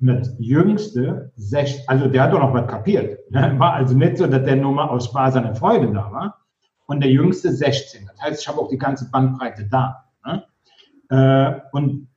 Und 0.00 0.06
das 0.06 0.34
jüngste, 0.38 1.32
also 1.86 2.08
der 2.08 2.22
hat 2.22 2.32
doch 2.32 2.38
noch 2.38 2.54
was 2.54 2.66
kapiert. 2.68 3.18
War 3.30 3.74
also 3.74 3.94
nicht 3.94 4.16
so, 4.16 4.26
dass 4.26 4.44
der 4.44 4.56
nur 4.56 4.72
mal 4.72 4.88
aus 4.88 5.06
Spaß 5.06 5.36
an 5.36 5.54
Freude 5.54 5.92
da 5.92 6.10
war. 6.10 6.38
Und 6.86 7.00
der 7.00 7.10
jüngste 7.10 7.52
16. 7.52 8.06
Das 8.06 8.22
heißt, 8.22 8.40
ich 8.40 8.48
habe 8.48 8.58
auch 8.58 8.68
die 8.68 8.78
ganze 8.78 9.10
Bandbreite 9.10 9.68
da. 9.68 10.04
Ne? 10.24 10.44
Äh, 11.10 11.60
und 11.72 12.08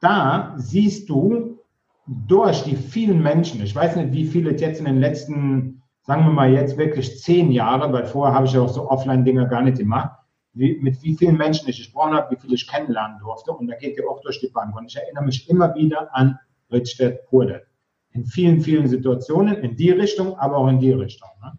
da 0.00 0.54
siehst 0.56 1.08
du 1.08 1.58
durch 2.06 2.62
die 2.64 2.76
vielen 2.76 3.22
Menschen, 3.22 3.62
ich 3.62 3.74
weiß 3.74 3.96
nicht, 3.96 4.12
wie 4.12 4.26
viele 4.26 4.52
jetzt 4.52 4.78
in 4.78 4.86
den 4.86 5.00
letzten, 5.00 5.82
sagen 6.02 6.24
wir 6.24 6.32
mal 6.32 6.50
jetzt 6.50 6.78
wirklich 6.78 7.20
zehn 7.20 7.50
Jahre, 7.50 7.92
weil 7.92 8.06
vorher 8.06 8.34
habe 8.34 8.46
ich 8.46 8.52
ja 8.52 8.62
auch 8.62 8.68
so 8.68 8.88
Offline-Dinge 8.88 9.46
gar 9.48 9.62
nicht 9.62 9.78
gemacht, 9.78 10.18
wie, 10.54 10.78
mit 10.80 11.02
wie 11.02 11.16
vielen 11.16 11.36
Menschen 11.36 11.68
ich 11.68 11.78
gesprochen 11.78 12.14
habe, 12.14 12.34
wie 12.34 12.40
viele 12.40 12.54
ich 12.54 12.66
kennenlernen 12.66 13.18
durfte. 13.20 13.52
Und 13.52 13.68
da 13.68 13.76
geht 13.76 13.96
ihr 13.96 14.08
auch 14.08 14.20
durch 14.22 14.40
die 14.40 14.48
Bank. 14.48 14.74
Und 14.74 14.86
ich 14.86 14.96
erinnere 14.96 15.24
mich 15.24 15.48
immer 15.48 15.74
wieder 15.74 16.14
an 16.14 16.38
Rittstedt 16.72 17.26
Purde. 17.26 17.66
In 18.12 18.24
vielen, 18.24 18.60
vielen 18.60 18.88
Situationen, 18.88 19.56
in 19.56 19.76
die 19.76 19.90
Richtung, 19.90 20.36
aber 20.38 20.56
auch 20.56 20.68
in 20.68 20.80
die 20.80 20.92
Richtung. 20.92 21.28
Ne? 21.42 21.52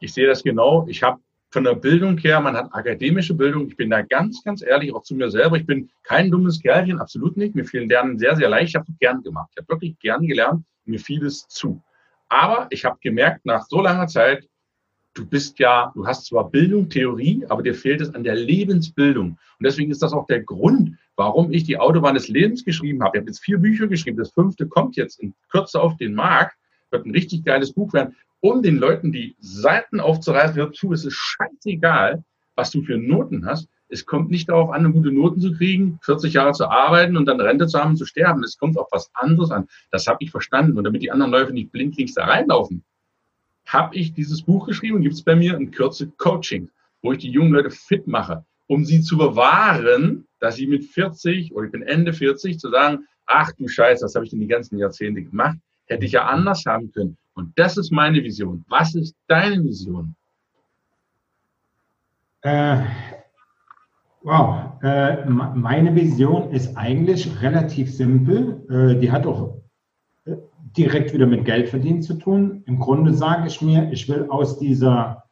Ich 0.00 0.12
sehe 0.12 0.26
das 0.26 0.42
genau. 0.42 0.86
Ich 0.88 1.02
habe 1.02 1.20
von 1.50 1.64
der 1.64 1.74
Bildung 1.74 2.16
her, 2.18 2.40
man 2.40 2.56
hat 2.56 2.72
akademische 2.72 3.34
Bildung. 3.34 3.66
Ich 3.66 3.76
bin 3.76 3.90
da 3.90 4.02
ganz, 4.02 4.42
ganz 4.44 4.62
ehrlich, 4.62 4.94
auch 4.94 5.02
zu 5.02 5.16
mir 5.16 5.30
selber. 5.30 5.56
Ich 5.56 5.66
bin 5.66 5.90
kein 6.04 6.30
dummes 6.30 6.60
Kerlchen, 6.60 7.00
absolut 7.00 7.36
nicht. 7.36 7.56
Mir 7.56 7.64
fiel 7.64 7.82
Lernen 7.82 8.18
sehr, 8.18 8.36
sehr 8.36 8.48
leicht. 8.48 8.70
Ich 8.70 8.74
habe 8.76 8.86
gern 9.00 9.22
gemacht. 9.22 9.50
Ich 9.52 9.58
habe 9.58 9.68
wirklich 9.68 9.98
gern 9.98 10.26
gelernt. 10.26 10.64
Mir 10.84 11.00
fiel 11.00 11.24
es 11.24 11.48
zu. 11.48 11.82
Aber 12.28 12.68
ich 12.70 12.84
habe 12.84 12.98
gemerkt, 13.00 13.44
nach 13.44 13.66
so 13.68 13.80
langer 13.80 14.06
Zeit, 14.06 14.48
du 15.14 15.26
bist 15.26 15.58
ja, 15.58 15.90
du 15.94 16.06
hast 16.06 16.26
zwar 16.26 16.48
Bildung, 16.48 16.88
Theorie, 16.88 17.44
aber 17.48 17.62
dir 17.62 17.74
fehlt 17.74 18.00
es 18.00 18.14
an 18.14 18.22
der 18.22 18.36
Lebensbildung. 18.36 19.30
Und 19.30 19.64
deswegen 19.64 19.90
ist 19.90 20.02
das 20.02 20.12
auch 20.12 20.26
der 20.26 20.44
Grund, 20.44 20.96
warum 21.16 21.52
ich 21.52 21.64
die 21.64 21.78
Autobahn 21.78 22.14
des 22.14 22.28
Lebens 22.28 22.64
geschrieben 22.64 23.02
habe. 23.02 23.16
Ich 23.16 23.20
habe 23.22 23.30
jetzt 23.30 23.42
vier 23.42 23.58
Bücher 23.58 23.88
geschrieben. 23.88 24.18
Das 24.18 24.30
fünfte 24.30 24.68
kommt 24.68 24.94
jetzt 24.96 25.18
in 25.18 25.34
Kürze 25.50 25.80
auf 25.80 25.96
den 25.96 26.14
Markt. 26.14 26.56
Wird 26.90 27.06
ein 27.06 27.12
richtig 27.12 27.44
geiles 27.44 27.72
Buch 27.72 27.92
werden 27.92 28.14
um 28.40 28.62
den 28.62 28.76
Leuten 28.76 29.12
die 29.12 29.36
Seiten 29.38 30.00
aufzureißen, 30.00 30.56
hör 30.56 30.72
zu, 30.72 30.92
es 30.92 31.04
ist 31.04 31.14
scheißegal, 31.14 32.24
was 32.56 32.70
du 32.70 32.82
für 32.82 32.98
Noten 32.98 33.46
hast. 33.46 33.68
Es 33.88 34.06
kommt 34.06 34.30
nicht 34.30 34.48
darauf 34.48 34.70
an, 34.70 34.92
gute 34.92 35.10
Noten 35.10 35.40
zu 35.40 35.52
kriegen, 35.52 35.98
40 36.02 36.34
Jahre 36.34 36.52
zu 36.52 36.68
arbeiten 36.68 37.16
und 37.16 37.26
dann 37.26 37.40
Rente 37.40 37.66
zu 37.66 37.78
haben 37.78 37.96
zu 37.96 38.06
sterben. 38.06 38.42
Es 38.44 38.56
kommt 38.56 38.78
auf 38.78 38.88
was 38.92 39.10
anderes 39.14 39.50
an. 39.50 39.68
Das 39.90 40.06
habe 40.06 40.18
ich 40.20 40.30
verstanden. 40.30 40.78
Und 40.78 40.84
damit 40.84 41.02
die 41.02 41.10
anderen 41.10 41.32
Leute 41.32 41.52
nicht 41.52 41.72
blindlings 41.72 42.14
da 42.14 42.24
reinlaufen, 42.24 42.84
habe 43.66 43.96
ich 43.96 44.12
dieses 44.14 44.42
Buch 44.42 44.66
geschrieben 44.66 45.02
gibt 45.02 45.14
es 45.14 45.22
bei 45.22 45.36
mir 45.36 45.56
in 45.56 45.70
Kürze 45.70 46.10
Coaching, 46.18 46.70
wo 47.02 47.12
ich 47.12 47.18
die 47.18 47.30
jungen 47.30 47.52
Leute 47.52 47.70
fit 47.70 48.06
mache, 48.06 48.44
um 48.68 48.84
sie 48.84 49.00
zu 49.00 49.18
bewahren, 49.18 50.26
dass 50.38 50.56
sie 50.56 50.66
mit 50.66 50.84
40 50.84 51.52
oder 51.52 51.66
ich 51.66 51.72
bin 51.72 51.82
Ende 51.82 52.12
40 52.12 52.58
zu 52.58 52.70
sagen, 52.70 53.06
ach 53.26 53.52
du 53.52 53.68
Scheiße, 53.68 54.04
das 54.04 54.14
habe 54.14 54.24
ich 54.24 54.30
denn 54.30 54.40
die 54.40 54.48
ganzen 54.48 54.78
Jahrzehnte 54.78 55.22
gemacht, 55.22 55.58
hätte 55.90 56.06
ich 56.06 56.12
ja 56.12 56.26
anders 56.26 56.64
haben 56.66 56.90
können. 56.92 57.16
Und 57.34 57.58
das 57.58 57.76
ist 57.76 57.90
meine 57.90 58.22
Vision. 58.22 58.64
Was 58.68 58.94
ist 58.94 59.16
deine 59.26 59.62
Vision? 59.62 60.14
Äh, 62.42 62.82
wow, 64.22 64.82
äh, 64.82 65.24
meine 65.26 65.94
Vision 65.94 66.52
ist 66.52 66.76
eigentlich 66.76 67.42
relativ 67.42 67.94
simpel. 67.94 68.64
Äh, 68.70 69.00
die 69.00 69.10
hat 69.10 69.26
auch 69.26 69.58
äh, 70.24 70.36
direkt 70.76 71.12
wieder 71.12 71.26
mit 71.26 71.44
Geldverdienen 71.44 72.02
zu 72.02 72.14
tun. 72.14 72.62
Im 72.66 72.78
Grunde 72.78 73.12
sage 73.12 73.48
ich 73.48 73.60
mir, 73.60 73.90
ich 73.92 74.08
will 74.08 74.26
aus 74.30 74.58
dieser 74.58 75.24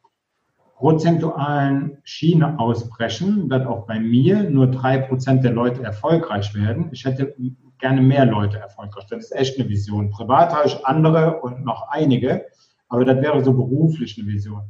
prozentualen 0.77 1.99
Schiene 2.05 2.59
ausbrechen, 2.59 3.49
dass 3.49 3.67
auch 3.67 3.87
bei 3.87 3.99
mir 3.99 4.49
nur 4.49 4.69
drei 4.69 4.99
Prozent 4.99 5.45
der 5.45 5.53
Leute 5.53 5.83
erfolgreich 5.83 6.55
werden. 6.55 6.91
Ich 6.93 7.05
hätte 7.05 7.35
gerne 7.79 8.01
mehr 8.01 8.27
Leute 8.27 8.59
erfolgreich. 8.59 9.07
Das 9.07 9.25
ist 9.25 9.37
echt 9.37 9.59
eine 9.59 9.69
Vision. 9.69 10.11
Privat 10.11 10.55
habe 10.55 10.67
ich 10.67 10.85
andere 10.87 11.41
und 11.41 11.65
noch 11.65 11.89
einige, 11.89 12.47
aber 12.89 13.05
das 13.05 13.21
wäre 13.23 13.43
so 13.43 13.53
beruflich 13.53 14.19
eine 14.19 14.29
Vision. 14.29 14.63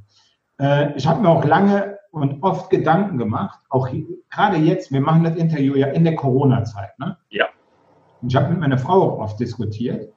Äh, 0.61 0.97
ich 0.97 1.07
habe 1.07 1.23
mir 1.23 1.29
auch 1.29 1.44
lange 1.44 1.99
und 2.11 2.42
oft 2.42 2.71
Gedanken 2.71 3.18
gemacht, 3.18 3.61
auch 3.68 3.88
hier, 3.88 4.05
gerade 4.31 4.57
jetzt, 4.57 4.92
wir 4.92 5.01
machen 5.01 5.25
das 5.25 5.37
Interview 5.37 5.75
ja 5.77 5.88
in 5.88 6.05
der 6.05 6.16
Corona-Zeit. 6.16 6.99
Ne? 6.99 7.16
Ja. 7.31 7.47
Und 8.21 8.33
ich 8.33 8.37
habe 8.37 8.51
mit 8.51 8.61
meiner 8.61 8.79
Frau 8.79 9.03
auch 9.03 9.18
oft 9.21 9.40
diskutiert. 9.40 10.12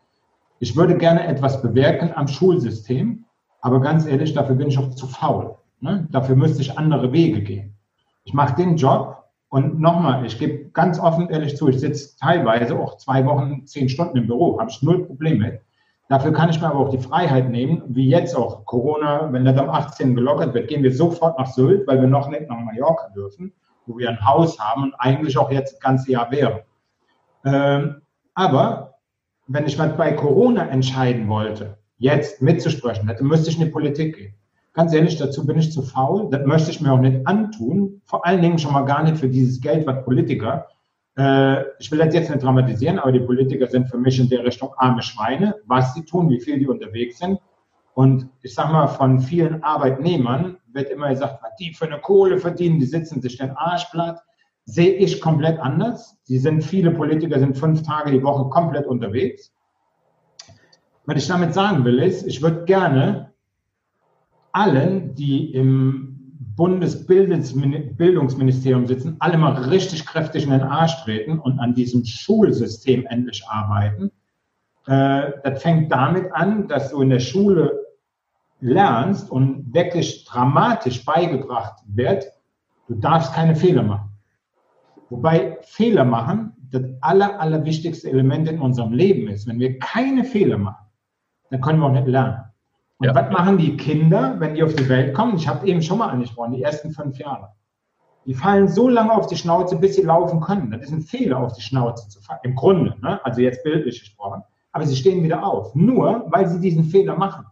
Ich 0.60 0.76
würde 0.76 0.98
gerne 0.98 1.26
etwas 1.28 1.62
bewirken 1.62 2.12
am 2.16 2.28
Schulsystem, 2.28 3.26
aber 3.62 3.82
ganz 3.82 4.06
ehrlich, 4.06 4.34
dafür 4.34 4.56
bin 4.56 4.68
ich 4.68 4.78
auch 4.78 4.90
zu 4.92 5.08
faul. 5.08 5.56
Ne? 5.80 6.08
Dafür 6.12 6.36
müsste 6.36 6.62
ich 6.62 6.78
andere 6.78 7.12
Wege 7.12 7.42
gehen. 7.42 7.76
Ich 8.24 8.34
mache 8.34 8.56
den 8.56 8.78
Job, 8.78 9.21
und 9.52 9.82
nochmal, 9.82 10.26
ich 10.26 10.40
gebe 10.40 10.70
ganz 10.70 10.98
offen 10.98 11.30
ehrlich 11.30 11.58
zu, 11.58 11.68
ich 11.68 11.82
sitze 11.82 12.18
teilweise 12.18 12.80
auch 12.80 12.96
zwei 12.96 13.26
Wochen, 13.26 13.68
zehn 13.68 13.90
Stunden 13.90 14.16
im 14.16 14.28
Büro, 14.28 14.58
habe 14.58 14.72
ich 14.72 14.82
null 14.82 15.06
Probleme 15.06 15.46
mit. 15.46 15.62
Dafür 16.08 16.32
kann 16.32 16.50
ich 16.50 16.62
mir 16.62 16.68
aber 16.68 16.80
auch 16.80 16.90
die 16.90 16.98
Freiheit 16.98 17.50
nehmen, 17.50 17.84
wie 17.90 18.08
jetzt 18.08 18.34
auch 18.34 18.66
Corona, 18.66 19.28
wenn 19.34 19.44
das 19.44 19.58
am 19.58 19.70
18. 19.70 20.16
gelockert 20.16 20.54
wird, 20.54 20.70
gehen 20.70 20.84
wir 20.84 20.96
sofort 20.96 21.38
nach 21.38 21.48
Sylt, 21.48 21.86
weil 21.86 22.00
wir 22.00 22.08
noch 22.08 22.30
nicht 22.30 22.48
nach 22.48 22.60
Mallorca 22.60 23.10
dürfen, 23.10 23.52
wo 23.88 23.98
wir 23.98 24.08
ein 24.08 24.26
Haus 24.26 24.58
haben 24.58 24.84
und 24.84 24.96
eigentlich 24.96 25.38
auch 25.38 25.52
jetzt 25.52 25.74
das 25.74 25.80
ganze 25.82 26.14
Jahr 26.14 26.32
wären. 26.32 26.62
Ähm, 27.44 28.02
aber 28.36 28.94
wenn 29.48 29.66
ich 29.66 29.78
mal 29.78 29.90
bei 29.90 30.14
Corona 30.14 30.66
entscheiden 30.70 31.28
wollte, 31.28 31.78
jetzt 31.98 32.42
mitzusprechen, 32.42 33.06
dann 33.06 33.28
müsste 33.28 33.50
ich 33.50 33.60
in 33.60 33.66
die 33.66 33.72
Politik 33.72 34.16
gehen. 34.16 34.34
Ganz 34.74 34.94
ehrlich, 34.94 35.18
dazu 35.18 35.46
bin 35.46 35.58
ich 35.58 35.72
zu 35.72 35.82
faul. 35.82 36.30
Das 36.32 36.46
möchte 36.46 36.72
ich 36.72 36.80
mir 36.80 36.94
auch 36.94 37.00
nicht 37.00 37.28
antun. 37.28 38.02
Vor 38.06 38.26
allen 38.26 38.42
Dingen 38.42 38.58
schon 38.58 38.72
mal 38.72 38.86
gar 38.86 39.04
nicht 39.04 39.18
für 39.18 39.28
dieses 39.28 39.60
Geld, 39.60 39.86
was 39.86 40.06
Politiker. 40.06 40.68
Äh, 41.18 41.64
ich 41.80 41.92
will 41.92 42.00
das 42.00 42.14
jetzt 42.14 42.30
nicht 42.30 42.42
dramatisieren, 42.42 42.98
aber 42.98 43.12
die 43.12 43.20
Politiker 43.20 43.68
sind 43.68 43.90
für 43.90 43.98
mich 43.98 44.18
in 44.18 44.30
der 44.30 44.46
Richtung 44.46 44.74
arme 44.78 45.02
Schweine. 45.02 45.56
Was 45.66 45.94
sie 45.94 46.06
tun, 46.06 46.30
wie 46.30 46.40
viel 46.40 46.58
die 46.58 46.68
unterwegs 46.68 47.20
sind. 47.20 47.40
Und 47.96 48.30
ich 48.42 48.54
sag 48.54 48.72
mal, 48.72 48.88
von 48.88 49.20
vielen 49.20 49.62
Arbeitnehmern 49.62 50.58
wird 50.72 50.90
immer 50.90 51.10
gesagt, 51.10 51.40
was 51.44 51.54
die 51.60 51.74
für 51.74 51.86
eine 51.86 52.00
Kohle 52.00 52.38
verdienen, 52.38 52.80
die 52.80 52.86
sitzen 52.86 53.22
sich 53.22 53.38
den 53.38 53.52
Arsch 53.52 53.86
platt. 53.92 54.22
Sehe 54.64 54.94
ich 54.94 55.20
komplett 55.20 55.60
anders. 55.60 56.18
Die 56.30 56.38
sind, 56.38 56.64
viele 56.64 56.92
Politiker 56.92 57.40
sind 57.40 57.58
fünf 57.58 57.84
Tage 57.84 58.12
die 58.12 58.24
Woche 58.24 58.50
komplett 58.50 58.88
unterwegs. 58.88 59.54
Was 61.06 61.18
ich 61.18 61.28
damit 61.28 61.54
sagen 61.54 61.84
will, 61.84 62.00
ist, 62.00 62.26
ich 62.26 62.42
würde 62.42 62.64
gerne 62.64 63.31
allen, 64.54 65.16
die 65.16 65.54
im 65.54 66.18
Bundesbildungsministerium 66.56 68.88
sitzen, 68.88 69.16
alle 69.20 69.38
mal 69.38 69.54
richtig 69.70 70.06
kräftig 70.06 70.44
in 70.44 70.52
den 70.52 70.64
Arsch 70.64 71.04
treten 71.04 71.40
und 71.40 71.60
an 71.60 71.74
diesem 71.74 72.06
Schulsystem 72.06 73.06
endlich 73.08 73.44
arbeiten. 73.48 74.12
Äh, 74.86 75.32
das 75.44 75.62
fängt 75.62 75.92
damit 75.92 76.32
an, 76.34 76.68
dass 76.68 76.92
du 76.92 77.02
in 77.02 77.10
der 77.10 77.20
Schule 77.20 77.80
lernst 78.60 79.32
und 79.32 79.74
wirklich 79.74 80.26
dramatisch 80.26 81.04
beigebracht 81.04 81.82
wird, 81.88 82.26
du 82.88 82.96
darfst 82.96 83.34
keine 83.34 83.56
Fehler 83.56 83.84
machen. 83.84 84.10
Wobei 85.10 85.58
Fehler 85.64 86.06
machen 86.06 86.54
das 86.72 86.84
aller, 87.02 87.40
allerwichtigste 87.40 88.10
Element 88.10 88.48
in 88.48 88.62
unserem 88.62 88.94
Leben 88.94 89.28
ist. 89.28 89.48
Wenn 89.48 89.60
wir 89.60 89.78
keine 89.80 90.24
Fehler 90.24 90.58
machen, 90.58 90.86
dann 91.50 91.60
können 91.60 91.80
wir 91.80 91.88
auch 91.88 91.92
nicht 91.92 92.08
lernen. 92.08 92.46
Und 93.02 93.08
ja. 93.08 93.16
was 93.16 93.32
machen 93.32 93.58
die 93.58 93.78
Kinder, 93.78 94.36
wenn 94.38 94.54
die 94.54 94.62
auf 94.62 94.76
die 94.76 94.88
Welt 94.88 95.16
kommen? 95.16 95.36
Ich 95.36 95.48
habe 95.48 95.66
eben 95.66 95.82
schon 95.82 95.98
mal 95.98 96.10
angesprochen, 96.10 96.54
die 96.54 96.62
ersten 96.62 96.92
fünf 96.92 97.18
Jahre. 97.18 97.50
Die 98.28 98.36
fallen 98.36 98.68
so 98.68 98.88
lange 98.88 99.12
auf 99.12 99.26
die 99.26 99.36
Schnauze, 99.36 99.76
bis 99.76 99.96
sie 99.96 100.04
laufen 100.04 100.40
können. 100.40 100.70
Das 100.70 100.84
ist 100.84 100.92
ein 100.92 101.02
Fehler, 101.02 101.40
auf 101.40 101.54
die 101.54 101.64
Schnauze 101.64 102.08
zu 102.10 102.22
fallen. 102.22 102.42
Im 102.44 102.54
Grunde, 102.54 102.94
ne? 103.02 103.20
also 103.26 103.42
jetzt 103.42 103.64
bildlich 103.64 104.00
gesprochen. 104.00 104.44
Aber 104.72 104.86
sie 104.86 104.96
stehen 104.96 105.24
wieder 105.24 105.44
auf. 105.44 105.74
Nur, 105.74 106.28
weil 106.30 106.48
sie 106.48 106.60
diesen 106.60 106.84
Fehler 106.84 107.18
machen. 107.18 107.48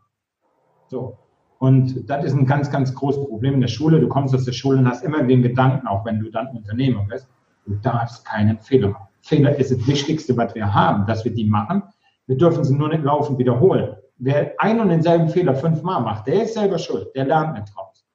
So. 0.88 1.18
Und 1.58 2.08
das 2.08 2.26
ist 2.26 2.34
ein 2.34 2.46
ganz, 2.46 2.70
ganz 2.70 2.94
großes 2.94 3.26
Problem 3.26 3.56
in 3.56 3.62
der 3.62 3.70
Schule. 3.70 4.00
Du 4.00 4.08
kommst 4.08 4.36
aus 4.36 4.46
der 4.46 4.52
Schule 4.52 4.78
und 4.78 4.88
hast 4.88 5.04
immer 5.04 5.24
den 5.24 5.42
Gedanken, 5.42 5.88
auch 5.88 6.06
wenn 6.06 6.20
du 6.20 6.30
dann 6.30 6.50
Unternehmer 6.56 7.08
bist, 7.10 7.28
du 7.66 7.74
darfst 7.82 8.24
keinen 8.24 8.60
Fehler 8.60 8.90
machen. 8.90 9.08
Fehler 9.22 9.58
ist 9.58 9.72
das 9.72 9.88
Wichtigste, 9.88 10.38
was 10.38 10.54
wir 10.54 10.72
haben, 10.72 11.08
dass 11.08 11.26
wir 11.26 11.34
die 11.34 11.46
machen. 11.46 11.82
Wir 12.28 12.38
dürfen 12.38 12.64
sie 12.64 12.76
nur 12.76 12.90
nicht 12.90 13.04
laufend 13.04 13.40
wiederholen. 13.40 13.96
Wer 14.20 14.54
einen 14.58 14.82
und 14.82 14.90
denselben 14.90 15.30
Fehler 15.30 15.56
fünfmal 15.56 16.02
macht, 16.02 16.28
der 16.28 16.44
ist 16.44 16.54
selber 16.54 16.78
schuld, 16.78 17.08
der 17.16 17.26
lernt 17.26 17.54
nicht 17.54 17.74
draus. 17.74 18.06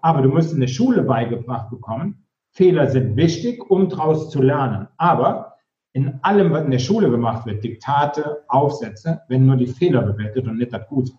Aber 0.00 0.22
du 0.22 0.28
musst 0.28 0.52
in 0.52 0.60
der 0.60 0.68
Schule 0.68 1.02
beigebracht 1.02 1.70
bekommen, 1.70 2.24
Fehler 2.50 2.88
sind 2.88 3.16
wichtig, 3.16 3.68
um 3.70 3.88
draus 3.88 4.30
zu 4.30 4.40
lernen. 4.40 4.88
Aber 4.96 5.56
in 5.92 6.20
allem, 6.22 6.52
was 6.52 6.64
in 6.64 6.70
der 6.70 6.78
Schule 6.78 7.10
gemacht 7.10 7.46
wird, 7.46 7.64
Diktate, 7.64 8.44
Aufsätze, 8.48 9.20
werden 9.28 9.46
nur 9.46 9.56
die 9.56 9.66
Fehler 9.66 10.02
bewertet 10.02 10.46
und 10.46 10.58
nicht 10.58 10.72
das 10.72 10.86
Gute. 10.88 11.12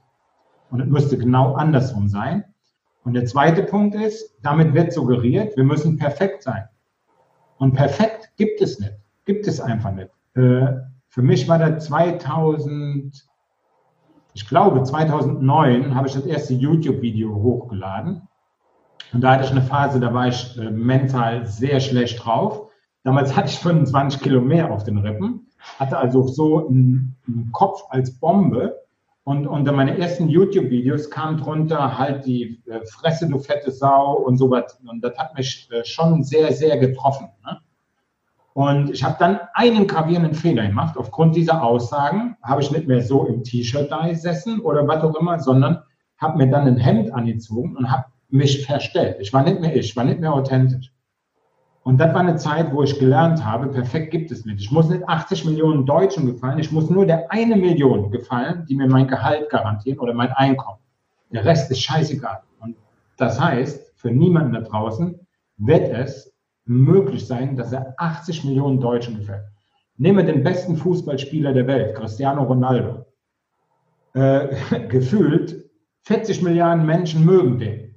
Und 0.71 0.81
es 0.81 0.87
müsste 0.87 1.17
genau 1.17 1.53
andersrum 1.53 2.07
sein. 2.07 2.45
Und 3.03 3.13
der 3.13 3.25
zweite 3.25 3.63
Punkt 3.63 3.95
ist, 3.95 4.37
damit 4.41 4.73
wird 4.73 4.93
suggeriert, 4.93 5.55
wir 5.57 5.63
müssen 5.63 5.97
perfekt 5.97 6.43
sein. 6.43 6.63
Und 7.57 7.73
perfekt 7.73 8.31
gibt 8.37 8.61
es 8.61 8.79
nicht. 8.79 8.93
Gibt 9.25 9.47
es 9.47 9.59
einfach 9.59 9.91
nicht. 9.91 10.09
Äh, 10.35 10.67
für 11.07 11.21
mich 11.21 11.47
war 11.47 11.59
das 11.59 11.85
2000, 11.85 13.28
ich 14.33 14.47
glaube 14.47 14.83
2009 14.83 15.95
habe 15.95 16.07
ich 16.07 16.13
das 16.13 16.25
erste 16.25 16.53
YouTube-Video 16.53 17.33
hochgeladen. 17.35 18.27
Und 19.11 19.21
da 19.21 19.33
hatte 19.33 19.45
ich 19.45 19.51
eine 19.51 19.61
Phase, 19.61 19.99
da 19.99 20.13
war 20.13 20.27
ich 20.27 20.57
äh, 20.57 20.69
mental 20.69 21.45
sehr 21.47 21.79
schlecht 21.79 22.23
drauf. 22.23 22.69
Damals 23.03 23.35
hatte 23.35 23.49
ich 23.49 23.57
25 23.59 24.21
Kilo 24.21 24.41
mehr 24.41 24.71
auf 24.71 24.83
den 24.83 24.97
Rippen, 24.99 25.47
hatte 25.79 25.97
also 25.97 26.27
so 26.27 26.67
einen, 26.67 27.15
einen 27.27 27.49
Kopf 27.51 27.83
als 27.89 28.19
Bombe. 28.19 28.77
Und 29.23 29.47
unter 29.47 29.71
meine 29.71 29.97
ersten 29.97 30.27
YouTube-Videos 30.27 31.09
kam 31.09 31.37
drunter 31.37 31.97
halt 31.97 32.25
die 32.25 32.61
äh, 32.67 32.85
Fresse, 32.85 33.27
du 33.27 33.39
fette 33.39 33.71
Sau 33.71 34.13
und 34.13 34.37
sowas. 34.37 34.79
Und 34.87 35.03
das 35.03 35.17
hat 35.17 35.35
mich 35.35 35.69
äh, 35.71 35.83
schon 35.85 36.23
sehr, 36.23 36.51
sehr 36.51 36.77
getroffen. 36.77 37.29
Ne? 37.45 37.59
Und 38.59 38.89
ich 38.89 39.05
habe 39.05 39.15
dann 39.19 39.39
einen 39.53 39.87
gravierenden 39.87 40.33
Fehler 40.33 40.67
gemacht. 40.67 40.97
Aufgrund 40.97 41.33
dieser 41.33 41.63
Aussagen 41.63 42.35
habe 42.43 42.61
ich 42.61 42.69
nicht 42.71 42.89
mehr 42.89 43.01
so 43.01 43.25
im 43.25 43.41
T-Shirt 43.41 43.89
da 43.89 44.05
gesessen 44.05 44.59
oder 44.59 44.85
was 44.85 45.01
auch 45.01 45.15
immer, 45.15 45.39
sondern 45.39 45.81
habe 46.17 46.39
mir 46.39 46.51
dann 46.51 46.67
ein 46.67 46.75
Hemd 46.75 47.13
angezogen 47.13 47.77
und 47.77 47.89
habe 47.89 48.07
mich 48.27 48.65
verstellt. 48.65 49.15
Ich 49.21 49.31
war 49.31 49.43
nicht 49.43 49.61
mehr 49.61 49.73
ich, 49.73 49.95
war 49.95 50.03
nicht 50.03 50.19
mehr 50.19 50.33
authentisch. 50.33 50.91
Und 51.83 52.01
das 52.01 52.13
war 52.13 52.19
eine 52.19 52.35
Zeit, 52.35 52.73
wo 52.73 52.83
ich 52.83 52.99
gelernt 52.99 53.45
habe, 53.45 53.67
perfekt 53.67 54.11
gibt 54.11 54.29
es 54.29 54.43
nicht. 54.43 54.59
Ich 54.59 54.71
muss 54.71 54.89
nicht 54.89 55.07
80 55.07 55.45
Millionen 55.45 55.85
Deutschen 55.85 56.25
gefallen, 56.25 56.59
ich 56.59 56.73
muss 56.73 56.89
nur 56.89 57.05
der 57.05 57.31
eine 57.31 57.55
Million 57.55 58.11
gefallen, 58.11 58.65
die 58.67 58.75
mir 58.75 58.89
mein 58.89 59.07
Gehalt 59.07 59.49
garantieren 59.49 59.99
oder 59.99 60.13
mein 60.13 60.33
Einkommen. 60.33 60.79
Der 61.31 61.45
Rest 61.45 61.71
ist 61.71 61.81
scheißegal. 61.81 62.41
Und 62.59 62.75
das 63.15 63.39
heißt, 63.39 63.93
für 63.95 64.11
niemanden 64.11 64.51
da 64.51 64.59
draußen 64.59 65.17
wird 65.55 65.93
es 65.93 66.33
möglich 66.69 67.25
sein, 67.25 67.57
dass 67.57 67.73
er 67.73 67.95
80 67.97 68.45
Millionen 68.45 68.79
Deutschen 68.79 69.17
gefällt. 69.17 69.43
Nehmen 69.97 70.19
wir 70.19 70.33
den 70.33 70.43
besten 70.43 70.77
Fußballspieler 70.77 71.51
der 71.51 71.67
Welt, 71.67 71.95
Cristiano 71.95 72.43
Ronaldo. 72.43 73.05
Äh, 74.13 74.55
gefühlt 74.87 75.69
40 76.03 76.43
Milliarden 76.43 76.85
Menschen 76.85 77.25
mögen 77.25 77.57
den. 77.57 77.95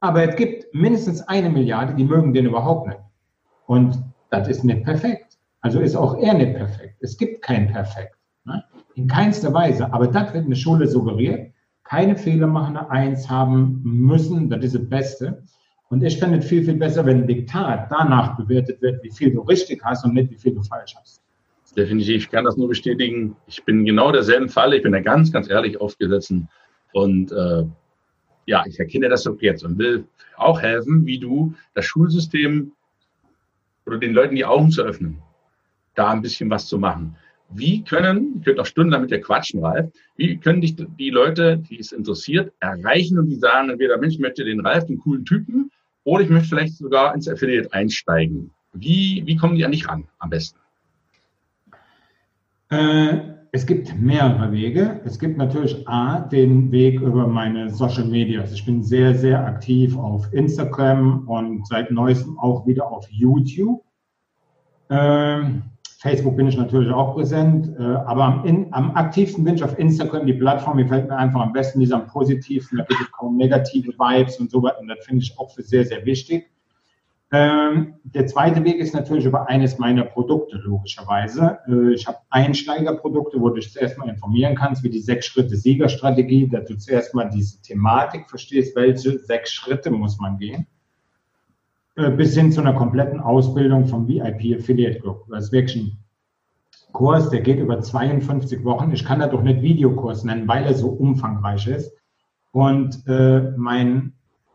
Aber 0.00 0.26
es 0.26 0.36
gibt 0.36 0.74
mindestens 0.74 1.20
eine 1.22 1.50
Milliarde, 1.50 1.94
die 1.94 2.04
mögen 2.04 2.32
den 2.32 2.46
überhaupt 2.46 2.88
nicht. 2.88 3.00
Und 3.66 4.02
das 4.30 4.48
ist 4.48 4.64
nicht 4.64 4.84
perfekt. 4.84 5.38
Also 5.60 5.80
ist 5.80 5.96
auch 5.96 6.16
er 6.16 6.32
nicht 6.32 6.54
perfekt. 6.54 6.96
Es 7.00 7.18
gibt 7.18 7.42
kein 7.42 7.70
Perfekt. 7.70 8.16
Ne? 8.44 8.64
In 8.94 9.06
keinster 9.06 9.52
Weise. 9.52 9.92
Aber 9.92 10.06
das 10.06 10.32
wird 10.32 10.44
in 10.44 10.50
der 10.50 10.56
Schule 10.56 10.88
suggeriert. 10.88 11.52
Keine 11.84 12.16
Fehler 12.16 12.46
machen, 12.46 12.78
eins 12.78 13.28
haben 13.28 13.82
müssen. 13.84 14.48
Das 14.48 14.64
ist 14.64 14.74
das 14.74 14.88
Beste. 14.88 15.44
Und 15.90 16.04
ich 16.04 16.18
finde 16.18 16.38
es 16.38 16.46
viel, 16.46 16.64
viel 16.64 16.76
besser, 16.76 17.04
wenn 17.04 17.22
ein 17.22 17.26
Diktat 17.26 17.90
danach 17.90 18.36
bewertet 18.36 18.80
wird, 18.80 19.02
wie 19.02 19.10
viel 19.10 19.32
du 19.32 19.40
richtig 19.42 19.82
hast 19.84 20.04
und 20.04 20.14
nicht, 20.14 20.30
wie 20.30 20.36
viel 20.36 20.54
du 20.54 20.62
falsch 20.62 20.94
hast. 20.96 21.20
Definitiv, 21.76 22.22
ich 22.22 22.30
kann 22.30 22.44
das 22.44 22.56
nur 22.56 22.68
bestätigen. 22.68 23.36
Ich 23.48 23.64
bin 23.64 23.84
genau 23.84 24.12
derselben 24.12 24.48
Fall. 24.48 24.72
Ich 24.74 24.82
bin 24.82 24.92
da 24.92 25.00
ganz, 25.00 25.32
ganz 25.32 25.50
ehrlich 25.50 25.80
aufgesetzt. 25.80 26.32
Und 26.92 27.32
äh, 27.32 27.64
ja, 28.46 28.64
ich 28.66 28.78
erkenne 28.78 29.08
das 29.08 29.26
auch 29.26 29.40
jetzt 29.40 29.64
und 29.64 29.78
will 29.78 30.04
auch 30.36 30.62
helfen, 30.62 31.06
wie 31.06 31.18
du 31.18 31.54
das 31.74 31.84
Schulsystem 31.86 32.72
oder 33.84 33.98
den 33.98 34.14
Leuten 34.14 34.36
die 34.36 34.44
Augen 34.44 34.70
zu 34.70 34.82
öffnen, 34.82 35.18
da 35.96 36.10
ein 36.10 36.22
bisschen 36.22 36.50
was 36.50 36.66
zu 36.66 36.78
machen. 36.78 37.16
Wie 37.52 37.82
können, 37.82 38.36
ich 38.38 38.44
könnte 38.44 38.62
auch 38.62 38.66
Stunden 38.66 38.92
damit 38.92 39.10
ja 39.10 39.18
quatschen, 39.18 39.64
Ralf, 39.64 39.90
wie 40.14 40.38
können 40.38 40.60
dich 40.60 40.76
die 40.76 41.10
Leute, 41.10 41.58
die 41.58 41.80
es 41.80 41.90
interessiert, 41.90 42.52
erreichen 42.60 43.18
und 43.18 43.26
die 43.26 43.34
sagen, 43.34 43.70
entweder 43.70 43.98
Mensch, 43.98 44.18
möchte 44.20 44.44
den 44.44 44.60
Ralf, 44.60 44.86
den 44.86 44.98
coolen 44.98 45.24
Typen, 45.24 45.70
oder 46.10 46.24
ich 46.24 46.28
möchte 46.28 46.48
vielleicht 46.48 46.76
sogar 46.76 47.14
ins 47.14 47.28
Affiliate 47.28 47.72
einsteigen. 47.72 48.50
Wie, 48.72 49.22
wie 49.26 49.36
kommen 49.36 49.54
die 49.54 49.64
an 49.64 49.70
dich 49.70 49.88
ran 49.88 50.08
am 50.18 50.30
besten? 50.30 50.58
Äh, 52.68 53.18
es 53.52 53.64
gibt 53.64 53.96
mehrere 53.96 54.50
Wege. 54.50 55.00
Es 55.04 55.20
gibt 55.20 55.38
natürlich 55.38 55.86
A, 55.86 56.18
den 56.18 56.72
Weg 56.72 57.00
über 57.00 57.28
meine 57.28 57.70
Social 57.70 58.06
Media. 58.06 58.40
Also 58.40 58.54
ich 58.54 58.66
bin 58.66 58.82
sehr, 58.82 59.14
sehr 59.14 59.46
aktiv 59.46 59.96
auf 59.96 60.32
Instagram 60.32 61.28
und 61.28 61.68
seit 61.68 61.92
neuestem 61.92 62.36
auch 62.40 62.66
wieder 62.66 62.90
auf 62.90 63.06
YouTube. 63.10 63.80
Ähm, 64.88 65.62
Facebook 66.00 66.34
bin 66.34 66.48
ich 66.48 66.56
natürlich 66.56 66.90
auch 66.90 67.14
präsent, 67.14 67.78
äh, 67.78 67.82
aber 67.82 68.24
am, 68.24 68.44
in, 68.46 68.72
am, 68.72 68.96
aktivsten 68.96 69.44
bin 69.44 69.56
ich 69.56 69.62
auf 69.62 69.78
Instagram. 69.78 70.24
Die 70.24 70.32
Plattform 70.32 70.78
gefällt 70.78 71.08
mir 71.08 71.16
einfach 71.16 71.42
am 71.42 71.52
besten, 71.52 71.78
die 71.78 71.84
ist 71.84 71.92
am 71.92 72.06
positivsten, 72.06 72.78
da 72.78 72.84
gibt 72.84 73.02
es 73.02 73.12
kaum 73.12 73.36
negative 73.36 73.92
Vibes 73.92 74.40
und 74.40 74.50
so 74.50 74.62
weiter. 74.62 74.80
Und 74.80 74.88
das 74.88 75.04
finde 75.04 75.22
ich 75.22 75.38
auch 75.38 75.50
für 75.50 75.62
sehr, 75.62 75.84
sehr 75.84 76.06
wichtig. 76.06 76.50
Ähm, 77.32 77.96
der 78.02 78.26
zweite 78.26 78.64
Weg 78.64 78.78
ist 78.78 78.94
natürlich 78.94 79.26
über 79.26 79.50
eines 79.50 79.78
meiner 79.78 80.04
Produkte, 80.04 80.56
logischerweise. 80.56 81.58
Äh, 81.68 81.92
ich 81.92 82.06
habe 82.06 82.16
Einsteigerprodukte, 82.30 83.38
wo 83.38 83.50
du 83.50 83.56
dich 83.56 83.70
zuerst 83.70 83.98
mal 83.98 84.08
informieren 84.08 84.54
kannst, 84.54 84.82
wie 84.82 84.90
die 84.90 85.00
Sechs-Schritte-Siegerstrategie, 85.00 86.48
dass 86.48 86.64
du 86.64 86.78
zuerst 86.78 87.14
mal 87.14 87.28
diese 87.28 87.60
Thematik 87.60 88.26
verstehst, 88.30 88.74
welche 88.74 89.18
sechs 89.18 89.52
Schritte 89.52 89.90
muss 89.90 90.18
man 90.18 90.38
gehen. 90.38 90.66
Äh, 91.96 92.10
bis 92.10 92.34
hin 92.34 92.52
zu 92.52 92.60
einer 92.60 92.72
kompletten 92.72 93.20
Ausbildung 93.20 93.86
vom 93.86 94.06
VIP 94.06 94.58
Affiliate 94.58 95.00
Group. 95.00 95.26
Das 95.28 95.44
ist 95.44 95.52
wirklich 95.52 95.76
ein 95.76 95.98
Kurs, 96.92 97.30
der 97.30 97.40
geht 97.40 97.58
über 97.58 97.80
52 97.80 98.64
Wochen. 98.64 98.92
Ich 98.92 99.04
kann 99.04 99.20
da 99.20 99.26
doch 99.26 99.42
nicht 99.42 99.62
Videokurs 99.62 100.24
nennen, 100.24 100.46
weil 100.46 100.64
er 100.64 100.74
so 100.74 100.88
umfangreich 100.88 101.66
ist. 101.66 101.92
Und 102.52 103.06
äh, 103.06 103.52
mein 103.56 104.12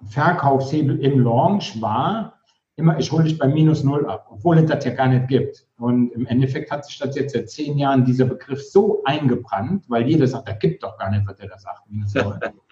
Verkaufshebel 0.08 1.00
im 1.00 1.20
Launch 1.20 1.82
war 1.82 2.34
immer, 2.78 3.00
ich 3.00 3.12
hole 3.12 3.24
dich 3.24 3.38
bei 3.38 3.48
minus 3.48 3.84
null 3.84 4.06
ab, 4.06 4.28
obwohl 4.30 4.58
es 4.58 4.66
das 4.66 4.84
ja 4.84 4.94
gar 4.94 5.08
nicht 5.08 5.28
gibt. 5.28 5.66
Und 5.78 6.12
im 6.12 6.26
Endeffekt 6.26 6.72
hat 6.72 6.86
sich 6.86 6.98
das 6.98 7.16
jetzt 7.16 7.34
seit 7.34 7.50
zehn 7.50 7.78
Jahren 7.78 8.04
dieser 8.04 8.26
Begriff 8.26 8.62
so 8.64 9.02
eingebrannt, 9.06 9.86
weil 9.90 10.08
jeder 10.08 10.28
sagt, 10.28 10.48
da 10.50 10.54
gibt 10.54 10.84
doch 10.84 10.98
gar 10.98 11.10
nicht, 11.10 11.26
was 11.26 11.38
der 11.38 11.48
da 11.48 11.58
sagt, 11.58 11.90
minus 11.90 12.14
null. 12.14 12.40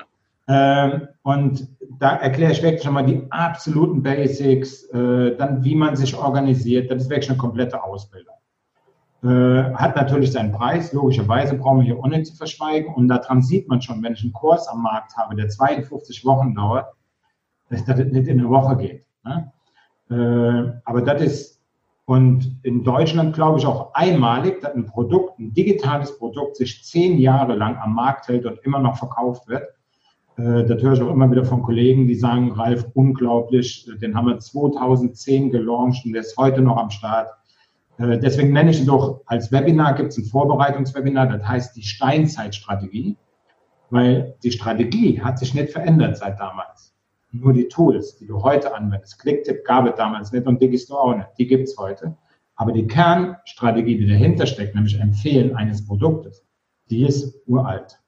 Ähm, 0.48 1.08
und 1.24 1.68
da 2.00 2.16
erkläre 2.18 2.52
ich 2.52 2.62
wirklich 2.62 2.84
schon 2.84 2.94
mal 2.94 3.06
die 3.06 3.26
absoluten 3.30 4.04
Basics, 4.04 4.84
äh, 4.90 5.36
dann 5.38 5.64
wie 5.64 5.76
man 5.76 5.96
sich 5.96 6.16
organisiert. 6.16 6.92
Das 6.92 7.04
ist 7.04 7.10
wirklich 7.10 7.30
eine 7.30 7.38
komplette 7.38 7.82
Ausbildung. 7.82 8.36
Äh, 9.24 9.74
hat 9.76 9.96
natürlich 9.96 10.34
seinen 10.34 10.52
Preis, 10.52 10.92
logischerweise 10.92 11.56
brauchen 11.56 11.80
wir 11.80 11.86
hier 11.86 12.00
auch 12.00 12.24
zu 12.24 12.36
verschweigen. 12.36 12.94
Und 12.94 13.08
daran 13.08 13.42
sieht 13.42 13.70
man 13.70 13.82
schon, 13.82 14.04
wenn 14.04 14.14
ich 14.14 14.24
einen 14.24 14.34
Kurs 14.34 14.68
am 14.68 14.84
Markt 14.84 15.16
habe, 15.16 15.36
der 15.36 15.48
52 15.48 16.26
Wochen 16.26 16.54
dauert, 16.56 16.88
dass 17.70 17.86
das 17.86 17.98
nicht 18.00 18.28
in 18.28 18.40
eine 18.40 18.50
Woche 18.50 18.76
geht. 18.76 19.06
Ne? 19.24 19.52
Äh, 20.10 20.80
aber 20.84 21.02
das 21.02 21.22
ist, 21.22 21.62
und 22.06 22.60
in 22.64 22.84
Deutschland 22.84 23.34
glaube 23.34 23.60
ich 23.60 23.66
auch 23.66 23.94
einmalig, 23.94 24.60
dass 24.60 24.76
ein 24.76 24.86
Produkt, 24.86 25.40
ein 25.40 25.54
digitales 25.54 26.18
Produkt 26.18 26.58
sich 26.58 26.84
zehn 26.84 27.18
Jahre 27.18 27.56
lang 27.56 27.78
am 27.78 27.94
Markt 27.96 28.28
hält 28.28 28.46
und 28.46 28.60
immer 28.66 28.80
noch 28.80 28.98
verkauft 28.98 29.48
wird 29.48 29.64
das 30.36 30.82
höre 30.82 30.94
ich 30.94 31.02
auch 31.02 31.12
immer 31.12 31.30
wieder 31.30 31.46
von 31.46 31.62
Kollegen, 31.62 32.08
die 32.08 32.16
sagen, 32.16 32.52
Ralf, 32.52 32.88
unglaublich, 32.94 33.88
den 34.02 34.16
haben 34.16 34.28
wir 34.28 34.40
2010 34.40 35.52
gelauncht 35.52 36.06
und 36.06 36.14
der 36.14 36.22
ist 36.22 36.38
heute 36.38 36.62
noch 36.62 36.78
am 36.78 36.90
Start. 36.90 37.30
Äh, 37.98 38.18
deswegen 38.18 38.52
nenne 38.52 38.72
ich 38.72 38.80
ihn 38.80 38.88
doch 38.88 39.22
als 39.26 39.52
Webinar, 39.52 39.94
gibt 39.94 40.10
es 40.10 40.18
ein 40.18 40.26
Vorbereitungswebinar, 40.26 41.28
das 41.28 41.48
heißt 41.48 41.76
die 41.76 41.84
Steinzeitstrategie, 41.84 43.16
weil 43.90 44.36
die 44.44 44.52
Strategie 44.52 45.22
hat 45.22 45.38
sich 45.38 45.54
nicht 45.54 45.72
verändert 45.72 46.18
seit 46.18 46.40
damals. 46.40 46.96
Nur 47.32 47.54
die 47.54 47.68
Tools, 47.68 48.18
die 48.18 48.28
du 48.28 48.44
heute 48.44 48.74
anwendest. 48.76 49.20
Clicktip 49.20 49.66
gab 49.66 49.88
es 49.88 49.96
damals 49.96 50.32
nicht 50.32 50.46
und 50.46 50.62
Digistore 50.62 51.02
auch 51.02 51.16
nicht. 51.16 51.30
Die 51.38 51.48
gibt 51.48 51.68
es 51.68 51.78
heute. 51.78 52.16
Aber 52.56 52.72
die 52.72 52.86
Kernstrategie, 52.86 53.98
die 53.98 54.08
dahinter 54.08 54.46
steckt, 54.46 54.76
nämlich 54.76 55.00
Empfehlen 55.00 55.56
eines 55.56 55.86
Produktes, 55.86 56.46
die 56.92 57.04
ist 57.04 57.36
uralt. 57.48 58.00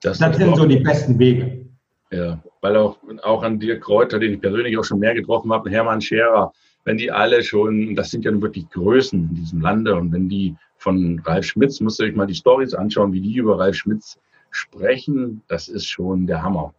Das, 0.00 0.18
das 0.18 0.36
sind 0.36 0.56
so 0.56 0.66
die 0.66 0.78
besten 0.78 1.18
Wege. 1.18 1.66
Ja, 2.10 2.42
weil 2.60 2.76
auch, 2.76 2.98
auch 3.22 3.42
an 3.42 3.58
Dirk 3.58 3.82
Kräuter, 3.82 4.18
den 4.18 4.34
ich 4.34 4.40
persönlich 4.40 4.78
auch 4.78 4.84
schon 4.84 4.98
mehr 4.98 5.14
getroffen 5.14 5.52
habe, 5.52 5.70
Hermann 5.70 6.00
Scherer, 6.00 6.52
wenn 6.84 6.96
die 6.96 7.10
alle 7.10 7.42
schon, 7.42 7.94
das 7.94 8.10
sind 8.10 8.24
ja 8.24 8.30
nun 8.30 8.40
wirklich 8.40 8.68
Größen 8.70 9.28
in 9.28 9.34
diesem 9.34 9.60
Lande 9.60 9.94
und 9.94 10.12
wenn 10.12 10.28
die 10.28 10.56
von 10.78 11.20
Ralf 11.24 11.44
Schmitz, 11.44 11.80
müsst 11.80 12.00
ihr 12.00 12.06
euch 12.06 12.14
mal 12.14 12.26
die 12.26 12.34
Stories 12.34 12.72
anschauen, 12.72 13.12
wie 13.12 13.20
die 13.20 13.36
über 13.36 13.58
Ralf 13.58 13.76
Schmitz 13.76 14.18
sprechen, 14.50 15.42
das 15.48 15.68
ist 15.68 15.86
schon 15.86 16.26
der 16.26 16.42
Hammer. 16.42 16.72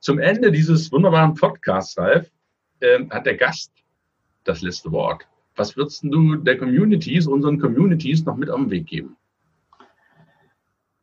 Zum 0.00 0.18
Ende 0.18 0.52
dieses 0.52 0.92
wunderbaren 0.92 1.34
Podcasts, 1.34 1.96
Ralf, 1.96 2.30
äh, 2.80 3.06
hat 3.08 3.24
der 3.24 3.36
Gast 3.36 3.72
das 4.44 4.60
letzte 4.60 4.92
Wort. 4.92 5.26
Was 5.56 5.76
würdest 5.76 6.04
du 6.04 6.34
der 6.36 6.58
Communities, 6.58 7.26
unseren 7.26 7.58
Communities 7.58 8.24
noch 8.24 8.36
mit 8.36 8.50
auf 8.50 8.60
den 8.60 8.70
Weg 8.70 8.86
geben? 8.86 9.16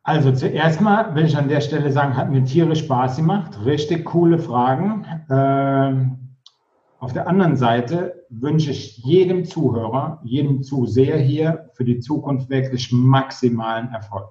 Also 0.04 0.32
zuerst 0.32 0.80
mal 0.80 1.14
will 1.14 1.26
ich 1.26 1.36
an 1.36 1.48
der 1.48 1.60
Stelle 1.60 1.92
sagen, 1.92 2.16
hat 2.16 2.28
mir 2.28 2.44
tierisch 2.44 2.80
Spaß 2.80 3.16
gemacht. 3.16 3.64
Richtig 3.64 4.04
coole 4.04 4.38
Fragen. 4.38 5.06
Ähm, 5.30 6.22
auf 6.98 7.12
der 7.12 7.28
anderen 7.28 7.56
Seite 7.56 8.24
wünsche 8.28 8.72
ich 8.72 8.98
jedem 8.98 9.44
Zuhörer, 9.44 10.20
jedem 10.24 10.62
Zuseher 10.62 11.18
hier 11.18 11.70
für 11.74 11.84
die 11.84 12.00
Zukunft 12.00 12.50
wirklich 12.50 12.90
maximalen 12.90 13.88
Erfolg. 13.90 14.30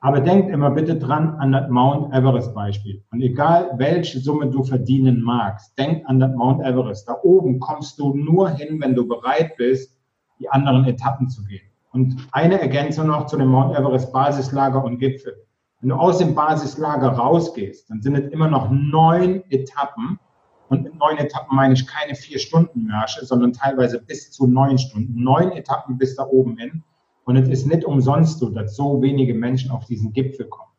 Aber 0.00 0.20
denkt 0.20 0.50
immer 0.50 0.70
bitte 0.70 0.96
dran 0.96 1.34
an 1.36 1.50
das 1.50 1.68
Mount 1.68 2.14
Everest 2.14 2.54
Beispiel. 2.54 3.02
Und 3.10 3.22
egal 3.22 3.72
welche 3.78 4.20
Summe 4.20 4.48
du 4.50 4.62
verdienen 4.62 5.20
magst, 5.20 5.76
denk 5.76 6.08
an 6.08 6.20
das 6.20 6.32
Mount 6.36 6.60
Everest. 6.62 7.08
Da 7.08 7.16
oben 7.24 7.58
kommst 7.58 7.98
du 7.98 8.14
nur 8.14 8.50
hin, 8.50 8.80
wenn 8.80 8.94
du 8.94 9.08
bereit 9.08 9.56
bist, 9.56 9.98
die 10.38 10.48
anderen 10.48 10.84
Etappen 10.84 11.28
zu 11.28 11.44
gehen. 11.44 11.66
Und 11.96 12.28
eine 12.32 12.60
Ergänzung 12.60 13.06
noch 13.06 13.24
zu 13.24 13.38
dem 13.38 13.48
Mount 13.48 13.74
Everest 13.74 14.12
Basislager 14.12 14.84
und 14.84 14.98
Gipfel. 14.98 15.34
Wenn 15.80 15.88
du 15.88 15.94
aus 15.94 16.18
dem 16.18 16.34
Basislager 16.34 17.08
rausgehst, 17.08 17.88
dann 17.88 18.02
sind 18.02 18.16
es 18.16 18.30
immer 18.32 18.48
noch 18.48 18.68
neun 18.70 19.42
Etappen 19.48 20.20
und 20.68 20.82
mit 20.82 20.94
neun 20.98 21.16
Etappen 21.16 21.56
meine 21.56 21.72
ich 21.72 21.86
keine 21.86 22.14
vier 22.14 22.38
Stunden 22.38 22.84
Märsche, 22.84 23.24
sondern 23.24 23.54
teilweise 23.54 24.02
bis 24.02 24.30
zu 24.30 24.46
neun 24.46 24.76
Stunden. 24.76 25.22
Neun 25.22 25.52
Etappen 25.52 25.96
bis 25.96 26.16
da 26.16 26.26
oben 26.26 26.58
hin. 26.58 26.84
Und 27.24 27.36
es 27.36 27.48
ist 27.48 27.66
nicht 27.66 27.86
umsonst 27.86 28.40
so, 28.40 28.50
dass 28.50 28.76
so 28.76 29.00
wenige 29.00 29.32
Menschen 29.32 29.70
auf 29.70 29.86
diesen 29.86 30.12
Gipfel 30.12 30.48
kommen. 30.48 30.72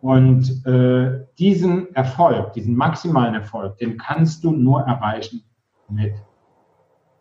Und 0.00 0.64
äh, 0.64 1.26
diesen 1.38 1.94
Erfolg, 1.94 2.54
diesen 2.54 2.76
maximalen 2.76 3.34
Erfolg, 3.34 3.76
den 3.76 3.98
kannst 3.98 4.42
du 4.42 4.52
nur 4.52 4.80
erreichen 4.80 5.42
mit 5.90 6.14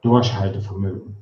Durchhaltevermögen. 0.04 1.18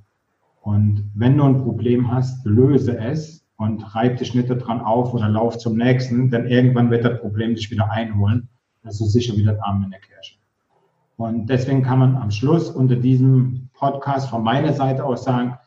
Und 0.68 1.10
wenn 1.16 1.38
du 1.38 1.46
ein 1.46 1.64
Problem 1.64 2.12
hast, 2.12 2.46
löse 2.46 2.98
es 2.98 3.48
und 3.56 3.96
reib 3.96 4.18
dich 4.18 4.36
nicht 4.36 4.50
daran 4.50 4.82
auf 4.82 5.14
oder 5.14 5.30
lauf 5.30 5.58
zum 5.58 5.78
nächsten, 5.78 6.30
denn 6.30 6.46
irgendwann 6.46 6.92
wird 6.92 7.06
das 7.06 7.22
Problem 7.22 7.56
dich 7.56 7.72
wieder 7.72 7.90
einholen. 7.90 8.50
Das 8.84 9.00
ist 9.00 9.14
sicher 9.14 9.38
wieder 9.38 9.58
Arm 9.66 9.82
in 9.86 9.92
der 9.92 10.02
Kirche. 10.02 10.36
Und 11.16 11.46
deswegen 11.46 11.84
kann 11.84 12.00
man 12.00 12.18
am 12.18 12.32
Schluss 12.32 12.70
unter 12.70 12.98
diesem 12.98 13.70
Podcast 13.76 14.30
von 14.30 14.44
meiner 14.44 14.74
Seite 14.74 15.06
aus 15.06 15.24
sagen, 15.24 15.58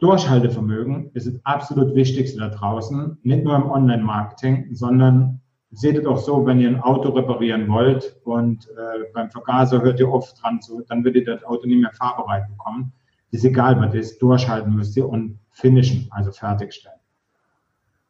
Durchhaltevermögen 0.00 1.10
ist 1.12 1.26
das 1.26 1.38
absolut 1.44 1.94
Wichtigste 1.94 2.38
da 2.38 2.48
draußen, 2.48 3.18
nicht 3.24 3.44
nur 3.44 3.54
im 3.54 3.70
Online-Marketing, 3.70 4.74
sondern 4.74 5.42
seht 5.72 5.98
es 5.98 6.06
auch 6.06 6.16
so, 6.16 6.46
wenn 6.46 6.58
ihr 6.58 6.70
ein 6.70 6.80
Auto 6.80 7.10
reparieren 7.10 7.68
wollt 7.68 8.16
und 8.24 8.66
äh, 8.70 9.12
beim 9.12 9.30
Vergaser 9.30 9.82
hört 9.82 10.00
ihr 10.00 10.10
oft 10.10 10.42
dran 10.42 10.62
zu, 10.62 10.82
dann 10.88 11.04
wird 11.04 11.16
ihr 11.16 11.26
das 11.26 11.44
Auto 11.44 11.66
nicht 11.66 11.82
mehr 11.82 11.92
fahrbereit 11.92 12.48
bekommen. 12.48 12.94
Ist 13.32 13.44
egal, 13.44 13.80
was 13.80 13.94
ist, 13.94 14.20
durchhalten 14.20 14.74
müsst 14.74 14.96
ihr 14.96 15.08
und 15.08 15.38
finishen, 15.50 16.06
also 16.10 16.30
fertigstellen. 16.30 16.98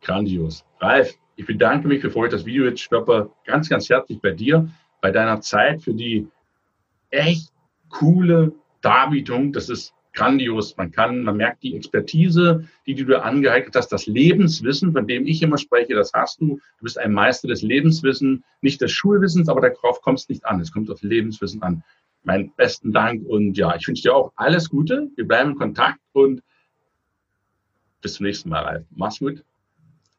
Grandios. 0.01 0.65
Ralf, 0.81 1.15
ich 1.37 1.47
bedanke 1.47 1.87
mich, 1.87 2.03
bevor 2.03 2.27
ich 2.27 2.33
das 2.33 2.45
Video 2.45 2.65
jetzt 2.65 2.81
stoppe, 2.81 3.31
ganz, 3.47 3.69
ganz 3.69 3.89
herzlich 3.89 4.21
bei 4.21 4.33
dir, 4.33 4.69
bei 5.01 5.13
deiner 5.13 5.41
Zeit 5.41 5.81
für 5.81 5.95
die 5.95 6.27
echt 7.11 7.53
coole 7.89 8.53
Darbietung. 8.81 9.53
Das 9.53 9.69
ist 9.69 9.95
grandios. 10.13 10.77
Man 10.77 10.91
kann, 10.91 11.23
man 11.23 11.37
merkt 11.37 11.63
die 11.63 11.77
Expertise, 11.77 12.69
die, 12.87 12.97
du 12.97 13.23
angeeignet 13.23 13.77
hast, 13.77 13.89
das 13.89 14.07
Lebenswissen, 14.07 14.93
von 14.93 15.07
dem 15.07 15.25
ich 15.27 15.41
immer 15.41 15.59
spreche, 15.59 15.95
das 15.95 16.13
hast 16.13 16.41
du. 16.41 16.57
Du 16.57 16.83
bist 16.83 16.99
ein 16.99 17.13
Meister 17.13 17.47
des 17.47 17.63
Lebenswissens, 17.63 18.43
nicht 18.61 18.81
des 18.81 18.91
Schulwissens, 18.91 19.49
aber 19.49 19.61
darauf 19.61 20.01
kommt 20.03 20.19
es 20.19 20.29
nicht 20.29 20.45
an. 20.45 20.61
Es 20.61 20.73
kommt 20.73 20.91
auf 20.91 21.01
Lebenswissen 21.03 21.63
an. 21.63 21.85
Meinen 22.25 22.53
besten 22.57 22.93
Dank 22.93 23.27
und 23.27 23.57
ja, 23.59 23.75
ich 23.75 23.87
wünsche 23.89 24.03
dir 24.03 24.15
auch 24.15 24.33
alles 24.37 24.71
Gute. 24.71 25.11
Wir 25.17 25.27
bleiben 25.27 25.51
in 25.51 25.57
Kontakt 25.57 25.99
und 26.13 26.41
bis 28.01 28.15
zum 28.15 28.27
nächsten 28.27 28.49
Mal, 28.49 28.63
Ralf. 28.63 28.87
Mach's 28.91 29.19
gut. 29.19 29.45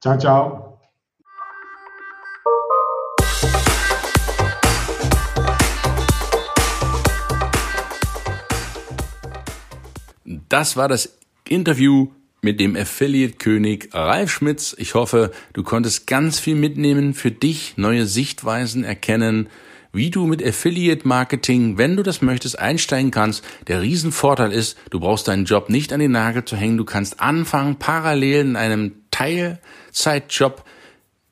Ciao, 0.01 0.17
ciao. 0.17 0.79
Das 10.49 10.75
war 10.75 10.87
das 10.87 11.17
Interview 11.47 12.11
mit 12.41 12.59
dem 12.59 12.75
Affiliate-König 12.75 13.89
Ralf 13.93 14.29
Schmitz. 14.29 14.75
Ich 14.77 14.93
hoffe, 14.93 15.31
du 15.53 15.63
konntest 15.63 16.05
ganz 16.05 16.39
viel 16.39 16.55
mitnehmen 16.55 17.13
für 17.13 17.31
dich, 17.31 17.77
neue 17.77 18.05
Sichtweisen 18.05 18.83
erkennen, 18.83 19.47
wie 19.93 20.09
du 20.09 20.25
mit 20.25 20.43
Affiliate-Marketing, 20.43 21.77
wenn 21.77 21.95
du 21.95 22.03
das 22.03 22.21
möchtest, 22.21 22.57
einsteigen 22.57 23.11
kannst. 23.11 23.43
Der 23.67 23.81
Riesenvorteil 23.81 24.51
ist, 24.51 24.75
du 24.89 24.99
brauchst 24.99 25.27
deinen 25.27 25.45
Job 25.45 25.69
nicht 25.69 25.93
an 25.93 25.99
den 25.99 26.11
Nagel 26.11 26.43
zu 26.43 26.57
hängen. 26.57 26.77
Du 26.77 26.83
kannst 26.83 27.19
anfangen, 27.21 27.77
parallel 27.77 28.41
in 28.41 28.55
einem 28.55 28.93
Teilzeitjob 29.11 30.65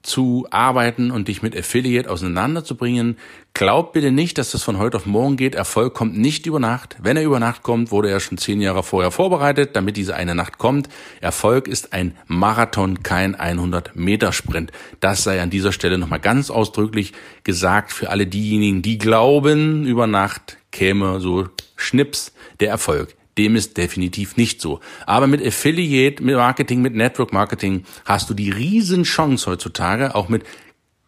zu 0.03 0.47
arbeiten 0.49 1.11
und 1.11 1.27
dich 1.27 1.41
mit 1.41 1.57
Affiliate 1.57 2.09
auseinanderzubringen. 2.09 3.17
Glaub 3.53 3.93
bitte 3.93 4.11
nicht, 4.11 4.37
dass 4.37 4.51
das 4.51 4.63
von 4.63 4.77
heute 4.77 4.97
auf 4.97 5.05
morgen 5.05 5.37
geht. 5.37 5.55
Erfolg 5.55 5.93
kommt 5.93 6.17
nicht 6.17 6.45
über 6.45 6.59
Nacht. 6.59 6.95
Wenn 7.01 7.17
er 7.17 7.23
über 7.23 7.39
Nacht 7.39 7.63
kommt, 7.63 7.91
wurde 7.91 8.09
er 8.09 8.19
schon 8.19 8.37
zehn 8.37 8.61
Jahre 8.61 8.83
vorher 8.83 9.11
vorbereitet, 9.11 9.75
damit 9.75 9.97
diese 9.97 10.15
eine 10.15 10.35
Nacht 10.35 10.57
kommt. 10.57 10.89
Erfolg 11.19 11.67
ist 11.67 11.93
ein 11.93 12.15
Marathon, 12.27 13.03
kein 13.03 13.35
100 13.35 13.95
Meter 13.95 14.31
Sprint. 14.31 14.71
Das 14.99 15.23
sei 15.23 15.41
an 15.41 15.49
dieser 15.49 15.71
Stelle 15.71 15.97
nochmal 15.97 16.19
ganz 16.19 16.49
ausdrücklich 16.49 17.13
gesagt 17.43 17.91
für 17.91 18.09
alle 18.09 18.27
diejenigen, 18.27 18.81
die 18.81 18.97
glauben, 18.97 19.85
über 19.85 20.07
Nacht 20.07 20.57
käme 20.71 21.19
so 21.19 21.49
Schnips 21.75 22.33
der 22.59 22.69
Erfolg. 22.69 23.15
Dem 23.41 23.55
ist 23.55 23.75
definitiv 23.75 24.37
nicht 24.37 24.61
so. 24.61 24.81
Aber 25.07 25.25
mit 25.25 25.43
Affiliate, 25.43 26.21
mit 26.23 26.35
Marketing, 26.35 26.83
mit 26.83 26.93
Network 26.93 27.33
Marketing 27.33 27.85
hast 28.05 28.29
du 28.29 28.35
die 28.35 28.51
Riesenchance 28.51 29.49
heutzutage, 29.49 30.13
auch 30.13 30.29
mit 30.29 30.43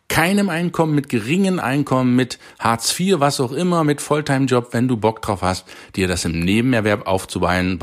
keinem 0.08 0.50
Einkommen, 0.50 0.96
mit 0.96 1.10
geringen 1.10 1.60
Einkommen, 1.60 2.16
mit 2.16 2.40
Hartz 2.58 3.00
IV, 3.00 3.20
was 3.20 3.40
auch 3.40 3.52
immer, 3.52 3.84
mit 3.84 4.02
Volltime-Job, 4.02 4.70
wenn 4.72 4.88
du 4.88 4.98
Bock 4.98 5.22
drauf 5.22 5.44
hast, 5.44 5.68
dir 5.96 6.08
das 6.08 6.26
im 6.26 6.40
Nebenerwerb 6.40 7.06
aufzubauen, 7.06 7.80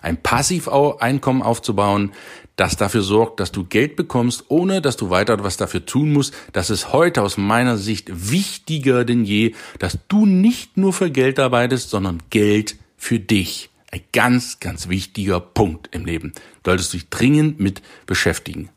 ein 0.00 0.22
Passiveinkommen 0.22 1.42
aufzubauen, 1.42 2.12
das 2.56 2.78
dafür 2.78 3.02
sorgt, 3.02 3.38
dass 3.38 3.52
du 3.52 3.64
Geld 3.64 3.96
bekommst, 3.96 4.44
ohne 4.48 4.80
dass 4.80 4.96
du 4.96 5.10
weiter 5.10 5.44
was 5.44 5.58
dafür 5.58 5.84
tun 5.84 6.14
musst. 6.14 6.34
Das 6.54 6.70
ist 6.70 6.94
heute 6.94 7.20
aus 7.20 7.36
meiner 7.36 7.76
Sicht 7.76 8.30
wichtiger 8.30 9.04
denn 9.04 9.24
je, 9.24 9.54
dass 9.78 9.98
du 10.08 10.24
nicht 10.24 10.78
nur 10.78 10.94
für 10.94 11.10
Geld 11.10 11.38
arbeitest, 11.38 11.90
sondern 11.90 12.22
Geld 12.30 12.76
für 12.96 13.18
dich. 13.18 13.69
Ein 13.90 14.02
ganz, 14.12 14.60
ganz 14.60 14.88
wichtiger 14.88 15.40
Punkt 15.40 15.88
im 15.92 16.04
Leben. 16.04 16.32
Du 16.62 16.70
solltest 16.70 16.92
dich 16.92 17.08
dringend 17.08 17.58
mit 17.58 17.82
beschäftigen. 18.06 18.70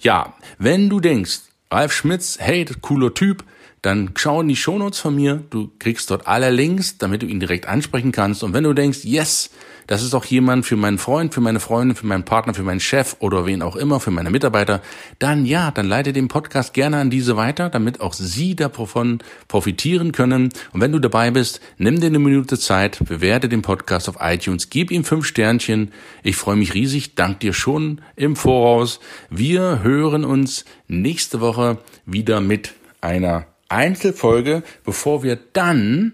Ja, 0.00 0.34
wenn 0.58 0.88
du 0.88 1.00
denkst, 1.00 1.40
Ralf 1.70 1.92
Schmitz, 1.92 2.38
hey, 2.38 2.64
cooler 2.80 3.14
Typ, 3.14 3.44
dann 3.82 4.12
schau 4.16 4.40
in 4.40 4.48
die 4.48 4.56
Shownotes 4.56 5.00
von 5.00 5.14
mir. 5.14 5.42
Du 5.50 5.70
kriegst 5.80 6.10
dort 6.10 6.28
alle 6.28 6.50
Links, 6.50 6.98
damit 6.98 7.22
du 7.22 7.26
ihn 7.26 7.40
direkt 7.40 7.66
ansprechen 7.66 8.12
kannst. 8.12 8.44
Und 8.44 8.54
wenn 8.54 8.62
du 8.62 8.72
denkst, 8.72 9.00
yes, 9.02 9.50
das 9.88 10.04
ist 10.04 10.14
auch 10.14 10.24
jemand 10.24 10.64
für 10.64 10.76
meinen 10.76 10.98
Freund, 10.98 11.34
für 11.34 11.40
meine 11.40 11.58
Freundin, 11.58 11.96
für 11.96 12.06
meinen 12.06 12.24
Partner, 12.24 12.54
für 12.54 12.62
meinen 12.62 12.78
Chef 12.78 13.16
oder 13.18 13.44
wen 13.44 13.60
auch 13.60 13.74
immer, 13.74 13.98
für 13.98 14.12
meine 14.12 14.30
Mitarbeiter, 14.30 14.80
dann 15.18 15.44
ja, 15.44 15.72
dann 15.72 15.88
leite 15.88 16.12
den 16.12 16.28
Podcast 16.28 16.74
gerne 16.74 16.98
an 16.98 17.10
diese 17.10 17.36
weiter, 17.36 17.68
damit 17.70 18.00
auch 18.00 18.12
sie 18.12 18.54
davon 18.54 19.18
profitieren 19.48 20.12
können. 20.12 20.50
Und 20.72 20.80
wenn 20.80 20.92
du 20.92 21.00
dabei 21.00 21.32
bist, 21.32 21.60
nimm 21.76 22.00
dir 22.00 22.06
eine 22.06 22.20
Minute 22.20 22.58
Zeit, 22.58 23.00
bewerte 23.04 23.48
den 23.48 23.62
Podcast 23.62 24.08
auf 24.08 24.16
iTunes, 24.20 24.70
gib 24.70 24.92
ihm 24.92 25.04
fünf 25.04 25.26
Sternchen. 25.26 25.92
Ich 26.22 26.36
freue 26.36 26.56
mich 26.56 26.74
riesig, 26.74 27.16
dank 27.16 27.40
dir 27.40 27.52
schon 27.52 28.00
im 28.14 28.36
Voraus. 28.36 29.00
Wir 29.28 29.82
hören 29.82 30.24
uns 30.24 30.64
nächste 30.86 31.40
Woche 31.40 31.78
wieder 32.06 32.40
mit 32.40 32.74
einer 33.00 33.51
Einzelfolge, 33.72 34.62
bevor 34.84 35.22
wir 35.22 35.38
dann, 35.52 36.12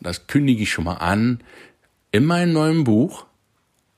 das 0.00 0.26
kündige 0.26 0.62
ich 0.62 0.72
schon 0.72 0.84
mal 0.84 0.94
an, 0.94 1.40
in 2.10 2.24
meinem 2.24 2.52
neuen 2.52 2.84
Buch 2.84 3.26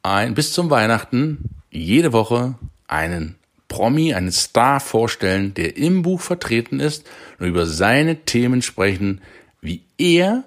ein, 0.02 0.34
bis 0.34 0.52
zum 0.52 0.70
Weihnachten 0.70 1.50
jede 1.70 2.12
Woche 2.12 2.54
einen 2.86 3.36
Promi, 3.68 4.14
einen 4.14 4.30
Star 4.30 4.78
vorstellen, 4.78 5.54
der 5.54 5.76
im 5.76 6.02
Buch 6.02 6.20
vertreten 6.20 6.78
ist 6.78 7.04
und 7.38 7.48
über 7.48 7.66
seine 7.66 8.24
Themen 8.24 8.62
sprechen, 8.62 9.20
wie 9.60 9.82
er 9.98 10.44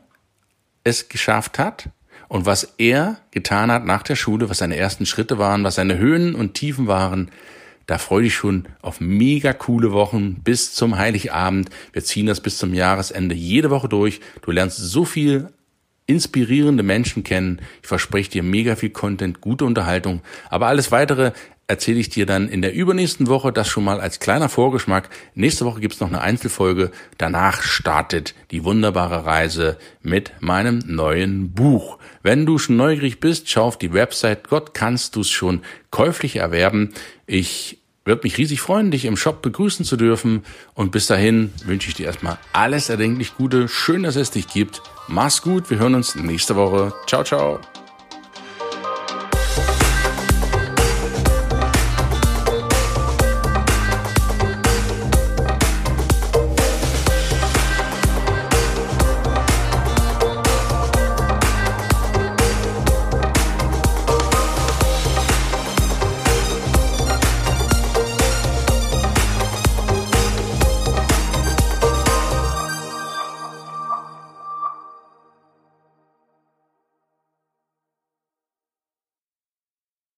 es 0.84 1.10
geschafft 1.10 1.60
hat 1.60 1.90
und 2.30 2.46
was 2.46 2.76
er 2.78 3.18
getan 3.32 3.72
hat 3.72 3.86
nach 3.86 4.04
der 4.04 4.16
Schule, 4.16 4.50
was 4.50 4.60
seine 4.60 4.78
ersten 4.78 5.06
Schritte 5.06 5.38
waren, 5.38 5.64
was 5.64 5.76
seine 5.76 5.98
Höhen 5.98 6.36
und 6.36 6.54
Tiefen 6.54 6.88
waren. 6.88 7.32
Da 7.88 7.98
freue 7.98 8.26
ich 8.26 8.36
schon 8.36 8.66
auf 8.82 9.00
mega 9.00 9.54
coole 9.54 9.94
Wochen 9.94 10.36
bis 10.44 10.74
zum 10.74 10.98
Heiligabend. 10.98 11.70
Wir 11.94 12.04
ziehen 12.04 12.26
das 12.26 12.42
bis 12.42 12.58
zum 12.58 12.74
Jahresende 12.74 13.34
jede 13.34 13.70
Woche 13.70 13.88
durch. 13.88 14.20
Du 14.42 14.52
lernst 14.52 14.78
so 14.78 15.06
viel 15.06 15.48
inspirierende 16.06 16.84
Menschen 16.84 17.24
kennen. 17.24 17.62
Ich 17.82 17.88
verspreche 17.88 18.30
dir 18.30 18.44
mega 18.44 18.76
viel 18.76 18.90
Content, 18.90 19.40
gute 19.40 19.64
Unterhaltung. 19.64 20.22
Aber 20.50 20.68
alles 20.68 20.92
weitere 20.92 21.32
erzähle 21.68 22.00
ich 22.00 22.10
dir 22.10 22.26
dann 22.26 22.48
in 22.48 22.62
der 22.62 22.74
übernächsten 22.74 23.28
Woche. 23.28 23.52
Das 23.52 23.68
schon 23.68 23.84
mal 23.84 24.00
als 24.00 24.20
kleiner 24.20 24.50
Vorgeschmack. 24.50 25.10
Nächste 25.36 25.66
Woche 25.66 25.82
gibt's 25.82 26.00
noch 26.00 26.08
eine 26.08 26.22
Einzelfolge. 26.22 26.92
Danach 27.18 27.62
startet 27.62 28.34
die 28.52 28.64
wunderbare 28.64 29.26
Reise 29.26 29.78
mit 30.02 30.32
meinem 30.40 30.80
neuen 30.86 31.52
Buch. 31.52 31.98
Wenn 32.24 32.46
du 32.46 32.58
schon 32.58 32.78
neugierig 32.78 33.20
bist, 33.20 33.50
schau 33.50 33.66
auf 33.66 33.78
die 33.78 33.94
Website. 33.94 34.50
Gott 34.50 34.74
kannst 34.74 35.16
du 35.16 35.22
es 35.22 35.30
schon 35.30 35.62
käuflich 35.92 36.38
erwerben. 36.38 36.94
Ich 37.26 37.80
würde 38.06 38.22
mich 38.24 38.38
riesig 38.38 38.62
freuen, 38.62 38.90
dich 38.90 39.04
im 39.04 39.18
Shop 39.18 39.42
begrüßen 39.42 39.84
zu 39.84 39.98
dürfen. 39.98 40.44
Und 40.74 40.92
bis 40.92 41.08
dahin 41.08 41.52
wünsche 41.66 41.90
ich 41.90 41.96
dir 41.96 42.06
erstmal 42.06 42.38
alles 42.54 42.90
erdenklich 42.90 43.36
Gute. 43.36 43.68
Schön, 43.68 44.04
dass 44.04 44.16
es 44.16 44.32
dich 44.32 44.48
gibt. 44.48 44.82
Mach's 45.10 45.42
gut. 45.42 45.70
Wir 45.70 45.80
hören 45.80 45.96
uns 45.96 46.16
nächste 46.16 46.56
Woche. 46.56 46.94
Ciao, 47.08 47.26
ciao. 47.26 47.60